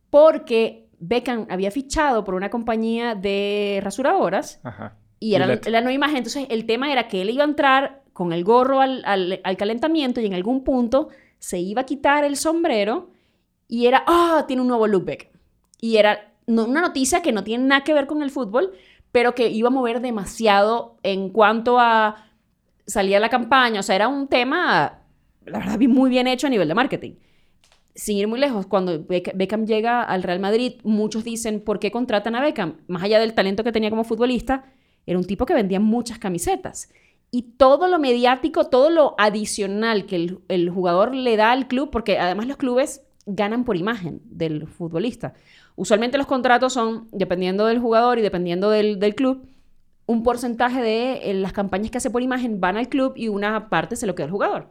Porque 0.08 0.88
Beckham 0.98 1.46
había 1.50 1.70
fichado 1.70 2.24
por 2.24 2.34
una 2.34 2.50
compañía 2.50 3.14
de 3.14 3.80
rasuradoras 3.82 4.60
Ajá. 4.64 4.96
y 5.18 5.34
era 5.34 5.46
Gillette. 5.46 5.68
la 5.68 5.80
nueva 5.80 5.92
imagen. 5.94 6.16
Entonces, 6.18 6.46
el 6.50 6.66
tema 6.66 6.90
era 6.92 7.08
que 7.08 7.22
él 7.22 7.30
iba 7.30 7.44
a 7.44 7.48
entrar 7.48 8.02
con 8.12 8.32
el 8.32 8.42
gorro 8.44 8.80
al, 8.80 9.02
al- 9.04 9.40
al 9.44 9.56
calentamiento 9.56 10.20
y 10.20 10.26
en 10.26 10.34
algún 10.34 10.64
punto 10.64 11.08
se 11.38 11.58
iba 11.58 11.82
a 11.82 11.86
quitar 11.86 12.24
el 12.24 12.36
sombrero 12.36 13.10
y 13.68 13.86
era, 13.86 14.02
ah, 14.06 14.44
tiene 14.48 14.62
un 14.62 14.68
nuevo 14.68 14.86
look 14.86 15.04
Beckham. 15.04 15.30
Y 15.80 15.96
era 15.96 16.32
una 16.46 16.80
noticia 16.80 17.22
que 17.22 17.32
no 17.32 17.44
tiene 17.44 17.64
nada 17.64 17.84
que 17.84 17.94
ver 17.94 18.06
con 18.06 18.22
el 18.22 18.30
fútbol, 18.30 18.72
pero 19.12 19.34
que 19.34 19.48
iba 19.48 19.68
a 19.68 19.72
mover 19.72 20.00
demasiado 20.00 20.98
en 21.02 21.30
cuanto 21.30 21.78
a 21.80 22.26
salía 22.86 23.20
la 23.20 23.28
campaña. 23.28 23.80
O 23.80 23.82
sea, 23.82 23.96
era 23.96 24.08
un 24.08 24.28
tema, 24.28 25.02
la 25.44 25.58
verdad, 25.58 25.78
muy 25.80 26.10
bien 26.10 26.26
hecho 26.26 26.46
a 26.46 26.50
nivel 26.50 26.68
de 26.68 26.74
marketing. 26.74 27.12
Sin 27.94 28.16
ir 28.16 28.28
muy 28.28 28.38
lejos, 28.38 28.66
cuando 28.66 29.04
Beck- 29.06 29.32
Beckham 29.34 29.66
llega 29.66 30.02
al 30.02 30.22
Real 30.22 30.38
Madrid, 30.40 30.74
muchos 30.84 31.24
dicen, 31.24 31.60
¿por 31.60 31.78
qué 31.80 31.90
contratan 31.90 32.34
a 32.36 32.40
Beckham? 32.40 32.76
Más 32.86 33.02
allá 33.02 33.18
del 33.18 33.34
talento 33.34 33.64
que 33.64 33.72
tenía 33.72 33.90
como 33.90 34.04
futbolista, 34.04 34.64
era 35.06 35.18
un 35.18 35.24
tipo 35.24 35.44
que 35.44 35.54
vendía 35.54 35.80
muchas 35.80 36.18
camisetas. 36.18 36.90
Y 37.32 37.42
todo 37.56 37.88
lo 37.88 37.98
mediático, 37.98 38.66
todo 38.68 38.90
lo 38.90 39.14
adicional 39.18 40.06
que 40.06 40.16
el, 40.16 40.38
el 40.48 40.70
jugador 40.70 41.14
le 41.14 41.36
da 41.36 41.52
al 41.52 41.68
club, 41.68 41.90
porque 41.90 42.18
además 42.18 42.46
los 42.46 42.56
clubes 42.56 43.02
ganan 43.26 43.64
por 43.64 43.76
imagen 43.76 44.20
del 44.24 44.66
futbolista. 44.66 45.34
Usualmente 45.80 46.18
los 46.18 46.26
contratos 46.26 46.74
son, 46.74 47.08
dependiendo 47.10 47.64
del 47.64 47.78
jugador 47.78 48.18
y 48.18 48.22
dependiendo 48.22 48.68
del, 48.68 48.98
del 48.98 49.14
club, 49.14 49.46
un 50.04 50.22
porcentaje 50.22 50.82
de 50.82 51.30
eh, 51.30 51.34
las 51.34 51.54
campañas 51.54 51.90
que 51.90 51.96
hace 51.96 52.10
por 52.10 52.20
imagen 52.22 52.60
van 52.60 52.76
al 52.76 52.90
club 52.90 53.14
y 53.16 53.28
una 53.28 53.70
parte 53.70 53.96
se 53.96 54.06
lo 54.06 54.14
queda 54.14 54.26
al 54.26 54.30
jugador. 54.30 54.68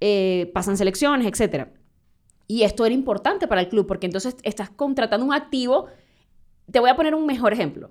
Eh, 0.00 0.50
pasan 0.52 0.76
selecciones, 0.76 1.26
etc. 1.26 1.68
Y 2.46 2.62
esto 2.64 2.84
era 2.84 2.94
importante 2.94 3.48
para 3.48 3.62
el 3.62 3.68
club 3.70 3.86
porque 3.86 4.04
entonces 4.04 4.36
estás 4.42 4.68
contratando 4.68 5.24
un 5.24 5.32
activo. 5.32 5.86
Te 6.70 6.78
voy 6.78 6.90
a 6.90 6.96
poner 6.96 7.14
un 7.14 7.24
mejor 7.24 7.54
ejemplo. 7.54 7.90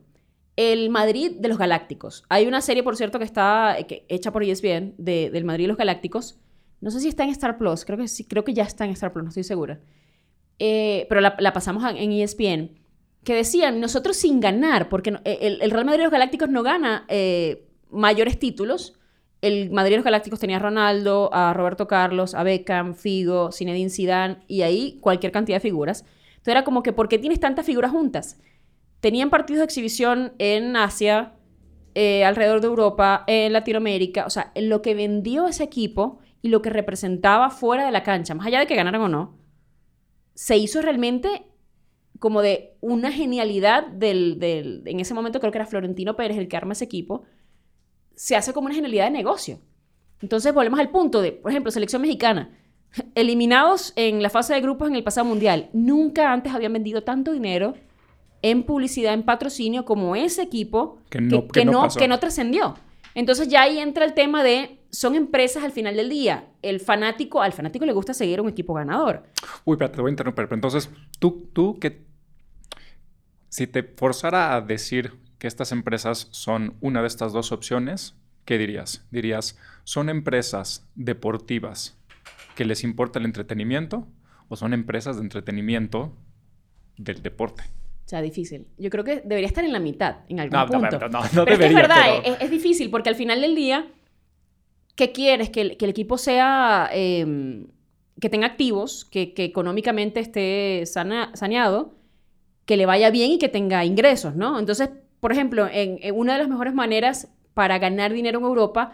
El 0.55 0.91
Madrid 0.91 1.31
de 1.39 1.47
los 1.47 1.57
Galácticos. 1.57 2.23
Hay 2.29 2.45
una 2.45 2.61
serie, 2.61 2.83
por 2.83 2.95
cierto, 2.95 3.17
que 3.17 3.25
está 3.25 3.79
eh, 3.79 3.87
que- 3.87 4.05
hecha 4.09 4.31
por 4.31 4.43
ESPN 4.43 4.93
de, 4.99 5.31
del 5.31 5.43
Madrid 5.43 5.63
de 5.63 5.69
los 5.69 5.77
Galácticos. 5.77 6.37
No 6.81 6.91
sé 6.91 6.99
si 6.99 7.07
está 7.07 7.23
en 7.23 7.31
Star 7.31 7.57
Plus, 7.57 7.83
creo 7.83 7.97
que 7.97 8.07
sí, 8.07 8.25
creo 8.25 8.43
que 8.43 8.53
ya 8.53 8.61
está 8.63 8.85
en 8.85 8.91
Star 8.91 9.11
Plus, 9.11 9.23
no 9.23 9.29
estoy 9.29 9.43
segura. 9.43 9.79
Eh, 10.65 11.07
pero 11.09 11.19
la, 11.19 11.35
la 11.39 11.51
pasamos 11.51 11.83
en 11.93 12.13
ESPN. 12.13 12.71
Que 13.25 13.35
decían, 13.35 13.81
nosotros 13.81 14.15
sin 14.15 14.39
ganar, 14.39 14.87
porque 14.87 15.09
eh, 15.25 15.39
el, 15.41 15.61
el 15.61 15.71
Real 15.71 15.83
Madrid 15.83 15.99
de 15.99 16.03
los 16.05 16.11
Galácticos 16.13 16.47
no 16.47 16.63
gana 16.63 17.03
eh, 17.09 17.67
mayores 17.89 18.39
títulos. 18.39 18.97
El 19.41 19.71
Madrid 19.71 19.91
de 19.91 19.97
los 19.97 20.05
Galácticos 20.05 20.39
tenía 20.39 20.55
a 20.55 20.59
Ronaldo, 20.61 21.29
a 21.33 21.53
Roberto 21.53 21.85
Carlos, 21.85 22.33
a 22.33 22.43
Beckham, 22.43 22.95
Figo, 22.95 23.51
Zinedine 23.51 23.89
Zidane 23.89 24.37
y 24.47 24.61
ahí 24.61 24.99
cualquier 25.01 25.33
cantidad 25.33 25.57
de 25.57 25.59
figuras. 25.59 26.05
Entonces 26.29 26.51
era 26.53 26.63
como 26.63 26.81
que, 26.81 26.93
¿por 26.93 27.09
qué 27.09 27.19
tienes 27.19 27.41
tantas 27.41 27.65
figuras 27.65 27.91
juntas? 27.91 28.39
Tenían 29.01 29.29
partidos 29.29 29.59
de 29.59 29.65
exhibición 29.65 30.31
en 30.37 30.77
Asia, 30.77 31.33
alrededor 31.93 32.61
de 32.61 32.67
Europa, 32.67 33.25
en 33.27 33.51
Latinoamérica. 33.51 34.25
O 34.25 34.29
sea, 34.29 34.53
lo 34.55 34.81
que 34.81 34.95
vendió 34.95 35.45
ese 35.45 35.65
equipo 35.65 36.19
y 36.41 36.47
lo 36.47 36.61
que 36.61 36.69
representaba 36.69 37.49
fuera 37.49 37.85
de 37.85 37.91
la 37.91 38.03
cancha, 38.03 38.33
más 38.33 38.47
allá 38.47 38.59
de 38.59 38.67
que 38.67 38.75
ganaran 38.75 39.01
o 39.01 39.09
no, 39.09 39.42
se 40.33 40.57
hizo 40.57 40.81
realmente 40.81 41.43
como 42.19 42.41
de 42.41 42.75
una 42.81 43.11
genialidad 43.11 43.85
del, 43.87 44.39
del- 44.39 44.83
en 44.85 44.99
ese 44.99 45.13
momento 45.13 45.39
creo 45.39 45.51
que 45.51 45.57
era 45.57 45.65
Florentino 45.65 46.15
Pérez 46.15 46.37
el 46.37 46.47
que 46.47 46.55
arma 46.57 46.73
ese 46.73 46.85
equipo, 46.85 47.23
se 48.15 48.35
hace 48.35 48.53
como 48.53 48.67
una 48.67 48.75
genialidad 48.75 49.05
de 49.05 49.11
negocio. 49.11 49.59
Entonces 50.21 50.53
volvemos 50.53 50.79
al 50.79 50.89
punto 50.89 51.21
de, 51.21 51.33
por 51.33 51.51
ejemplo, 51.51 51.71
selección 51.71 52.01
mexicana, 52.01 52.57
eliminados 53.15 53.91
en 53.95 54.21
la 54.23 54.29
fase 54.29 54.53
de 54.53 54.61
grupos 54.61 54.87
en 54.89 54.95
el 54.95 55.03
pasado 55.03 55.25
mundial, 55.25 55.69
nunca 55.73 56.31
antes 56.31 56.53
habían 56.53 56.73
vendido 56.73 57.03
tanto 57.03 57.33
dinero 57.33 57.73
en 58.41 58.63
publicidad, 58.63 59.13
en 59.13 59.23
patrocinio, 59.23 59.85
como 59.85 60.15
ese 60.15 60.41
equipo 60.43 60.99
Que 61.09 61.19
no- 61.21 61.47
que, 61.47 61.59
que 61.61 61.65
no 61.65 61.71
no, 61.73 61.81
pasó. 61.81 61.99
que 61.99 62.07
no 62.07 62.19
trascendió. 62.19 62.75
Entonces 63.15 63.47
ya 63.47 63.63
ahí 63.63 63.79
entra 63.79 64.05
el 64.05 64.13
tema 64.13 64.43
de, 64.43 64.79
son 64.93 65.15
empresas 65.15 65.63
al 65.63 65.71
final 65.71 65.95
del 65.97 66.07
día. 66.09 66.45
El 66.61 66.79
fanático, 66.79 67.41
al 67.41 67.51
fanático 67.51 67.83
le 67.85 67.93
gusta 67.93 68.13
seguir 68.13 68.37
a 68.39 68.41
un 68.43 68.49
equipo 68.49 68.75
ganador. 68.75 69.23
Uy, 69.65 69.73
espérate, 69.73 69.95
te 69.95 70.01
voy 70.01 70.09
a 70.09 70.13
interrumpir. 70.13 70.45
Pero 70.45 70.55
entonces, 70.55 70.89
tú, 71.19 71.49
tú 71.51 71.79
que... 71.79 72.05
Si 73.49 73.67
te 73.67 73.83
forzara 73.83 74.55
a 74.55 74.61
decir 74.61 75.13
que 75.39 75.47
estas 75.47 75.71
empresas 75.71 76.27
son 76.31 76.75
una 76.79 77.01
de 77.01 77.07
estas 77.07 77.33
dos 77.33 77.51
opciones, 77.51 78.15
¿qué 78.45 78.57
dirías? 78.57 79.05
Dirías, 79.11 79.57
¿son 79.83 80.09
empresas 80.09 80.87
deportivas 80.95 81.97
que 82.55 82.63
les 82.65 82.83
importa 82.83 83.19
el 83.19 83.25
entretenimiento 83.25 84.07
o 84.47 84.55
son 84.55 84.73
empresas 84.73 85.17
de 85.17 85.23
entretenimiento 85.23 86.15
del 86.97 87.21
deporte? 87.21 87.63
O 88.05 88.09
sea, 88.09 88.21
difícil. 88.21 88.67
Yo 88.77 88.89
creo 88.89 89.03
que 89.03 89.21
debería 89.21 89.47
estar 89.47 89.63
en 89.63 89.71
la 89.73 89.79
mitad, 89.79 90.17
en 90.29 90.39
algún 90.39 90.53
No, 90.59 90.65
no, 90.67 90.71
punto. 90.79 90.99
no, 90.99 91.09
no, 91.09 91.21
no 91.33 91.45
pero 91.45 91.53
es 91.53 91.59
que 91.59 91.65
es 91.67 91.73
verdad, 91.75 92.21
pero- 92.23 92.35
es, 92.35 92.41
es 92.43 92.51
difícil 92.51 92.89
porque 92.91 93.09
al 93.09 93.15
final 93.15 93.41
del 93.41 93.55
día, 93.55 93.87
¿qué 94.95 95.11
quieres? 95.11 95.49
Que 95.49 95.61
el, 95.61 95.77
que 95.77 95.85
el 95.85 95.91
equipo 95.91 96.17
sea, 96.17 96.89
eh, 96.93 97.65
que 98.19 98.29
tenga 98.29 98.47
activos, 98.47 99.05
que, 99.05 99.33
que 99.33 99.43
económicamente 99.43 100.19
esté 100.19 100.83
sana- 100.85 101.31
saneado, 101.35 101.95
que 102.65 102.77
le 102.77 102.85
vaya 102.85 103.09
bien 103.09 103.31
y 103.31 103.39
que 103.39 103.49
tenga 103.49 103.83
ingresos, 103.85 104.35
¿no? 104.35 104.59
Entonces, 104.59 104.89
por 105.19 105.31
ejemplo, 105.31 105.67
en, 105.71 105.99
en 106.01 106.15
una 106.17 106.33
de 106.33 106.39
las 106.39 106.47
mejores 106.49 106.73
maneras 106.73 107.29
para 107.53 107.79
ganar 107.79 108.13
dinero 108.13 108.39
en 108.39 108.45
Europa 108.45 108.93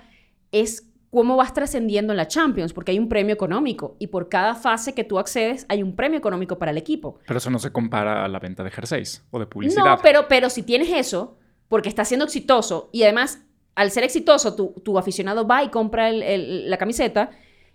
es 0.51 0.85
cómo 1.11 1.35
vas 1.37 1.53
trascendiendo 1.53 2.13
en 2.13 2.17
la 2.17 2.27
Champions, 2.27 2.71
porque 2.73 2.91
hay 2.91 2.99
un 2.99 3.09
premio 3.09 3.33
económico 3.33 3.95
y 3.99 4.07
por 4.07 4.29
cada 4.29 4.53
fase 4.55 4.93
que 4.93 5.03
tú 5.03 5.17
accedes 5.17 5.65
hay 5.67 5.81
un 5.81 5.95
premio 5.95 6.17
económico 6.19 6.57
para 6.59 6.71
el 6.71 6.77
equipo. 6.77 7.19
Pero 7.25 7.37
eso 7.39 7.49
no 7.49 7.57
se 7.59 7.71
compara 7.71 8.23
a 8.23 8.27
la 8.27 8.39
venta 8.39 8.63
de 8.63 8.69
jerseys 8.69 9.23
o 9.31 9.39
de 9.39 9.47
publicidad. 9.47 9.83
No, 9.85 9.97
pero, 10.03 10.27
pero 10.27 10.49
si 10.51 10.61
tienes 10.63 10.89
eso, 10.91 11.37
porque 11.67 11.89
estás 11.89 12.07
siendo 12.07 12.25
exitoso 12.25 12.89
y 12.91 13.03
además, 13.03 13.43
al 13.75 13.91
ser 13.91 14.03
exitoso, 14.03 14.55
tu, 14.55 14.73
tu 14.83 14.97
aficionado 14.97 15.47
va 15.47 15.63
y 15.63 15.69
compra 15.69 16.11
la 16.11 16.77
camiseta 16.77 17.31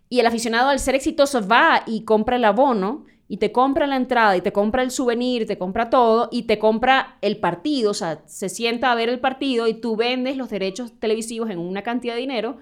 y 0.09 0.21
el 0.21 0.27
aficionado 0.27 0.69
al 0.69 0.79
ser 0.79 0.95
exitoso 0.95 1.47
va 1.47 1.83
y 1.87 2.05
compra 2.05 2.37
el 2.37 2.45
abono 2.45 3.05
y 3.27 3.39
te 3.39 3.53
compra 3.53 3.87
la 3.87 3.97
entrada 3.97 4.37
y 4.37 4.43
te 4.43 4.53
compra 4.53 4.83
el 4.83 4.91
souvenir, 4.91 5.47
te 5.47 5.59
compra 5.59 5.89
todo 5.89 6.29
y 6.31 6.43
te 6.43 6.59
compra 6.59 7.19
el 7.23 7.39
partido, 7.39 7.91
o 7.93 7.95
sea, 7.95 8.23
se 8.27 8.49
sienta 8.49 8.93
a 8.93 8.95
ver 8.95 9.09
el 9.09 9.21
partido 9.21 9.67
y 9.67 9.75
tú 9.75 9.97
vendes 9.97 10.37
los 10.37 10.51
derechos 10.51 10.93
televisivos 11.01 11.51
en 11.51 11.59
una 11.59 11.83
cantidad 11.83 12.15
de 12.15 12.21
dinero, 12.21 12.59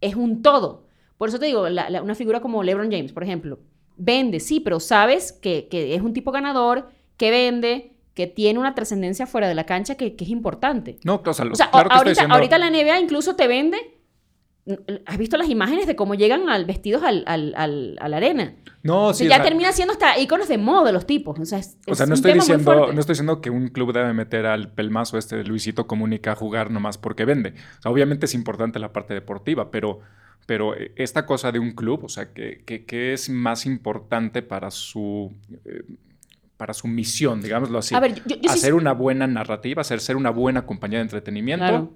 es 0.00 0.16
un 0.16 0.42
todo. 0.42 0.84
Por 1.16 1.28
eso 1.28 1.38
te 1.38 1.46
digo, 1.46 1.62
una 1.62 2.14
figura 2.14 2.40
como 2.40 2.62
LeBron 2.62 2.90
James, 2.90 3.12
por 3.12 3.22
ejemplo, 3.22 3.60
vende, 3.96 4.40
sí, 4.40 4.58
pero 4.58 4.80
sabes 4.80 5.32
que, 5.32 5.68
que 5.68 5.94
es 5.94 6.02
un 6.02 6.12
tipo 6.12 6.32
ganador, 6.32 6.90
que 7.16 7.30
vende, 7.30 7.93
que 8.14 8.26
tiene 8.26 8.58
una 8.60 8.74
trascendencia 8.74 9.26
fuera 9.26 9.48
de 9.48 9.54
la 9.54 9.64
cancha 9.66 9.96
que, 9.96 10.14
que 10.16 10.24
es 10.24 10.30
importante. 10.30 10.98
No, 11.04 11.20
o 11.24 11.34
sea, 11.34 11.44
lo- 11.44 11.52
O 11.52 11.56
sea, 11.56 11.70
claro 11.70 11.88
que 11.90 11.94
ahorita, 11.96 12.10
diciendo- 12.10 12.34
ahorita 12.36 12.58
la 12.58 12.70
NBA 12.70 13.00
incluso 13.00 13.34
te 13.36 13.46
vende 13.48 13.78
¿Has 15.04 15.18
visto 15.18 15.36
las 15.36 15.50
imágenes 15.50 15.86
de 15.86 15.94
cómo 15.94 16.14
llegan 16.14 16.48
al, 16.48 16.64
vestidos 16.64 17.02
al, 17.02 17.22
al- 17.26 17.52
al- 17.54 17.98
a 18.00 18.08
la 18.08 18.16
arena? 18.16 18.54
No, 18.82 19.08
O 19.08 19.12
sea, 19.14 19.24
sí. 19.24 19.28
ya 19.28 19.34
o 19.36 19.38
sea, 19.40 19.44
termina 19.44 19.72
siendo 19.72 19.92
hasta 19.92 20.18
íconos 20.18 20.48
de 20.48 20.56
moda 20.56 20.90
los 20.90 21.06
tipos. 21.06 21.38
O 21.38 21.44
sea, 21.44 21.58
es, 21.58 21.76
O 21.86 21.94
sea, 21.94 22.04
es 22.04 22.08
no 22.08 22.14
estoy, 22.14 22.32
diciendo, 22.32 22.90
no 22.90 22.98
estoy 22.98 23.12
diciendo 23.12 23.42
que 23.42 23.50
un 23.50 23.68
club 23.68 23.92
debe 23.92 24.14
meter 24.14 24.46
al 24.46 24.72
pelmazo 24.72 25.18
este 25.18 25.36
de 25.36 25.44
Luisito 25.44 25.86
Comunica 25.86 26.32
a 26.32 26.34
jugar 26.34 26.70
nomás 26.70 26.96
porque 26.96 27.26
vende. 27.26 27.50
O 27.78 27.82
sea, 27.82 27.92
obviamente 27.92 28.24
es 28.24 28.32
importante 28.34 28.78
la 28.78 28.90
parte 28.90 29.12
deportiva, 29.12 29.70
pero, 29.70 30.00
pero 30.46 30.74
eh, 30.74 30.92
esta 30.96 31.26
cosa 31.26 31.52
de 31.52 31.58
un 31.58 31.72
club, 31.72 32.04
o 32.04 32.08
sea, 32.08 32.32
que, 32.32 32.62
que- 32.64 32.86
que 32.86 33.12
es 33.12 33.28
más 33.28 33.66
importante 33.66 34.40
para 34.40 34.70
su, 34.70 35.30
eh, 35.66 35.82
para 36.56 36.72
su 36.74 36.86
misión, 36.88 37.40
digámoslo 37.42 37.78
así. 37.78 37.94
A 37.94 38.00
ver, 38.00 38.14
yo- 38.14 38.22
yo 38.26 38.36
sí- 38.42 38.48
hacer 38.48 38.74
una 38.74 38.92
buena 38.92 39.26
narrativa, 39.26 39.80
hacer 39.82 40.00
ser 40.00 40.16
una 40.16 40.30
buena 40.30 40.66
compañía 40.66 40.98
de 40.98 41.02
entretenimiento. 41.02 41.64
Claro. 41.66 41.92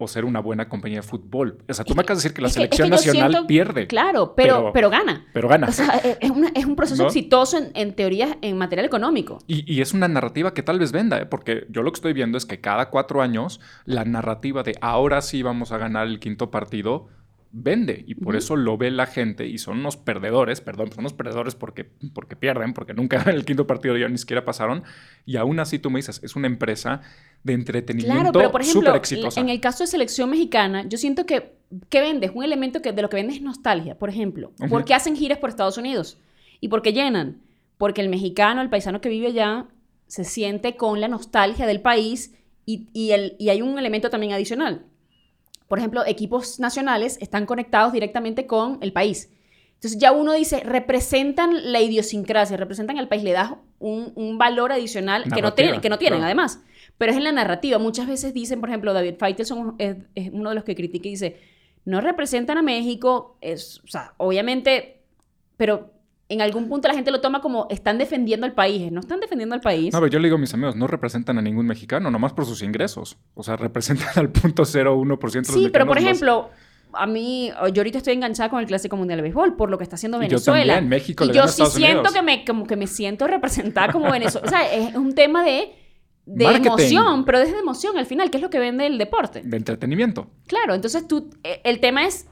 O 0.00 0.06
ser 0.06 0.24
una 0.24 0.38
buena 0.38 0.68
compañía 0.68 0.98
de 0.98 1.02
fútbol. 1.02 1.58
O 1.68 1.74
sea, 1.74 1.84
tú 1.84 1.92
me 1.96 2.02
acabas 2.02 2.22
de 2.22 2.28
decir 2.28 2.32
que 2.36 2.40
la 2.42 2.46
es 2.46 2.54
que- 2.54 2.62
es 2.62 2.68
selección 2.68 2.86
que 2.86 2.90
nacional 2.92 3.30
siento- 3.32 3.46
pierde. 3.48 3.86
Claro, 3.88 4.34
pero, 4.36 4.54
Pero- 4.58 4.72
pero, 4.72 4.90
gana. 4.90 5.26
Pero 5.32 5.48
gana. 5.48 5.66
O 5.66 5.72
sea, 5.72 5.88
es, 5.96 6.18
es 6.20 6.30
una- 6.30 6.50
es 6.54 6.64
un 6.66 6.76
proceso 6.76 7.02
¿No? 7.02 7.08
exitoso 7.08 7.58
en, 7.58 7.72
en 7.74 7.92
teoría 7.96 8.38
en 8.40 8.56
material 8.56 8.86
económico. 8.86 9.38
Y, 9.48 9.64
y 9.74 9.80
es 9.80 9.92
una 9.94 10.06
narrativa 10.06 10.54
que 10.54 10.62
tal 10.62 10.78
vez 10.78 10.92
venda, 10.92 11.18
¿eh? 11.18 11.26
porque 11.26 11.66
yo 11.68 11.82
lo 11.82 11.90
que 11.90 11.96
estoy 11.96 12.12
viendo 12.12 12.38
es 12.38 12.46
que 12.46 12.60
cada 12.60 12.90
cuatro 12.90 13.22
años 13.22 13.60
la 13.86 14.04
narrativa 14.04 14.62
de 14.62 14.76
ahora 14.80 15.20
sí 15.20 15.42
vamos 15.42 15.72
a 15.72 15.78
ganar 15.78 16.06
el 16.06 16.20
quinto 16.20 16.52
partido 16.52 17.08
vende 17.50 18.04
y 18.06 18.14
por 18.14 18.36
eso 18.36 18.56
lo 18.56 18.76
ve 18.76 18.90
la 18.90 19.06
gente 19.06 19.46
y 19.46 19.58
son 19.58 19.78
unos 19.78 19.96
perdedores, 19.96 20.60
perdón, 20.60 20.90
son 20.90 21.00
unos 21.00 21.14
perdedores 21.14 21.54
porque, 21.54 21.84
porque 22.12 22.36
pierden, 22.36 22.74
porque 22.74 22.94
nunca 22.94 23.22
en 23.22 23.28
el 23.34 23.44
quinto 23.44 23.66
partido 23.66 23.96
ya 23.96 24.08
ni 24.08 24.18
siquiera 24.18 24.44
pasaron 24.44 24.82
y 25.24 25.36
aún 25.36 25.58
así 25.60 25.78
tú 25.78 25.90
me 25.90 25.98
dices, 25.98 26.20
es 26.22 26.36
una 26.36 26.46
empresa 26.46 27.00
de 27.44 27.54
Claro, 27.54 27.60
entretenimiento 27.60 28.32
pero 28.32 28.50
por 28.50 28.62
ejemplo, 28.62 28.94
exitosa. 28.94 29.40
en 29.40 29.48
el 29.48 29.60
caso 29.60 29.84
de 29.84 29.88
selección 29.88 30.30
mexicana, 30.30 30.86
yo 30.88 30.98
siento 30.98 31.24
que 31.26 31.56
¿qué 31.88 32.00
vende? 32.00 32.26
Es 32.26 32.32
un 32.34 32.44
elemento 32.44 32.82
que 32.82 32.92
de 32.92 33.02
lo 33.02 33.08
que 33.08 33.16
vende 33.16 33.34
es 33.34 33.42
nostalgia, 33.42 33.96
por 33.98 34.08
ejemplo. 34.08 34.52
Ujú. 34.58 34.68
¿Por 34.68 34.84
qué 34.84 34.94
hacen 34.94 35.16
giras 35.16 35.38
por 35.38 35.50
Estados 35.50 35.78
Unidos? 35.78 36.18
¿Y 36.60 36.68
por 36.68 36.82
qué 36.82 36.92
llenan? 36.92 37.40
Porque 37.76 38.00
el 38.00 38.08
mexicano, 38.08 38.60
el 38.62 38.70
paisano 38.70 39.00
que 39.00 39.08
vive 39.08 39.28
allá, 39.28 39.66
se 40.06 40.24
siente 40.24 40.76
con 40.76 41.00
la 41.00 41.08
nostalgia 41.08 41.66
del 41.66 41.80
país 41.80 42.34
y, 42.66 42.88
y 42.92 43.12
el, 43.12 43.36
y 43.38 43.50
hay 43.50 43.62
un 43.62 43.78
elemento 43.78 44.10
también 44.10 44.32
adicional. 44.32 44.84
Por 45.68 45.78
ejemplo, 45.78 46.04
equipos 46.06 46.58
nacionales 46.58 47.18
están 47.20 47.46
conectados 47.46 47.92
directamente 47.92 48.46
con 48.46 48.78
el 48.80 48.92
país. 48.92 49.30
Entonces 49.74 50.00
ya 50.00 50.10
uno 50.10 50.32
dice, 50.32 50.60
representan 50.64 51.72
la 51.72 51.80
idiosincrasia, 51.80 52.56
representan 52.56 52.98
el 52.98 53.06
país, 53.06 53.22
le 53.22 53.30
das 53.30 53.52
un, 53.78 54.12
un 54.16 54.36
valor 54.36 54.72
adicional 54.72 55.24
que 55.32 55.40
no, 55.40 55.52
tienen, 55.54 55.80
que 55.80 55.88
no 55.88 55.98
tienen 55.98 56.18
claro. 56.18 56.26
además. 56.26 56.60
Pero 56.96 57.12
es 57.12 57.18
en 57.18 57.22
la 57.22 57.30
narrativa. 57.30 57.78
Muchas 57.78 58.08
veces 58.08 58.34
dicen, 58.34 58.58
por 58.58 58.70
ejemplo, 58.70 58.92
David 58.92 59.14
Faitelson 59.18 59.76
es, 59.78 59.96
es 60.16 60.30
uno 60.32 60.48
de 60.48 60.56
los 60.56 60.64
que 60.64 60.74
critica 60.74 61.06
y 61.06 61.12
dice, 61.12 61.36
no 61.84 62.00
representan 62.00 62.58
a 62.58 62.62
México, 62.62 63.38
es, 63.40 63.80
o 63.84 63.86
sea, 63.86 64.14
obviamente, 64.16 65.02
pero 65.56 65.92
en 66.30 66.42
algún 66.42 66.68
punto 66.68 66.88
la 66.88 66.94
gente 66.94 67.10
lo 67.10 67.20
toma 67.20 67.40
como 67.40 67.66
están 67.70 67.96
defendiendo 67.98 68.44
al 68.46 68.52
país, 68.52 68.92
no 68.92 69.00
están 69.00 69.20
defendiendo 69.20 69.54
al 69.54 69.60
país. 69.62 69.92
No, 69.94 70.00
pero 70.00 70.10
yo 70.12 70.18
le 70.18 70.26
digo 70.28 70.36
a 70.36 70.40
mis 70.40 70.52
amigos, 70.52 70.76
no 70.76 70.86
representan 70.86 71.38
a 71.38 71.42
ningún 71.42 71.66
mexicano, 71.66 72.10
nomás 72.10 72.32
por 72.34 72.44
sus 72.44 72.62
ingresos. 72.62 73.16
O 73.34 73.42
sea, 73.42 73.56
representan 73.56 74.08
al 74.16 74.30
punto 74.30 74.64
0,1% 74.64 75.30
de 75.32 75.38
los 75.38 75.46
Sí, 75.64 75.70
pero 75.72 75.86
por 75.86 75.96
los- 75.96 76.04
ejemplo, 76.04 76.50
a 76.92 77.06
mí, 77.06 77.50
yo 77.72 77.80
ahorita 77.80 77.98
estoy 77.98 78.14
enganchada 78.14 78.48
con 78.50 78.60
el 78.60 78.66
Clásico 78.66 78.96
Mundial 78.96 79.18
de 79.18 79.22
Béisbol 79.22 79.56
por 79.56 79.70
lo 79.70 79.78
que 79.78 79.84
está 79.84 79.96
haciendo 79.96 80.18
Y 80.18 80.22
yo 80.24 80.28
Venezuela. 80.36 80.74
también, 80.74 80.88
México 80.90 81.24
y 81.24 81.28
yo 81.28 81.32
gana 81.34 81.44
a 81.44 81.48
sí 81.48 81.52
Estados 81.62 81.74
siento 81.74 82.00
Unidos. 82.00 82.14
que 82.14 82.22
me, 82.22 82.44
como 82.44 82.66
que 82.66 82.76
me 82.76 82.86
siento 82.86 83.26
representada 83.26 83.92
como 83.92 84.10
Venezuela. 84.10 84.46
O 84.46 84.50
sea, 84.50 84.70
es 84.72 84.94
un 84.96 85.14
tema 85.14 85.42
de, 85.44 85.72
de 86.26 86.44
Marketing. 86.44 86.66
emoción, 86.68 87.24
pero 87.24 87.38
desde 87.38 87.58
emoción 87.58 87.96
al 87.96 88.04
final, 88.06 88.30
que 88.30 88.36
es 88.38 88.42
lo 88.42 88.50
que 88.50 88.58
vende 88.58 88.86
el 88.86 88.98
deporte. 88.98 89.40
de 89.44 89.56
entretenimiento. 89.56 90.28
Claro, 90.46 90.74
entonces 90.74 91.06
tú, 91.08 91.30
eh, 91.42 91.60
el 91.64 91.80
tema 91.80 92.04
es, 92.06 92.26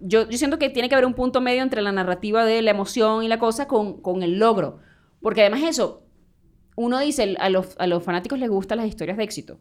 yo, 0.00 0.28
yo 0.28 0.38
siento 0.38 0.58
que 0.58 0.70
tiene 0.70 0.88
que 0.88 0.94
haber 0.94 1.06
un 1.06 1.14
punto 1.14 1.40
medio 1.40 1.62
entre 1.62 1.82
la 1.82 1.92
narrativa 1.92 2.44
de 2.44 2.62
la 2.62 2.70
emoción 2.70 3.22
y 3.22 3.28
la 3.28 3.38
cosa 3.38 3.66
con, 3.66 4.00
con 4.00 4.22
el 4.22 4.38
logro. 4.38 4.78
Porque 5.20 5.42
además 5.42 5.62
eso, 5.62 6.02
uno 6.76 6.98
dice, 7.00 7.36
a 7.38 7.50
los, 7.50 7.74
a 7.78 7.86
los 7.86 8.02
fanáticos 8.02 8.38
les 8.38 8.50
gustan 8.50 8.78
las 8.78 8.86
historias 8.86 9.16
de 9.16 9.24
éxito. 9.24 9.58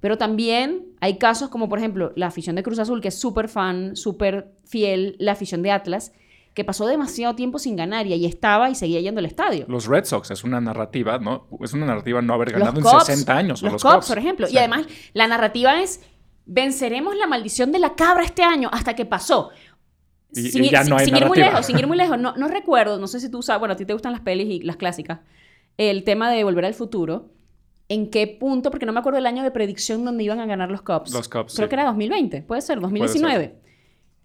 Pero 0.00 0.18
también 0.18 0.86
hay 1.00 1.18
casos 1.18 1.48
como, 1.48 1.68
por 1.68 1.78
ejemplo, 1.78 2.12
la 2.16 2.26
afición 2.26 2.56
de 2.56 2.62
Cruz 2.62 2.78
Azul, 2.78 3.00
que 3.00 3.08
es 3.08 3.18
súper 3.18 3.48
fan, 3.48 3.96
súper 3.96 4.52
fiel, 4.64 5.16
la 5.18 5.32
afición 5.32 5.62
de 5.62 5.70
Atlas, 5.70 6.12
que 6.56 6.64
pasó 6.64 6.86
demasiado 6.86 7.34
tiempo 7.34 7.58
sin 7.58 7.76
ganar 7.76 8.06
y 8.06 8.12
ahí 8.12 8.24
estaba 8.24 8.70
y 8.70 8.74
seguía 8.74 9.00
yendo 9.00 9.18
al 9.18 9.26
estadio. 9.26 9.66
Los 9.68 9.86
Red 9.86 10.04
Sox 10.04 10.30
es 10.30 10.44
una 10.44 10.60
narrativa, 10.60 11.18
¿no? 11.18 11.46
Es 11.60 11.74
una 11.74 11.86
narrativa 11.86 12.22
no 12.22 12.32
haber 12.32 12.52
ganado 12.52 12.80
los 12.80 12.92
en 12.92 12.98
Cubs, 12.98 13.06
60 13.06 13.36
años. 13.36 13.62
Los, 13.62 13.72
los 13.72 13.82
Cubs, 13.82 13.94
Cubs, 13.94 14.08
por 14.08 14.18
ejemplo. 14.18 14.46
Sí. 14.46 14.54
Y 14.54 14.58
además, 14.58 14.86
la 15.12 15.28
narrativa 15.28 15.82
es: 15.82 16.00
venceremos 16.46 17.14
la 17.16 17.26
maldición 17.26 17.72
de 17.72 17.78
la 17.78 17.94
cabra 17.94 18.24
este 18.24 18.42
año 18.42 18.68
hasta 18.72 18.94
que 18.94 19.04
pasó. 19.04 19.50
Y- 20.32 20.50
sin 20.50 20.64
y 20.64 20.70
ya 20.70 20.82
sin- 20.82 20.90
no 20.90 20.98
hay 20.98 21.06
sin 21.06 21.16
ir 21.16 21.26
muy 21.26 21.38
lejos, 21.38 21.66
sin 21.66 21.78
ir 21.78 21.86
muy 21.86 21.96
lejos. 21.96 22.18
No, 22.18 22.34
no 22.36 22.48
recuerdo, 22.48 22.98
no 22.98 23.06
sé 23.06 23.20
si 23.20 23.30
tú 23.30 23.42
sabes, 23.42 23.58
bueno, 23.60 23.74
a 23.74 23.76
ti 23.76 23.84
te 23.84 23.92
gustan 23.92 24.12
las 24.12 24.20
pelis 24.22 24.46
y 24.48 24.60
las 24.60 24.76
clásicas. 24.76 25.20
El 25.76 26.04
tema 26.04 26.30
de 26.30 26.42
Volver 26.44 26.64
al 26.64 26.74
Futuro. 26.74 27.30
¿En 27.88 28.10
qué 28.10 28.26
punto? 28.26 28.70
Porque 28.70 28.84
no 28.86 28.92
me 28.92 28.98
acuerdo 28.98 29.18
el 29.18 29.26
año 29.26 29.42
de 29.44 29.50
predicción 29.52 30.04
donde 30.04 30.24
iban 30.24 30.40
a 30.40 30.46
ganar 30.46 30.70
los 30.70 30.82
Cubs. 30.82 31.12
Los 31.12 31.28
Cubs, 31.28 31.54
Creo 31.54 31.66
sí. 31.66 31.68
que 31.68 31.74
era 31.76 31.84
2020, 31.84 32.42
puede 32.42 32.60
ser, 32.60 32.80
2019. 32.80 33.60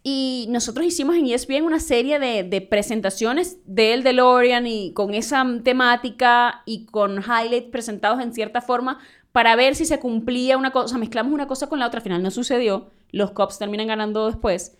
Y 0.03 0.47
nosotros 0.49 0.83
hicimos 0.83 1.15
en 1.15 1.27
ESPN 1.27 1.61
una 1.63 1.79
serie 1.79 2.17
de, 2.17 2.41
de 2.43 2.61
presentaciones 2.61 3.59
del 3.65 4.01
DeLorean 4.01 4.65
y 4.65 4.93
con 4.93 5.13
esa 5.13 5.45
temática 5.63 6.63
y 6.65 6.85
con 6.87 7.19
highlights 7.21 7.69
presentados 7.69 8.19
en 8.19 8.33
cierta 8.33 8.61
forma 8.61 8.97
para 9.31 9.55
ver 9.55 9.75
si 9.75 9.85
se 9.85 9.99
cumplía 9.99 10.57
una 10.57 10.71
cosa. 10.71 10.97
Mezclamos 10.97 11.33
una 11.33 11.47
cosa 11.47 11.67
con 11.67 11.79
la 11.79 11.87
otra. 11.87 11.99
Al 11.99 12.03
final 12.03 12.23
no 12.23 12.31
sucedió. 12.31 12.89
Los 13.11 13.31
Cubs 13.31 13.59
terminan 13.59 13.87
ganando 13.87 14.27
después. 14.27 14.77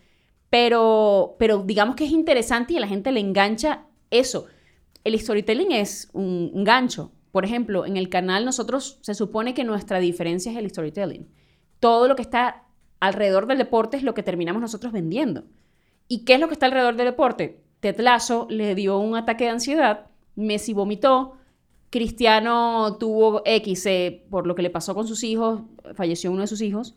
Pero, 0.50 1.36
pero 1.38 1.62
digamos 1.64 1.96
que 1.96 2.04
es 2.04 2.10
interesante 2.10 2.74
y 2.74 2.76
a 2.76 2.80
la 2.80 2.88
gente 2.88 3.12
le 3.12 3.20
engancha 3.20 3.86
eso. 4.10 4.46
El 5.04 5.18
storytelling 5.18 5.72
es 5.72 6.10
un, 6.12 6.50
un 6.52 6.64
gancho. 6.64 7.12
Por 7.30 7.44
ejemplo, 7.46 7.86
en 7.86 7.96
el 7.96 8.10
canal 8.10 8.44
nosotros 8.44 8.98
se 9.00 9.14
supone 9.14 9.54
que 9.54 9.64
nuestra 9.64 9.98
diferencia 9.98 10.52
es 10.52 10.58
el 10.58 10.68
storytelling. 10.68 11.28
Todo 11.80 12.06
lo 12.06 12.16
que 12.16 12.22
está 12.22 12.64
alrededor 13.00 13.46
del 13.46 13.58
deporte 13.58 13.96
es 13.96 14.02
lo 14.02 14.14
que 14.14 14.22
terminamos 14.22 14.60
nosotros 14.60 14.92
vendiendo. 14.92 15.44
¿Y 16.06 16.24
qué 16.24 16.34
es 16.34 16.40
lo 16.40 16.48
que 16.48 16.54
está 16.54 16.66
alrededor 16.66 16.96
del 16.96 17.06
deporte? 17.06 17.62
Ted 17.80 17.98
Lasso 17.98 18.46
le 18.50 18.74
dio 18.74 18.98
un 18.98 19.16
ataque 19.16 19.44
de 19.44 19.50
ansiedad, 19.50 20.06
Messi 20.36 20.72
vomitó, 20.72 21.38
Cristiano 21.92 22.96
tuvo 22.98 23.42
X 23.44 23.84
eh, 23.84 24.24
por 24.30 24.46
lo 24.46 24.54
que 24.54 24.62
le 24.62 24.70
pasó 24.70 24.94
con 24.94 25.06
sus 25.06 25.22
hijos, 25.22 25.60
falleció 25.94 26.32
uno 26.32 26.40
de 26.40 26.46
sus 26.46 26.62
hijos 26.62 26.96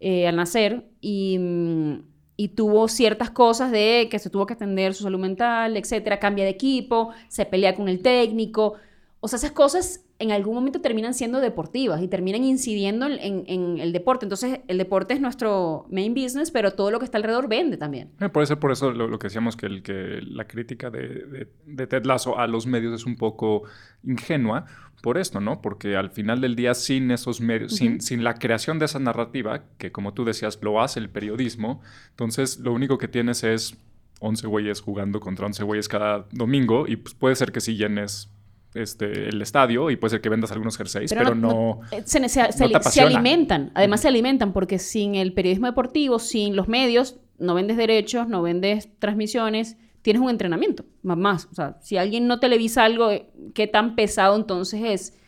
eh, 0.00 0.26
al 0.26 0.36
nacer 0.36 0.86
y, 1.02 1.36
mm, 1.38 1.92
y 2.38 2.48
tuvo 2.48 2.88
ciertas 2.88 3.30
cosas 3.30 3.70
de 3.70 4.08
que 4.10 4.18
se 4.18 4.30
tuvo 4.30 4.46
que 4.46 4.54
atender 4.54 4.94
su 4.94 5.02
salud 5.02 5.18
mental, 5.18 5.76
etcétera, 5.76 6.18
cambia 6.18 6.44
de 6.44 6.50
equipo, 6.50 7.10
se 7.28 7.44
pelea 7.44 7.74
con 7.74 7.90
el 7.90 8.00
técnico. 8.00 8.76
O 9.24 9.28
sea, 9.28 9.36
esas 9.36 9.52
cosas 9.52 10.04
en 10.18 10.32
algún 10.32 10.54
momento 10.56 10.80
terminan 10.80 11.14
siendo 11.14 11.38
deportivas 11.40 12.02
y 12.02 12.08
terminan 12.08 12.42
incidiendo 12.42 13.06
en, 13.06 13.12
en- 13.20 13.44
en 13.46 13.78
el 13.78 13.92
deporte. 13.92 14.24
Entonces, 14.26 14.60
el 14.66 14.78
deporte 14.78 15.14
es 15.14 15.20
nuestro 15.20 15.86
main 15.90 16.12
business, 16.12 16.50
pero 16.50 16.72
todo 16.72 16.90
lo 16.90 16.98
que 16.98 17.04
está 17.04 17.18
alrededor 17.18 17.48
vende 17.48 17.76
también. 17.76 18.10
Eh, 18.20 18.28
Puede 18.28 18.48
ser 18.48 18.58
por 18.58 18.72
eso 18.72 18.90
lo, 18.90 19.06
lo 19.06 19.18
que 19.20 19.28
decíamos 19.28 19.56
que, 19.56 19.66
el, 19.66 19.82
que 19.84 20.18
la 20.22 20.48
crítica 20.48 20.90
de, 20.90 21.06
de, 21.08 21.48
de 21.66 21.86
Ted 21.86 22.04
Lasso 22.04 22.36
a 22.36 22.48
los 22.48 22.66
medios 22.66 22.92
es 22.94 23.06
un 23.06 23.14
poco 23.16 23.62
ingenua 24.04 24.66
por 25.02 25.18
esto, 25.18 25.40
¿no? 25.40 25.60
Porque 25.62 25.96
al 25.96 26.10
final 26.10 26.40
del 26.40 26.54
día, 26.56 26.74
sin 26.74 27.10
esos 27.12 27.40
medios, 27.40 27.74
sin, 27.76 28.00
sin 28.00 28.24
la 28.24 28.34
creación 28.34 28.78
de 28.78 28.86
esa 28.86 28.98
narrativa, 28.98 29.64
que 29.78 29.90
como 29.92 30.14
tú 30.14 30.24
decías, 30.24 30.58
lo 30.62 30.80
hace 30.80 31.00
el 31.00 31.10
periodismo, 31.10 31.80
entonces 32.10 32.58
lo 32.58 32.72
único 32.72 32.98
que 32.98 33.08
tienes 33.08 33.42
es 33.44 33.76
11 34.20 34.46
güeyes 34.46 34.80
jugando 34.80 35.18
contra 35.20 35.46
11 35.46 35.62
güeyes 35.64 35.88
cada 35.88 36.26
domingo 36.32 36.86
y 36.86 36.96
pues 36.96 37.14
puede 37.14 37.34
ser 37.36 37.50
que 37.50 37.60
sí 37.60 37.76
llenes 37.76 38.30
este, 38.74 39.28
el 39.28 39.40
estadio 39.42 39.90
y 39.90 39.96
puede 39.96 40.12
ser 40.12 40.20
que 40.20 40.28
vendas 40.28 40.50
algunos 40.52 40.76
jerseys, 40.76 41.12
pero, 41.12 41.34
no... 41.34 41.80
se, 42.04 42.28
se- 42.28 42.52
se- 42.52 42.68
no 42.68 42.80
te 42.80 42.90
se 42.90 43.00
alimentan. 43.02 43.70
Además, 43.74 44.00
se 44.00 44.08
alimentan 44.08 44.52
porque 44.52 44.78
sin 44.78 45.14
el 45.14 45.32
periodismo 45.32 45.66
deportivo, 45.66 46.18
sin 46.18 46.56
los 46.56 46.68
medios, 46.68 47.16
no 47.38 47.54
vendes 47.54 47.76
derechos, 47.76 48.28
no 48.28 48.42
vendes 48.42 48.88
transmisiones, 48.98 49.76
tienes 50.02 50.22
un 50.22 50.30
entrenamiento, 50.30 50.84
más 51.02 51.18
más. 51.18 51.48
O 51.50 51.54
sea, 51.54 51.78
si 51.80 51.96
alguien 51.96 52.26
no 52.26 52.40
televisa 52.40 52.84
algo, 52.84 53.10
eh, 53.10 53.26
¿qué 53.54 53.66
tan 53.66 53.94
pesado 53.94 54.36
entonces 54.36 54.80
es? 54.84 55.18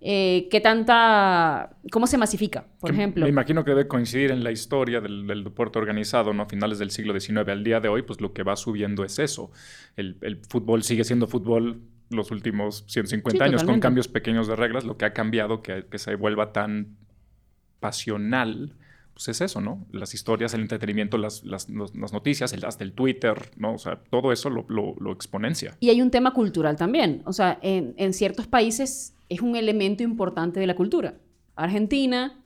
Eh, 0.00 0.46
¿Qué 0.50 0.60
tanta... 0.60 1.76
¿Cómo 1.90 2.06
se 2.06 2.18
masifica, 2.18 2.66
por 2.78 2.90
Que 2.90 2.96
ejemplo? 2.96 3.24
Me 3.24 3.30
imagino 3.30 3.64
que 3.64 3.72
debe 3.72 3.88
coincidir 3.88 4.30
en 4.30 4.44
la 4.44 4.52
historia 4.52 5.00
del, 5.00 5.26
del 5.26 5.42
deporte 5.42 5.78
organizado, 5.78 6.32
¿no? 6.32 6.44
A 6.44 6.46
finales 6.46 6.78
del 6.78 6.90
siglo 6.92 7.18
XIX 7.18 7.48
al 7.48 7.64
día 7.64 7.80
de 7.80 7.88
hoy, 7.88 8.02
pues 8.02 8.20
lo 8.20 8.32
que 8.32 8.44
va 8.44 8.54
subiendo 8.54 9.04
es 9.04 9.18
eso. 9.18 9.50
El, 9.96 10.16
el 10.22 10.36
fútbol 10.48 10.84
sigue 10.84 11.02
siendo 11.02 11.26
fútbol 11.26 11.80
los 12.10 12.30
últimos 12.30 12.84
150 12.88 13.44
Sí, 13.44 13.48
años, 13.50 13.64
con 13.64 13.80
cambios 13.80 14.08
pequeños 14.08 14.46
de 14.48 14.56
reglas. 14.56 14.84
Lo 14.84 14.96
que 14.96 15.04
ha 15.04 15.12
cambiado, 15.12 15.62
que, 15.62 15.86
que 15.90 15.98
se 15.98 16.14
vuelva 16.14 16.52
tan 16.52 16.96
pasional, 17.80 18.74
pues 19.14 19.28
es 19.28 19.40
eso, 19.40 19.60
¿no? 19.60 19.86
Las 19.92 20.14
historias, 20.14 20.54
el 20.54 20.60
entretenimiento, 20.62 21.18
las, 21.18 21.44
las, 21.44 21.68
las 21.68 22.12
noticias, 22.12 22.52
el, 22.52 22.64
hasta 22.64 22.84
el 22.84 22.92
Twitter, 22.92 23.50
¿no? 23.56 23.74
O 23.74 23.78
sea, 23.78 23.96
todo 24.10 24.32
eso 24.32 24.50
lo, 24.50 24.64
lo- 24.68 24.94
lo 25.00 25.12
exponencia. 25.12 25.76
Y 25.80 25.90
hay 25.90 26.00
un 26.02 26.10
tema 26.10 26.32
cultural 26.32 26.76
también. 26.76 27.22
O 27.24 27.32
sea, 27.32 27.58
en, 27.62 27.94
en 27.96 28.12
ciertos 28.12 28.46
países 28.46 29.14
es 29.28 29.40
un 29.40 29.56
elemento 29.56 30.02
importante 30.02 30.60
de 30.60 30.66
la 30.66 30.74
cultura. 30.74 31.14
Argentina, 31.56 32.40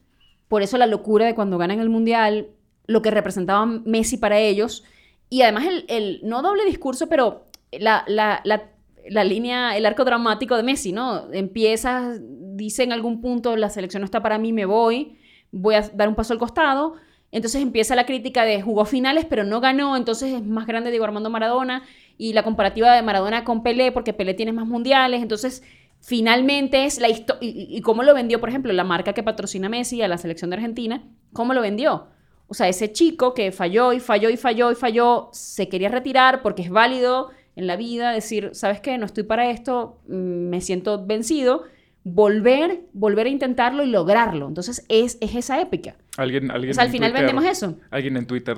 por 0.48 0.62
eso 0.62 0.78
la 0.78 0.86
locura 0.86 1.26
de 1.26 1.34
cuando 1.34 1.58
ganan 1.58 1.80
el 1.80 1.88
Mundial, 1.90 2.48
lo 2.86 3.02
que 3.02 3.10
representaba 3.10 3.64
Messi 3.66 4.16
para 4.16 4.38
ellos. 4.38 4.84
Y 5.28 5.42
además 5.42 5.64
el, 5.66 5.84
el 5.88 6.20
no 6.24 6.42
doble 6.42 6.64
discurso, 6.64 7.08
pero 7.08 7.46
la, 7.70 8.04
la, 8.06 8.40
la, 8.44 8.70
la 9.08 9.24
línea, 9.24 9.76
el 9.76 9.86
arco 9.86 10.04
dramático 10.04 10.56
de 10.56 10.62
Messi, 10.62 10.92
¿no? 10.92 11.32
Empieza, 11.32 12.14
dice 12.20 12.82
en 12.82 12.92
algún 12.92 13.20
punto, 13.20 13.56
la 13.56 13.70
selección 13.70 14.00
no 14.00 14.04
está 14.04 14.22
para 14.22 14.38
mí, 14.38 14.52
me 14.52 14.64
voy, 14.64 15.18
voy 15.50 15.74
a 15.74 15.82
dar 15.82 16.08
un 16.08 16.14
paso 16.14 16.32
al 16.32 16.38
costado. 16.38 16.94
Entonces 17.30 17.62
empieza 17.62 17.94
la 17.94 18.04
crítica 18.04 18.44
de 18.44 18.60
jugó 18.60 18.84
finales, 18.84 19.24
pero 19.24 19.42
no 19.44 19.60
ganó, 19.60 19.96
entonces 19.96 20.34
es 20.34 20.44
más 20.44 20.66
grande 20.66 20.90
Diego 20.90 21.06
Armando 21.06 21.30
Maradona 21.30 21.82
y 22.18 22.34
la 22.34 22.42
comparativa 22.42 22.94
de 22.94 23.02
Maradona 23.02 23.44
con 23.44 23.62
Pelé, 23.62 23.90
porque 23.90 24.12
Pelé 24.12 24.34
tiene 24.34 24.52
más 24.52 24.66
mundiales, 24.66 25.22
entonces 25.22 25.62
finalmente 25.98 26.84
es 26.84 27.00
la 27.00 27.08
historia, 27.08 27.38
y, 27.40 27.74
y, 27.74 27.80
cómo 27.80 28.02
lo 28.02 28.12
vendió, 28.12 28.38
por 28.38 28.50
ejemplo, 28.50 28.70
la 28.72 28.84
marca 28.84 29.14
que 29.14 29.22
patrocina 29.22 29.70
Messi 29.70 30.02
a 30.02 30.08
la 30.08 30.18
selección 30.18 30.50
de 30.50 30.56
Argentina, 30.56 31.04
¿cómo 31.32 31.54
lo 31.54 31.62
vendió? 31.62 32.08
O 32.48 32.54
sea, 32.54 32.68
ese 32.68 32.92
chico 32.92 33.32
que 33.32 33.50
falló 33.50 33.94
y 33.94 34.00
falló 34.00 34.28
y 34.28 34.36
falló 34.36 34.70
y 34.70 34.74
falló, 34.74 35.30
se 35.32 35.70
quería 35.70 35.88
retirar 35.88 36.42
porque 36.42 36.60
es 36.60 36.70
válido 36.70 37.30
en 37.56 37.66
la 37.66 37.76
vida 37.76 38.12
decir, 38.12 38.50
¿sabes 38.52 38.80
qué? 38.80 38.96
No 38.98 39.06
estoy 39.06 39.24
para 39.24 39.50
esto, 39.50 39.98
mm, 40.08 40.14
me 40.14 40.60
siento 40.60 41.04
vencido 41.06 41.64
volver, 42.04 42.80
volver 42.92 43.26
a 43.26 43.30
intentarlo 43.30 43.84
y 43.84 43.86
lograrlo. 43.90 44.48
Entonces 44.48 44.84
es, 44.88 45.18
es 45.20 45.34
esa 45.36 45.60
épica. 45.60 45.94
Alguien, 46.16 46.50
alguien 46.50 46.72
O 46.72 46.74
sea, 46.74 46.84
al 46.84 46.90
final 46.90 47.12
Twitter- 47.12 47.26
vendemos 47.26 47.50
eso. 47.50 47.78
Alguien 47.90 48.16
en 48.16 48.26
Twitter 48.26 48.56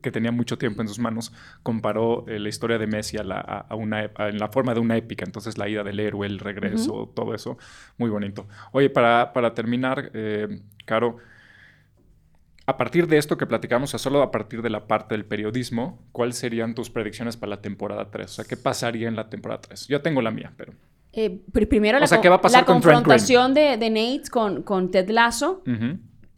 que 0.00 0.10
tenía 0.10 0.32
mucho 0.32 0.58
tiempo 0.58 0.82
en 0.82 0.88
sus 0.88 0.98
manos 0.98 1.32
comparó 1.62 2.26
eh, 2.28 2.38
la 2.40 2.48
historia 2.48 2.78
de 2.78 2.86
Messi 2.88 3.16
a 3.18 3.22
la, 3.22 3.36
a, 3.36 3.58
a 3.68 3.74
una, 3.76 4.10
a- 4.16 4.28
en 4.28 4.38
la 4.38 4.48
forma 4.48 4.74
de 4.74 4.80
una 4.80 4.96
épica. 4.96 5.24
Entonces, 5.24 5.58
la 5.58 5.68
ida 5.68 5.84
del 5.84 6.00
héroe, 6.00 6.26
el 6.26 6.38
regreso, 6.40 7.10
todo 7.14 7.34
eso, 7.34 7.56
muy 7.98 8.10
bonito. 8.10 8.48
Oye, 8.72 8.90
para, 8.90 9.32
para 9.32 9.54
terminar, 9.54 10.10
eh, 10.14 10.48
Caro, 10.84 11.18
a 12.72 12.76
partir 12.76 13.06
de 13.06 13.18
esto 13.18 13.36
que 13.36 13.46
platicamos, 13.46 13.90
o 13.90 13.92
sea, 13.92 13.98
solo 13.98 14.22
a 14.22 14.30
partir 14.30 14.60
de 14.62 14.70
la 14.70 14.86
parte 14.86 15.14
del 15.14 15.24
periodismo, 15.24 16.02
¿cuáles 16.12 16.36
serían 16.36 16.74
tus 16.74 16.90
predicciones 16.90 17.36
para 17.36 17.50
la 17.50 17.60
temporada 17.62 18.10
3? 18.10 18.26
O 18.30 18.34
sea, 18.34 18.44
¿qué 18.44 18.56
pasaría 18.56 19.08
en 19.08 19.16
la 19.16 19.28
temporada 19.30 19.60
3? 19.60 19.86
Yo 19.88 20.02
tengo 20.02 20.20
la 20.22 20.30
mía, 20.30 20.52
pero... 20.56 20.72
Eh, 21.12 21.42
pr- 21.52 21.68
primero 21.68 21.98
O 21.98 22.00
la, 22.00 22.06
sea, 22.06 22.18
con- 22.18 22.22
¿qué 22.22 22.28
va 22.28 22.36
a 22.36 22.40
pasar 22.40 22.62
la 22.62 22.66
con 22.66 22.80
Trent 22.80 22.84
Green? 22.84 22.96
confrontación 23.04 23.54
de, 23.54 23.76
de 23.76 23.90
Nate 23.90 24.30
con, 24.30 24.62
con 24.62 24.90
Ted 24.90 25.08
Lasso. 25.10 25.62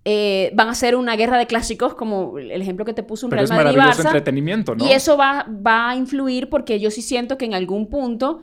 Eh, 0.06 0.50
van 0.54 0.68
a 0.68 0.74
ser 0.74 0.96
una 0.96 1.16
guerra 1.16 1.38
de 1.38 1.46
clásicos, 1.46 1.94
como 1.94 2.38
el 2.38 2.60
ejemplo 2.60 2.84
que 2.84 2.92
te 2.92 3.02
puso 3.02 3.24
un 3.26 3.30
Pero 3.30 3.40
Real 3.40 3.44
es 3.44 3.50
Madrid 3.50 3.76
maravilloso 3.78 4.02
Barça. 4.02 4.06
entretenimiento, 4.06 4.74
¿no? 4.74 4.84
Y 4.84 4.92
eso 4.92 5.16
va, 5.16 5.46
va 5.48 5.90
a 5.90 5.96
influir 5.96 6.50
porque 6.50 6.78
yo 6.80 6.90
sí 6.90 7.00
siento 7.00 7.38
que 7.38 7.46
en 7.46 7.54
algún 7.54 7.88
punto 7.88 8.42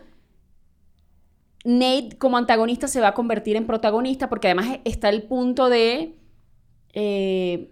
Nate 1.64 2.18
como 2.18 2.38
antagonista 2.38 2.88
se 2.88 3.02
va 3.02 3.10
a 3.10 3.14
convertir 3.14 3.56
en 3.56 3.68
protagonista 3.68 4.28
porque 4.30 4.48
además 4.48 4.80
está 4.86 5.10
el 5.10 5.24
punto 5.24 5.70
de, 5.70 6.16
eh, 6.94 7.70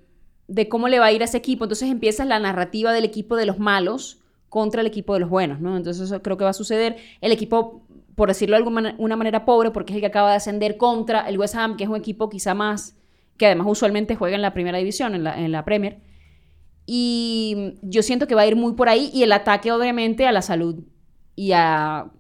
de 0.50 0.68
cómo 0.68 0.88
le 0.90 1.00
va 1.00 1.06
a 1.06 1.12
ir 1.12 1.22
a 1.22 1.26
ese 1.26 1.38
equipo. 1.38 1.64
Entonces 1.64 1.90
empieza 1.90 2.26
la 2.26 2.40
narrativa 2.40 2.92
del 2.92 3.06
equipo 3.06 3.36
de 3.36 3.46
los 3.46 3.60
malos 3.60 4.20
contra 4.50 4.82
el 4.82 4.88
equipo 4.88 5.14
de 5.14 5.22
los 5.22 5.30
buenos, 5.30 5.62
¿no? 5.62 5.78
Entonces 5.78 6.12
creo 6.22 6.38
que 6.38 6.44
va 6.44 6.50
a 6.50 6.54
suceder. 6.54 6.98
El 7.22 7.32
equipo, 7.32 7.84
por 8.16 8.30
decirlo 8.30 8.56
de 8.56 8.58
alguna 8.58 8.96
una 8.98 9.16
manera 9.16 9.46
pobre, 9.46 9.72
porque 9.72 9.94
es 9.94 9.96
el 9.96 10.02
que 10.02 10.08
acaba 10.08 10.32
de 10.32 10.38
ascender 10.38 10.78
contra 10.78 11.30
el 11.30 11.38
West 11.38 11.56
Ham, 11.56 11.78
que 11.78 11.84
es 11.84 11.90
un 11.90 11.96
equipo 11.96 12.30
quizá 12.30 12.56
más, 12.56 12.98
que 13.38 13.46
además 13.46 13.68
usualmente 13.70 14.16
juega 14.16 14.36
en 14.36 14.42
la 14.42 14.54
primera 14.54 14.80
división, 14.80 15.14
en 15.14 15.24
la, 15.24 15.40
en 15.40 15.52
la 15.52 15.64
Premier. 15.64 16.00
Y 16.88 17.76
yo 17.84 18.02
siento 18.02 18.26
que 18.26 18.34
va 18.34 18.42
a 18.42 18.48
ir 18.48 18.56
muy 18.56 18.74
por 18.74 18.90
ahí 18.90 19.12
y 19.14 19.22
el 19.22 19.32
ataque 19.32 19.72
obviamente 19.72 20.26
a 20.26 20.32
la 20.32 20.42
salud 20.42 20.84
y 21.36 21.52
a 21.54 22.12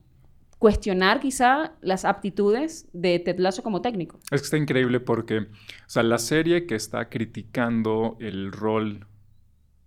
cuestionar 0.59 1.19
quizá 1.21 1.73
las 1.81 2.05
aptitudes 2.05 2.87
de 2.93 3.17
Ted 3.19 3.39
Lasso 3.39 3.63
como 3.63 3.81
técnico. 3.81 4.19
Es 4.29 4.41
que 4.41 4.45
está 4.45 4.57
increíble 4.57 4.99
porque, 4.99 5.37
o 5.39 5.45
sea, 5.87 6.03
la 6.03 6.17
serie 6.19 6.65
que 6.67 6.75
está 6.75 7.09
criticando 7.09 8.17
el 8.19 8.51
rol 8.51 9.07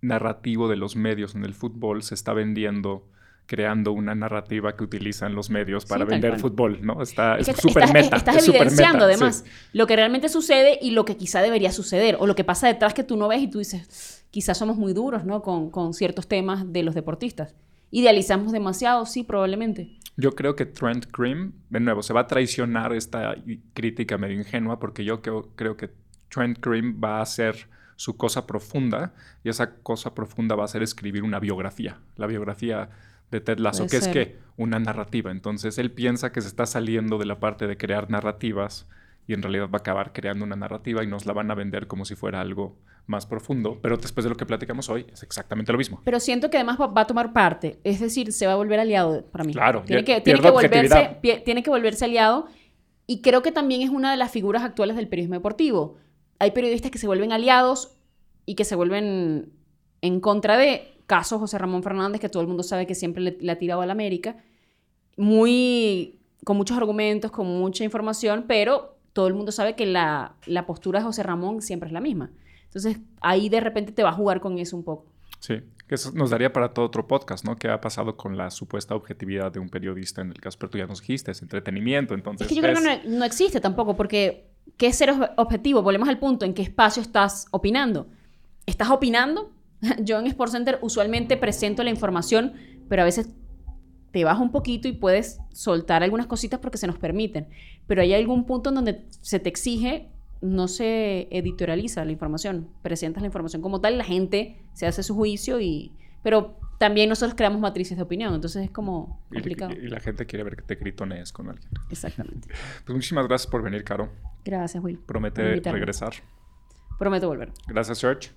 narrativo 0.01 0.67
de 0.67 0.75
los 0.75 0.95
medios 0.95 1.35
en 1.35 1.45
el 1.45 1.53
fútbol 1.53 2.03
se 2.03 2.15
está 2.15 2.33
vendiendo 2.33 3.07
creando 3.45 3.91
una 3.91 4.15
narrativa 4.15 4.75
que 4.77 4.85
utilizan 4.85 5.35
los 5.35 5.49
medios 5.49 5.85
para 5.85 6.05
Sí, 6.05 6.11
vender 6.11 6.31
cual. 6.31 6.41
fútbol, 6.41 6.79
¿no? 6.81 7.01
Está 7.01 7.37
Es 7.37 7.47
súper 7.47 7.83
estás, 7.83 7.93
meta. 7.93 8.15
estás 8.15 8.37
es 8.37 8.47
evidenciando 8.47 8.99
meta, 8.99 9.07
sí. 9.09 9.13
además 9.13 9.45
lo 9.73 9.85
que 9.85 9.95
realmente 9.97 10.29
sucede 10.29 10.79
y 10.81 10.91
lo 10.91 11.03
que 11.03 11.17
quizá 11.17 11.41
debería 11.41 11.71
suceder 11.73 12.15
o 12.19 12.25
lo 12.25 12.35
que 12.35 12.45
pasa 12.45 12.67
detrás 12.67 12.93
que 12.93 13.03
tú 13.03 13.17
no 13.17 13.27
ves 13.27 13.41
y 13.41 13.47
tú 13.49 13.59
dices, 13.59 14.25
quizás 14.31 14.57
somos 14.57 14.77
muy 14.77 14.93
duros, 14.93 15.25
¿no? 15.25 15.41
Con, 15.41 15.69
con 15.71 15.93
ciertos 15.93 16.27
temas 16.27 16.71
de 16.71 16.83
los 16.83 16.95
deportistas. 16.95 17.53
Idealizamos 17.95 18.51
demasiado, 18.51 19.05
sí, 19.05 19.23
probablemente. 19.23 19.99
Yo 20.17 20.31
creo 20.31 20.55
que 20.55 20.65
Trent 20.65 21.05
Grimm, 21.15 21.51
de 21.69 21.79
nuevo, 21.79 22.01
se 22.01 22.11
va 22.11 22.21
a 22.21 22.27
traicionar 22.27 22.91
esta 22.91 23.35
crítica 23.75 24.17
medio 24.17 24.35
ingenua 24.35 24.79
porque 24.79 25.05
yo 25.05 25.21
creo, 25.21 25.51
creo 25.55 25.77
que 25.77 25.91
Trent 26.27 26.57
Grimm 26.59 26.99
va 27.01 27.19
a 27.19 27.21
hacer 27.21 27.69
su 27.95 28.17
cosa 28.17 28.47
profunda 28.47 29.13
y 29.43 29.49
esa 29.49 29.75
cosa 29.75 30.15
profunda 30.15 30.55
va 30.55 30.65
a 30.65 30.67
ser 30.67 30.81
escribir 30.81 31.21
una 31.21 31.39
biografía, 31.39 31.99
la 32.15 32.25
biografía 32.25 32.89
de 33.29 33.41
Ted 33.41 33.59
Lasso, 33.59 33.85
que 33.85 33.97
es 33.97 34.07
que 34.07 34.39
una 34.57 34.79
narrativa. 34.79 35.29
Entonces 35.29 35.77
él 35.77 35.91
piensa 35.91 36.31
que 36.31 36.41
se 36.41 36.47
está 36.47 36.65
saliendo 36.65 37.19
de 37.19 37.27
la 37.27 37.39
parte 37.39 37.67
de 37.67 37.77
crear 37.77 38.09
narrativas 38.09 38.87
y 39.27 39.33
en 39.33 39.41
realidad 39.41 39.65
va 39.65 39.77
a 39.77 39.77
acabar 39.77 40.11
creando 40.11 40.43
una 40.43 40.55
narrativa 40.55 41.03
y 41.03 41.07
nos 41.07 41.25
la 41.25 41.33
van 41.33 41.49
a 41.49 41.55
vender 41.55 41.87
como 41.87 42.05
si 42.05 42.15
fuera 42.15 42.41
algo 42.41 42.77
más 43.05 43.25
profundo, 43.25 43.79
pero 43.81 43.97
después 43.97 44.23
de 44.23 44.29
lo 44.29 44.35
que 44.35 44.45
platicamos 44.45 44.89
hoy 44.89 45.05
es 45.11 45.23
exactamente 45.23 45.71
lo 45.71 45.77
mismo. 45.77 46.01
Pero 46.05 46.19
siento 46.19 46.49
que 46.49 46.57
además 46.57 46.77
va, 46.79 47.01
a 47.01 47.07
tomar 47.07 47.33
parte, 47.33 47.79
es 47.83 47.99
decir, 47.99 48.31
se 48.31 48.47
va 48.47 48.53
a 48.53 48.55
volver 48.55 48.79
aliado 48.79 49.25
para 49.25 49.43
mí. 49.43 49.53
Claro, 49.53 49.83
tiene 49.85 50.03
que, 50.03 50.21
tiene 50.21 50.39
que, 50.39 50.51
volverse, 50.51 51.19
tiene 51.43 51.63
que 51.63 51.69
volverse 51.69 52.05
aliado 52.05 52.47
y 53.05 53.21
creo 53.21 53.41
que 53.41 53.51
también 53.51 53.81
es 53.81 53.89
una 53.89 54.11
de 54.11 54.17
las 54.17 54.31
figuras 54.31 54.63
actuales 54.63 54.95
del 54.95 55.07
periodismo 55.07 55.35
deportivo. 55.35 55.97
Hay 56.39 56.51
periodistas 56.51 56.91
que 56.91 56.97
se 56.97 57.07
vuelven 57.07 57.31
aliados 57.31 57.95
y 58.45 58.55
que 58.55 58.65
se 58.65 58.75
vuelven 58.75 59.51
en 60.01 60.19
contra 60.19 60.57
de 60.57 60.97
caso 61.05 61.39
José 61.39 61.57
Ramón 61.57 61.83
Fernández, 61.83 62.21
que 62.21 62.29
todo 62.29 62.41
el 62.41 62.47
mundo 62.47 62.63
sabe 62.63 62.87
que 62.87 62.95
siempre 62.95 63.21
le, 63.21 63.37
le 63.39 63.51
ha 63.51 63.57
tirado 63.57 63.81
a 63.81 63.85
la 63.85 63.91
América, 63.91 64.37
muy 65.17 66.19
con 66.45 66.57
muchos 66.57 66.77
argumentos, 66.77 67.31
con 67.31 67.47
mucha 67.47 67.83
información, 67.83 68.45
pero 68.47 68.97
todo 69.13 69.27
el 69.27 69.33
mundo 69.33 69.51
sabe 69.51 69.75
que 69.75 69.85
la, 69.85 70.33
la 70.45 70.65
postura 70.65 70.99
de 70.99 71.05
José 71.05 71.23
Ramón 71.23 71.61
siempre 71.61 71.87
es 71.87 71.93
la 71.93 72.01
misma. 72.01 72.31
Entonces 72.65 72.97
ahí 73.21 73.49
de 73.49 73.59
repente 73.59 73.91
te 73.91 74.03
va 74.03 74.09
a 74.09 74.13
jugar 74.13 74.41
con 74.41 74.57
eso 74.57 74.75
un 74.75 74.83
poco. 74.83 75.05
Sí, 75.39 75.55
que 75.87 75.95
eso 75.95 76.11
nos 76.13 76.29
daría 76.29 76.51
para 76.53 76.73
todo 76.73 76.85
otro 76.85 77.05
podcast, 77.07 77.45
¿no? 77.45 77.55
¿Qué 77.57 77.69
ha 77.69 77.79
pasado 77.81 78.15
con 78.15 78.37
la 78.37 78.49
supuesta 78.49 78.95
objetividad 78.95 79.51
de 79.51 79.59
un 79.59 79.69
periodista 79.69 80.21
en 80.21 80.29
el 80.29 80.39
caso? 80.39 80.57
Pero 80.57 80.69
tú 80.71 80.77
ya 80.77 80.87
nos 80.87 81.01
dijiste, 81.01 81.31
es 81.31 81.41
entretenimiento, 81.41 82.13
entonces... 82.13 82.41
Es 82.45 82.47
que 82.49 82.55
yo 82.55 82.61
creo 82.61 82.75
que 82.75 83.07
no, 83.09 83.17
no 83.19 83.25
existe 83.25 83.59
tampoco, 83.59 83.95
porque 83.95 84.47
¿qué 84.77 84.87
es 84.87 84.95
ser 84.95 85.09
ob- 85.09 85.33
objetivo? 85.37 85.81
Volvemos 85.83 86.07
al 86.07 86.17
punto, 86.17 86.45
¿en 86.45 86.53
qué 86.53 86.61
espacio 86.61 87.01
estás 87.01 87.47
opinando? 87.51 88.07
¿Estás 88.65 88.89
opinando? 88.89 89.51
Yo 89.99 90.17
en 90.19 90.31
SportsCenter 90.31 90.79
usualmente 90.81 91.35
presento 91.35 91.83
la 91.83 91.89
información, 91.89 92.53
pero 92.87 93.01
a 93.01 93.05
veces 93.05 93.29
te 94.11 94.23
baja 94.23 94.41
un 94.41 94.51
poquito 94.51 94.87
y 94.87 94.93
puedes 94.93 95.39
soltar 95.51 96.03
algunas 96.03 96.27
cositas 96.27 96.59
porque 96.59 96.77
se 96.77 96.87
nos 96.87 96.97
permiten. 96.97 97.47
Pero 97.87 98.01
hay 98.01 98.13
algún 98.13 98.45
punto 98.45 98.69
en 98.69 98.75
donde 98.75 99.05
se 99.21 99.39
te 99.39 99.49
exige, 99.49 100.09
no 100.41 100.67
se 100.67 101.27
editorializa 101.31 102.03
la 102.05 102.11
información, 102.11 102.67
presentas 102.81 103.21
la 103.21 103.27
información 103.27 103.61
como 103.61 103.79
tal, 103.81 103.97
la 103.97 104.03
gente 104.03 104.57
se 104.73 104.85
hace 104.87 105.03
su 105.03 105.15
juicio 105.15 105.59
y... 105.59 105.91
Pero 106.23 106.57
también 106.79 107.09
nosotros 107.09 107.35
creamos 107.35 107.59
matrices 107.61 107.97
de 107.97 108.03
opinión, 108.03 108.33
entonces 108.33 108.63
es 108.65 108.71
como 108.71 109.21
Y, 109.31 109.35
complicado. 109.35 109.73
y- 109.73 109.85
y 109.85 109.87
la 109.87 109.99
gente 109.99 110.25
quiere 110.25 110.43
ver 110.43 110.55
que 110.55 110.61
te 110.63 110.75
gritonees 110.75 111.31
con 111.31 111.49
alguien. 111.49 111.69
Exactamente. 111.89 112.47
Pues 112.85 112.95
muchísimas 112.95 113.27
gracias 113.27 113.49
por 113.51 113.61
venir, 113.63 113.83
Caro. 113.83 114.09
Gracias, 114.45 114.83
Will. 114.83 114.97
Promete 114.99 115.59
regresar. 115.61 116.13
Prometo 116.99 117.27
volver. 117.27 117.51
Gracias, 117.67 117.97
Serge. 117.99 118.29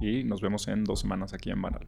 Y 0.00 0.24
nos 0.24 0.40
vemos 0.42 0.68
en 0.68 0.84
dos 0.84 1.00
semanas 1.00 1.32
aquí 1.34 1.50
en 1.50 1.60
Banal. 1.62 1.86